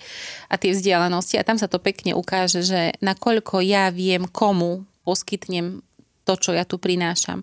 a 0.53 0.61
tie 0.61 0.77
vzdialenosti 0.77 1.41
a 1.41 1.47
tam 1.49 1.57
sa 1.57 1.65
to 1.65 1.81
pekne 1.81 2.13
ukáže, 2.13 2.61
že 2.61 2.93
nakoľko 3.01 3.65
ja 3.65 3.89
viem, 3.89 4.29
komu 4.29 4.85
poskytnem 5.09 5.81
to, 6.29 6.35
čo 6.37 6.53
ja 6.53 6.69
tu 6.69 6.77
prinášam. 6.77 7.41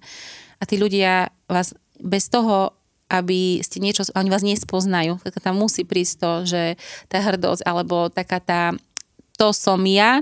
A 0.61 0.63
tí 0.69 0.77
ľudia 0.77 1.33
vás 1.49 1.73
bez 1.97 2.29
toho 2.29 2.77
aby 3.21 3.63
ste 3.63 3.79
niečo, 3.79 4.03
oni 4.15 4.29
vás 4.31 4.43
nespoznajú. 4.43 5.21
Tak 5.23 5.39
tam 5.39 5.59
musí 5.61 5.87
prísť 5.87 6.15
to, 6.19 6.31
že 6.45 6.61
tá 7.07 7.23
hrdosť, 7.23 7.63
alebo 7.63 8.11
taká 8.11 8.43
tá, 8.43 8.61
to 9.39 9.55
som 9.55 9.79
ja, 9.87 10.21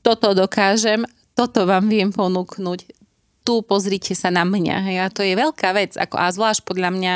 toto 0.00 0.34
dokážem, 0.34 1.04
toto 1.32 1.64
vám 1.64 1.88
viem 1.88 2.12
ponúknuť, 2.12 3.02
tu 3.42 3.58
pozrite 3.66 4.14
sa 4.14 4.30
na 4.30 4.46
mňa. 4.46 4.76
Hej. 4.86 4.96
A 5.02 5.06
to 5.10 5.26
je 5.26 5.34
veľká 5.34 5.74
vec. 5.74 5.98
Ako, 5.98 6.14
a 6.14 6.30
zvlášť 6.30 6.62
podľa 6.62 6.90
mňa, 6.94 7.14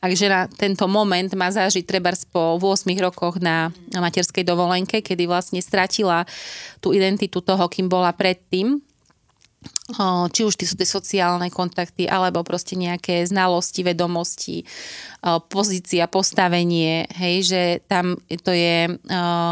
ak 0.00 0.12
žena 0.14 0.46
tento 0.46 0.86
moment 0.86 1.26
má 1.34 1.50
zažiť 1.50 1.82
treba 1.82 2.14
po 2.30 2.58
8 2.62 2.86
rokoch 3.02 3.42
na, 3.42 3.74
na 3.90 3.98
materskej 3.98 4.46
dovolenke, 4.46 5.02
kedy 5.02 5.26
vlastne 5.26 5.58
stratila 5.58 6.26
tú 6.78 6.94
identitu 6.94 7.42
toho, 7.42 7.66
kým 7.66 7.90
bola 7.90 8.14
predtým, 8.14 8.78
či 10.32 10.40
už 10.48 10.56
sú 10.56 10.74
tie 10.80 10.88
sociálne 10.88 11.52
kontakty, 11.52 12.08
alebo 12.08 12.40
proste 12.40 12.72
nejaké 12.72 13.28
znalosti, 13.28 13.84
vedomosti, 13.84 14.64
pozícia, 15.52 16.08
postavenie, 16.08 17.04
hej, 17.12 17.36
že 17.44 17.62
tam 17.84 18.16
to 18.40 18.52
je, 18.52 18.96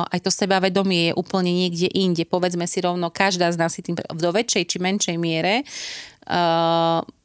aj 0.09 0.21
to 0.25 0.33
sebavedomie 0.33 1.13
je 1.13 1.19
úplne 1.19 1.53
niekde 1.53 1.93
inde. 1.93 2.25
Povedzme 2.25 2.65
si 2.65 2.81
rovno, 2.81 3.13
každá 3.13 3.53
z 3.53 3.61
nás 3.61 3.77
si 3.77 3.85
tým 3.85 3.97
do 4.01 4.31
väčšej 4.33 4.65
či 4.65 4.77
menšej 4.81 5.17
miere 5.21 5.69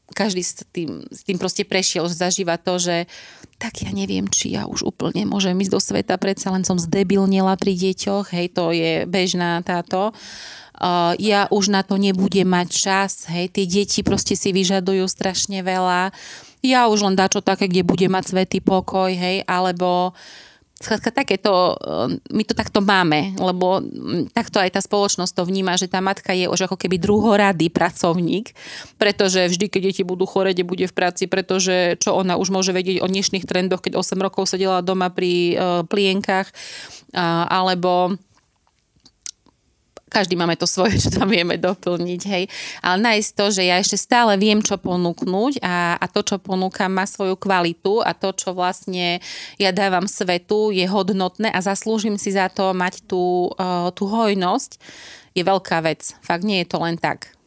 každý 0.08 0.42
s 0.42 0.64
tým, 0.72 1.04
s 1.12 1.22
tým 1.28 1.38
proste 1.38 1.68
prešiel, 1.68 2.08
že 2.08 2.18
zažíva 2.18 2.56
to, 2.58 2.80
že 2.80 3.06
tak 3.62 3.86
ja 3.86 3.92
neviem, 3.92 4.26
či 4.30 4.56
ja 4.56 4.66
už 4.70 4.86
úplne 4.86 5.26
môžem 5.28 5.58
ísť 5.58 5.74
do 5.74 5.82
sveta, 5.82 6.16
predsa 6.18 6.54
len 6.54 6.64
som 6.64 6.80
zdebilnila 6.80 7.58
pri 7.60 7.74
deťoch, 7.76 8.34
hej, 8.34 8.54
to 8.54 8.72
je 8.72 9.04
bežná 9.10 9.62
táto 9.66 10.10
uh, 10.10 10.18
ja 11.18 11.50
už 11.50 11.74
na 11.74 11.82
to 11.82 11.98
nebudem 11.98 12.48
mať 12.48 12.68
čas, 12.70 13.12
hej, 13.28 13.50
tie 13.50 13.66
deti 13.66 14.06
proste 14.06 14.38
si 14.38 14.54
vyžadujú 14.54 15.10
strašne 15.10 15.66
veľa, 15.66 16.14
ja 16.66 16.90
už 16.90 17.06
len 17.06 17.16
dačo 17.16 17.42
také, 17.42 17.70
kde 17.70 17.86
bude 17.86 18.08
mať 18.10 18.34
svetý 18.34 18.60
pokoj, 18.62 19.10
hej, 19.14 19.46
alebo 19.46 20.14
Skladka 20.78 21.10
takéto, 21.10 21.74
my 22.30 22.46
to 22.46 22.54
takto 22.54 22.86
máme, 22.86 23.34
lebo 23.42 23.82
takto 24.30 24.62
aj 24.62 24.78
tá 24.78 24.82
spoločnosť 24.86 25.34
to 25.34 25.44
vníma, 25.50 25.74
že 25.74 25.90
tá 25.90 26.06
matka 26.06 26.38
je 26.38 26.46
už 26.46 26.70
ako 26.70 26.78
keby 26.78 27.02
druhoradý 27.02 27.74
pracovník, 27.74 28.54
pretože 29.02 29.50
vždy, 29.50 29.74
keď 29.74 29.82
deti 29.90 30.04
budú 30.06 30.30
chore, 30.30 30.54
bude 30.62 30.86
v 30.86 30.94
práci, 30.94 31.26
pretože 31.26 31.98
čo 31.98 32.14
ona 32.14 32.38
už 32.38 32.54
môže 32.54 32.78
vedieť 32.78 33.02
o 33.02 33.10
dnešných 33.10 33.50
trendoch, 33.50 33.82
keď 33.82 33.98
8 33.98 34.22
rokov 34.22 34.54
sedela 34.54 34.86
doma 34.86 35.10
pri 35.10 35.58
uh, 35.58 35.82
plienkach, 35.82 36.54
alebo 37.50 38.14
každý 40.08 40.40
máme 40.40 40.56
to 40.56 40.66
svoje, 40.66 41.00
čo 41.04 41.14
tam 41.14 41.30
vieme 41.32 41.60
doplniť, 41.60 42.22
hej. 42.28 42.44
Ale 42.82 42.98
nájsť 43.04 43.30
to, 43.36 43.46
že 43.52 43.64
ja 43.68 43.76
ešte 43.80 44.00
stále 44.00 44.36
viem, 44.40 44.64
čo 44.64 44.80
ponúknuť 44.80 45.60
a, 45.62 46.00
a 46.00 46.06
to, 46.08 46.24
čo 46.24 46.38
ponúkam, 46.40 46.92
má 46.92 47.06
svoju 47.06 47.36
kvalitu 47.36 48.02
a 48.02 48.16
to, 48.16 48.32
čo 48.34 48.56
vlastne 48.56 49.20
ja 49.60 49.70
dávam 49.76 50.08
svetu, 50.10 50.72
je 50.72 50.88
hodnotné 50.88 51.52
a 51.52 51.60
zaslúžim 51.60 52.16
si 52.16 52.34
za 52.34 52.48
to 52.48 52.72
mať 52.72 53.06
tú, 53.06 53.52
uh, 53.56 53.92
tú 53.94 54.08
hojnosť, 54.08 54.80
je 55.38 55.44
veľká 55.46 55.86
vec. 55.86 56.18
Fakt 56.26 56.48
nie 56.48 56.66
je 56.66 56.68
to 56.68 56.82
len 56.82 56.98
tak. 56.98 57.38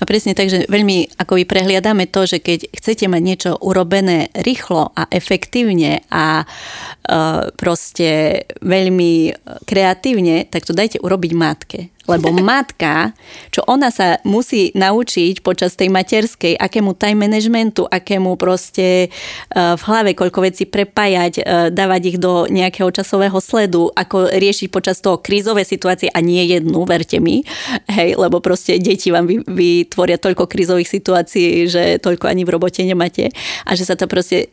A 0.00 0.02
presne 0.02 0.34
tak, 0.34 0.50
že 0.50 0.66
veľmi 0.66 1.18
ako 1.22 1.38
prehliadame 1.46 2.10
to, 2.10 2.26
že 2.26 2.42
keď 2.42 2.66
chcete 2.74 3.06
mať 3.06 3.22
niečo 3.22 3.50
urobené 3.62 4.34
rýchlo 4.34 4.90
a 4.90 5.06
efektívne 5.06 6.02
a 6.10 6.42
uh, 6.42 7.46
proste 7.54 8.42
veľmi 8.58 9.38
kreatívne, 9.62 10.50
tak 10.50 10.66
to 10.66 10.74
dajte 10.74 10.98
urobiť 10.98 11.32
matke. 11.34 11.91
Lebo 12.10 12.34
matka, 12.34 13.14
čo 13.54 13.62
ona 13.70 13.94
sa 13.94 14.18
musí 14.26 14.74
naučiť 14.74 15.38
počas 15.38 15.78
tej 15.78 15.86
materskej, 15.86 16.58
akému 16.58 16.98
time 16.98 17.30
managementu, 17.30 17.86
akému 17.86 18.34
proste 18.34 19.06
uh, 19.54 19.78
v 19.78 19.82
hlave 19.86 20.10
koľko 20.18 20.42
vecí 20.42 20.66
prepájať, 20.66 21.32
uh, 21.38 21.44
dávať 21.70 22.02
ich 22.14 22.18
do 22.18 22.50
nejakého 22.50 22.90
časového 22.90 23.38
sledu, 23.38 23.94
ako 23.94 24.34
riešiť 24.34 24.68
počas 24.74 24.98
toho 24.98 25.22
krízové 25.22 25.62
situácie 25.62 26.10
a 26.10 26.18
nie 26.18 26.42
jednu, 26.50 26.82
verte 26.82 27.22
mi. 27.22 27.46
Hej, 27.86 28.18
lebo 28.18 28.42
proste 28.42 28.82
deti 28.82 29.14
vám 29.14 29.30
vytvoria 29.46 30.18
toľko 30.18 30.50
krízových 30.50 30.90
situácií, 30.90 31.70
že 31.70 32.02
toľko 32.02 32.26
ani 32.26 32.42
v 32.42 32.50
robote 32.50 32.82
nemáte. 32.82 33.30
A 33.62 33.78
že 33.78 33.86
sa 33.86 33.94
to 33.94 34.10
proste 34.10 34.50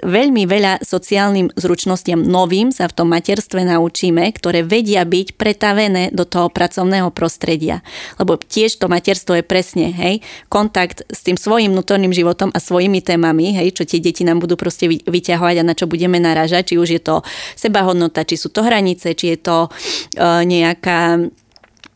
veľmi 0.00 0.48
veľa 0.48 0.80
sociálnym 0.80 1.52
zručnostiam 1.52 2.24
novým 2.24 2.72
sa 2.72 2.88
v 2.88 2.96
tom 2.96 3.12
materstve 3.12 3.60
naučíme, 3.60 4.24
ktoré 4.32 4.64
vedia 4.64 5.04
byť 5.04 5.36
pretavené 5.36 6.08
do 6.16 6.24
toho 6.24 6.48
pracovného 6.48 7.12
prostredia. 7.12 7.84
Lebo 8.16 8.40
tiež 8.40 8.80
to 8.80 8.88
materstvo 8.88 9.36
je 9.36 9.44
presne, 9.44 9.92
hej, 9.92 10.24
kontakt 10.48 11.04
s 11.12 11.20
tým 11.20 11.36
svojim 11.36 11.76
vnútorným 11.76 12.16
životom 12.16 12.48
a 12.56 12.58
svojimi 12.58 13.04
témami, 13.04 13.52
hej, 13.52 13.76
čo 13.76 13.84
tie 13.84 14.00
deti 14.00 14.24
nám 14.24 14.40
budú 14.40 14.56
proste 14.56 14.88
vyťahovať 14.88 15.60
a 15.60 15.68
na 15.68 15.76
čo 15.76 15.84
budeme 15.84 16.16
naražať, 16.16 16.72
či 16.72 16.74
už 16.80 16.88
je 16.96 17.02
to 17.04 17.20
sebahodnota, 17.60 18.24
či 18.24 18.40
sú 18.40 18.48
to 18.48 18.64
hranice, 18.64 19.12
či 19.12 19.36
je 19.36 19.38
to 19.44 19.68
uh, 19.68 20.40
nejaká 20.42 21.20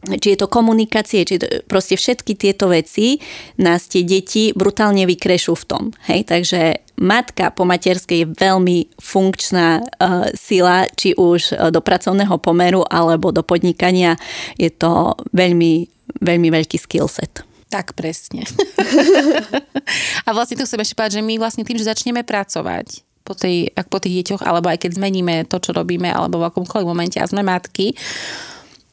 či 0.06 0.38
je 0.38 0.38
to 0.38 0.46
komunikácie, 0.46 1.26
či 1.26 1.42
to, 1.42 1.66
proste 1.66 1.98
všetky 1.98 2.38
tieto 2.38 2.70
veci 2.70 3.18
nás 3.58 3.90
tie 3.90 4.06
deti 4.06 4.54
brutálne 4.54 5.02
vykrešú 5.02 5.58
v 5.58 5.64
tom. 5.66 5.84
Hej? 6.06 6.30
Takže 6.30 6.85
matka 7.00 7.52
po 7.52 7.68
materskej 7.68 8.24
je 8.24 8.32
veľmi 8.36 8.96
funkčná 9.00 9.80
uh, 9.80 10.28
sila, 10.32 10.88
či 10.92 11.12
už 11.16 11.52
uh, 11.52 11.68
do 11.68 11.80
pracovného 11.80 12.36
pomeru 12.40 12.82
alebo 12.88 13.32
do 13.32 13.44
podnikania. 13.44 14.16
Je 14.56 14.72
to 14.72 15.16
veľmi, 15.36 15.88
veľmi 16.20 16.48
veľký 16.52 16.76
skillset. 16.80 17.44
Tak 17.66 17.98
presne. 17.98 18.46
a 20.26 20.28
vlastne 20.30 20.56
tu 20.56 20.64
chcem 20.64 20.80
ešte 20.80 20.94
povedať, 20.94 21.18
že 21.18 21.26
my 21.26 21.34
vlastne 21.36 21.66
tým, 21.66 21.76
že 21.76 21.90
začneme 21.90 22.22
pracovať, 22.22 23.06
po, 23.26 23.34
tej, 23.34 23.74
po 23.90 23.98
tých 23.98 24.22
deťoch, 24.22 24.46
alebo 24.46 24.70
aj 24.70 24.86
keď 24.86 25.02
zmeníme 25.02 25.50
to, 25.50 25.58
čo 25.58 25.74
robíme, 25.74 26.06
alebo 26.06 26.38
v 26.38 26.46
akomkoľvek 26.46 26.86
momente 26.86 27.18
a 27.18 27.26
sme 27.26 27.42
matky, 27.42 27.98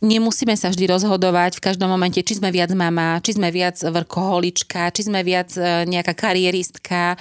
nemusíme 0.03 0.53
sa 0.59 0.67
vždy 0.67 0.91
rozhodovať 0.91 1.57
v 1.57 1.65
každom 1.71 1.87
momente, 1.87 2.19
či 2.19 2.37
sme 2.37 2.51
viac 2.51 2.69
mama, 2.75 3.23
či 3.23 3.39
sme 3.39 3.47
viac 3.49 3.79
vrkoholička, 3.79 4.91
či 4.91 5.07
sme 5.07 5.23
viac 5.23 5.55
e, 5.55 5.87
nejaká 5.87 6.11
karieristka, 6.11 7.15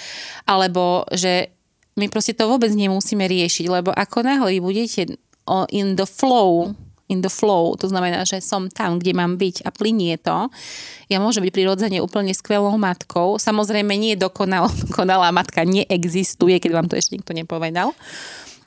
alebo 0.44 1.06
že 1.14 1.54
my 1.94 2.10
proste 2.10 2.34
to 2.34 2.50
vôbec 2.50 2.74
nemusíme 2.74 3.22
riešiť, 3.22 3.70
lebo 3.70 3.94
ako 3.94 4.26
náhle 4.26 4.58
vy 4.58 4.60
budete 4.60 5.14
in 5.70 5.94
the 5.94 6.08
flow, 6.08 6.74
in 7.12 7.20
the 7.20 7.28
flow, 7.28 7.76
to 7.76 7.86
znamená, 7.92 8.24
že 8.24 8.40
som 8.40 8.72
tam, 8.72 8.96
kde 8.96 9.12
mám 9.12 9.36
byť 9.36 9.68
a 9.68 9.70
plinie 9.70 10.16
to, 10.16 10.48
ja 11.12 11.20
môžem 11.20 11.44
byť 11.44 11.52
prirodzene 11.52 12.00
úplne 12.00 12.32
skvelou 12.32 12.72
matkou. 12.80 13.36
Samozrejme, 13.36 13.92
nie 13.94 14.16
dokonalá, 14.24 15.28
matka 15.30 15.62
neexistuje, 15.68 16.56
keď 16.58 16.70
vám 16.72 16.86
to 16.88 16.96
ešte 16.96 17.20
nikto 17.20 17.36
nepovedal. 17.36 17.92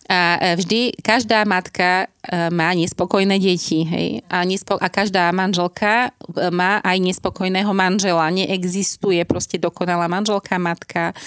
A 0.05 0.37
e, 0.37 0.53
vždy 0.53 1.01
každá 1.01 1.41
matka 1.49 2.05
e, 2.05 2.53
má 2.53 2.69
nespokojné 2.77 3.41
deti, 3.41 3.81
hej. 3.81 4.21
A, 4.29 4.45
nespo- 4.45 4.77
a 4.77 4.85
každá 4.85 5.33
manželka 5.33 6.13
e, 6.13 6.49
má 6.53 6.77
aj 6.85 7.01
nespokojného 7.01 7.73
manžela. 7.73 8.29
Neexistuje 8.29 9.25
proste 9.25 9.57
dokonalá 9.57 10.05
manželka, 10.05 10.61
matka 10.61 11.17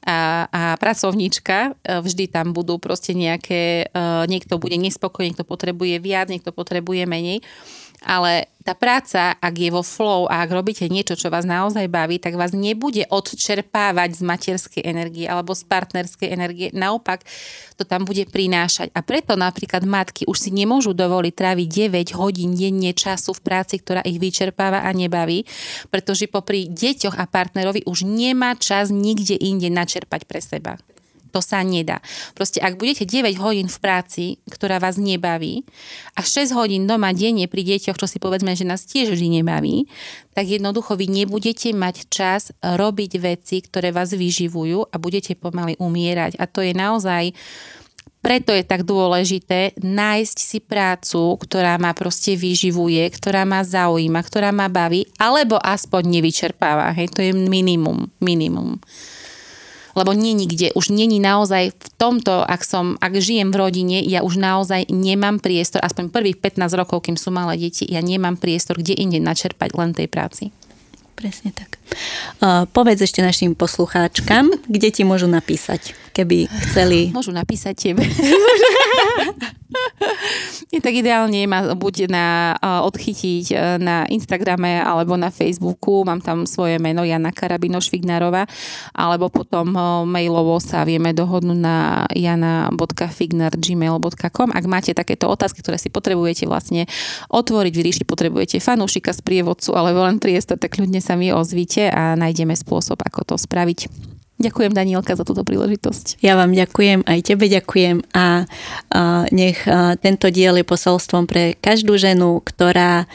a, 0.00 0.48
a 0.48 0.62
pracovníčka. 0.80 1.76
Vždy 1.84 2.32
tam 2.32 2.56
budú 2.56 2.80
proste 2.80 3.12
nejaké, 3.14 3.92
niekto 4.26 4.58
bude 4.58 4.74
nespokojný, 4.74 5.30
niekto 5.30 5.46
potrebuje 5.46 6.02
viac, 6.02 6.26
niekto 6.26 6.50
potrebuje 6.50 7.06
menej 7.06 7.38
ale 8.02 8.52
tá 8.62 8.78
práca, 8.78 9.34
ak 9.42 9.54
je 9.58 9.70
vo 9.74 9.82
flow 9.82 10.30
a 10.30 10.46
ak 10.46 10.50
robíte 10.54 10.86
niečo, 10.86 11.18
čo 11.18 11.28
vás 11.28 11.42
naozaj 11.42 11.90
baví, 11.90 12.22
tak 12.22 12.38
vás 12.38 12.54
nebude 12.54 13.02
odčerpávať 13.10 14.18
z 14.18 14.22
materskej 14.22 14.82
energie 14.86 15.26
alebo 15.26 15.50
z 15.50 15.66
partnerskej 15.66 16.30
energie. 16.30 16.68
Naopak, 16.70 17.26
to 17.74 17.82
tam 17.82 18.06
bude 18.06 18.22
prinášať. 18.30 18.94
A 18.94 19.02
preto 19.02 19.34
napríklad 19.34 19.82
matky 19.82 20.22
už 20.30 20.38
si 20.38 20.50
nemôžu 20.54 20.94
dovoliť 20.94 21.34
tráviť 21.34 21.68
9 21.90 22.18
hodín 22.22 22.54
denne 22.54 22.94
času 22.94 23.34
v 23.34 23.42
práci, 23.42 23.82
ktorá 23.82 24.06
ich 24.06 24.22
vyčerpáva 24.22 24.86
a 24.86 24.90
nebaví, 24.94 25.42
pretože 25.90 26.30
popri 26.30 26.70
deťoch 26.70 27.18
a 27.18 27.26
partnerovi 27.26 27.82
už 27.82 28.06
nemá 28.06 28.54
čas 28.54 28.94
nikde 28.94 29.34
inde 29.34 29.66
načerpať 29.74 30.22
pre 30.22 30.38
seba. 30.38 30.78
To 31.32 31.40
sa 31.40 31.64
nedá. 31.64 32.04
Proste 32.36 32.60
ak 32.60 32.76
budete 32.76 33.08
9 33.08 33.40
hodín 33.40 33.66
v 33.72 33.78
práci, 33.80 34.24
ktorá 34.46 34.76
vás 34.76 35.00
nebaví 35.00 35.64
a 36.14 36.20
6 36.20 36.52
hodín 36.52 36.84
doma 36.84 37.16
denne 37.16 37.48
pri 37.48 37.64
deťoch, 37.64 37.96
čo 37.96 38.06
si 38.06 38.20
povedzme, 38.20 38.52
že 38.52 38.68
nás 38.68 38.84
tiež 38.84 39.16
vždy 39.16 39.42
nebaví, 39.42 39.88
tak 40.36 40.48
jednoducho 40.48 40.96
vy 40.96 41.08
nebudete 41.08 41.72
mať 41.72 42.08
čas 42.12 42.52
robiť 42.60 43.12
veci, 43.20 43.64
ktoré 43.64 43.90
vás 43.90 44.12
vyživujú 44.12 44.92
a 44.92 44.96
budete 45.00 45.32
pomaly 45.36 45.76
umierať. 45.80 46.36
A 46.36 46.44
to 46.44 46.60
je 46.60 46.76
naozaj 46.76 47.32
preto 48.22 48.54
je 48.54 48.62
tak 48.62 48.86
dôležité 48.86 49.74
nájsť 49.82 50.36
si 50.38 50.62
prácu, 50.62 51.34
ktorá 51.42 51.74
ma 51.82 51.90
proste 51.90 52.38
vyživuje, 52.38 53.02
ktorá 53.18 53.42
ma 53.42 53.66
zaujíma, 53.66 54.22
ktorá 54.22 54.54
ma 54.54 54.70
baví, 54.70 55.10
alebo 55.18 55.58
aspoň 55.58 56.22
nevyčerpáva. 56.22 56.94
Hej, 56.94 57.10
to 57.18 57.20
je 57.26 57.34
minimum. 57.34 58.06
Minimum 58.22 58.78
lebo 59.92 60.16
nie 60.16 60.32
nikde, 60.32 60.72
už 60.72 60.92
není 60.92 61.20
naozaj 61.20 61.72
v 61.72 61.88
tomto, 61.96 62.42
ak 62.44 62.64
som, 62.64 62.96
ak 62.98 63.12
žijem 63.18 63.52
v 63.52 63.60
rodine, 63.60 63.98
ja 64.02 64.24
už 64.24 64.40
naozaj 64.40 64.88
nemám 64.88 65.38
priestor, 65.38 65.84
aspoň 65.84 66.08
prvých 66.10 66.38
15 66.40 66.78
rokov, 66.78 67.04
kým 67.06 67.16
sú 67.16 67.32
malé 67.32 67.58
deti, 67.58 67.84
ja 67.88 68.00
nemám 68.00 68.40
priestor, 68.40 68.80
kde 68.80 68.96
inde 68.96 69.20
načerpať 69.20 69.70
len 69.76 69.90
tej 69.92 70.08
práci. 70.08 70.44
Presne 71.12 71.54
tak. 71.54 71.78
Uh, 72.40 72.66
povedz 72.72 73.04
ešte 73.04 73.22
našim 73.22 73.54
poslucháčkam, 73.54 74.50
kde 74.66 74.88
ti 74.90 75.02
môžu 75.04 75.30
napísať, 75.30 75.94
keby 76.12 76.46
chceli. 76.70 77.10
Môžu 77.16 77.32
napísať 77.32 77.90
tebe. 77.90 78.04
Je 80.72 80.80
tak 80.80 80.96
ideálne 80.96 81.46
ma 81.48 81.74
buď 81.76 82.08
na, 82.08 82.56
odchytiť 82.84 83.52
na 83.80 84.06
Instagrame 84.08 84.80
alebo 84.80 85.16
na 85.20 85.28
Facebooku, 85.28 86.00
mám 86.04 86.20
tam 86.24 86.46
svoje 86.48 86.78
meno 86.80 87.04
Jana 87.04 87.32
Karabino 87.32 87.80
Švignárova, 87.80 88.46
alebo 88.96 89.28
potom 89.28 89.68
mailovo 90.08 90.60
sa 90.60 90.84
vieme 90.88 91.12
dohodnúť 91.12 91.58
na 91.60 92.06
jana.fignar.gmail.com. 92.16 94.48
Ak 94.52 94.64
máte 94.64 94.94
takéto 94.96 95.28
otázky, 95.28 95.60
ktoré 95.60 95.76
si 95.76 95.90
potrebujete 95.92 96.48
vlastne 96.48 96.86
otvoriť, 97.28 97.72
vyriešiť, 97.72 98.04
potrebujete 98.08 98.60
fanúšika, 98.60 99.12
sprievodcu 99.12 99.76
alebo 99.76 100.04
len 100.08 100.18
priestor, 100.20 100.56
tak 100.56 100.78
ľudne 100.80 101.00
sa 101.04 101.16
mi 101.20 101.32
ozvite 101.32 101.90
a 101.92 102.16
nájdeme 102.16 102.56
spôsob, 102.56 103.02
ako 103.04 103.24
to 103.24 103.36
spraviť. 103.36 103.88
Ďakujem 104.42 104.74
Danielka 104.74 105.14
za 105.14 105.22
túto 105.22 105.46
príležitosť. 105.46 106.18
Ja 106.18 106.34
vám 106.34 106.50
ďakujem, 106.50 107.06
aj 107.06 107.20
tebe 107.22 107.46
ďakujem 107.46 108.02
a, 108.10 108.42
a 108.90 109.02
nech 109.30 109.62
a 109.70 109.94
tento 109.94 110.26
diel 110.34 110.58
je 110.58 110.66
posolstvom 110.66 111.30
pre 111.30 111.54
každú 111.62 111.94
ženu, 111.94 112.42
ktorá 112.42 113.06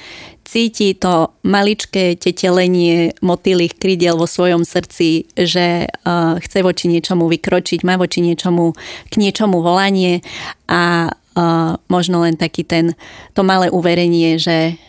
cíti 0.47 0.95
to 0.95 1.36
maličké 1.43 2.15
tetelenie 2.15 3.11
motýlých 3.19 3.75
krídiel 3.75 4.15
vo 4.15 4.23
svojom 4.23 4.63
srdci, 4.63 5.28
že 5.36 5.91
uh, 5.91 6.39
chce 6.39 6.63
voči 6.63 6.88
niečomu 6.88 7.28
vykročiť, 7.28 7.84
má 7.84 7.99
voči 7.99 8.23
niečomu, 8.23 8.71
k 9.11 9.13
niečomu 9.19 9.59
volanie 9.59 10.23
a 10.71 11.11
uh, 11.11 11.75
možno 11.91 12.23
len 12.23 12.39
taký 12.39 12.63
ten, 12.63 12.95
to 13.36 13.43
malé 13.43 13.67
uverenie, 13.67 14.39
že 14.39 14.80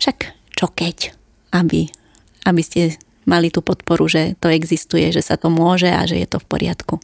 však 0.00 0.32
čo 0.56 0.72
keď, 0.72 1.12
aby, 1.52 1.92
aby 2.48 2.62
ste 2.64 2.96
mali 3.26 3.52
tú 3.52 3.60
podporu, 3.60 4.08
že 4.08 4.38
to 4.40 4.48
existuje, 4.48 5.12
že 5.12 5.20
sa 5.20 5.36
to 5.36 5.52
môže 5.52 5.90
a 5.90 6.06
že 6.06 6.22
je 6.22 6.28
to 6.30 6.38
v 6.40 6.46
poriadku. 6.46 7.02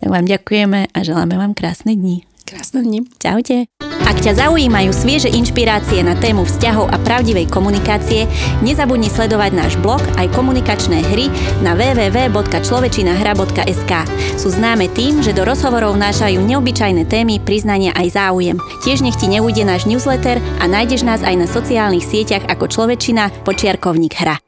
Tak 0.00 0.08
vám 0.08 0.24
ďakujeme 0.24 0.88
a 0.90 0.98
želáme 1.04 1.36
vám 1.36 1.52
krásne 1.52 1.92
dni. 1.92 2.24
Krásne 2.50 2.82
dni. 2.82 3.06
Čaute. 3.22 3.70
Ak 4.10 4.26
ťa 4.26 4.42
zaujímajú 4.42 4.90
svieže 4.90 5.30
inšpirácie 5.30 6.02
na 6.02 6.18
tému 6.18 6.42
vzťahov 6.42 6.90
a 6.90 6.98
pravdivej 6.98 7.46
komunikácie, 7.46 8.26
nezabudni 8.58 9.06
sledovať 9.06 9.54
náš 9.54 9.78
blog 9.78 10.02
aj 10.18 10.34
komunikačné 10.34 10.98
hry 11.14 11.30
na 11.62 11.78
www.človečinahra.sk. 11.78 13.92
Sú 14.34 14.50
známe 14.50 14.90
tým, 14.90 15.22
že 15.22 15.30
do 15.30 15.46
rozhovorov 15.46 15.94
nášajú 15.94 16.42
neobyčajné 16.42 17.06
témy, 17.06 17.38
priznania 17.38 17.94
aj 17.94 18.18
záujem. 18.18 18.58
Tiež 18.82 19.06
nech 19.06 19.14
ti 19.14 19.30
neujde 19.30 19.62
náš 19.62 19.86
newsletter 19.86 20.42
a 20.58 20.66
nájdeš 20.66 21.06
nás 21.06 21.22
aj 21.22 21.38
na 21.38 21.46
sociálnych 21.46 22.02
sieťach 22.02 22.50
ako 22.50 22.66
Človečina 22.66 23.30
počiarkovník 23.46 24.18
hra. 24.18 24.42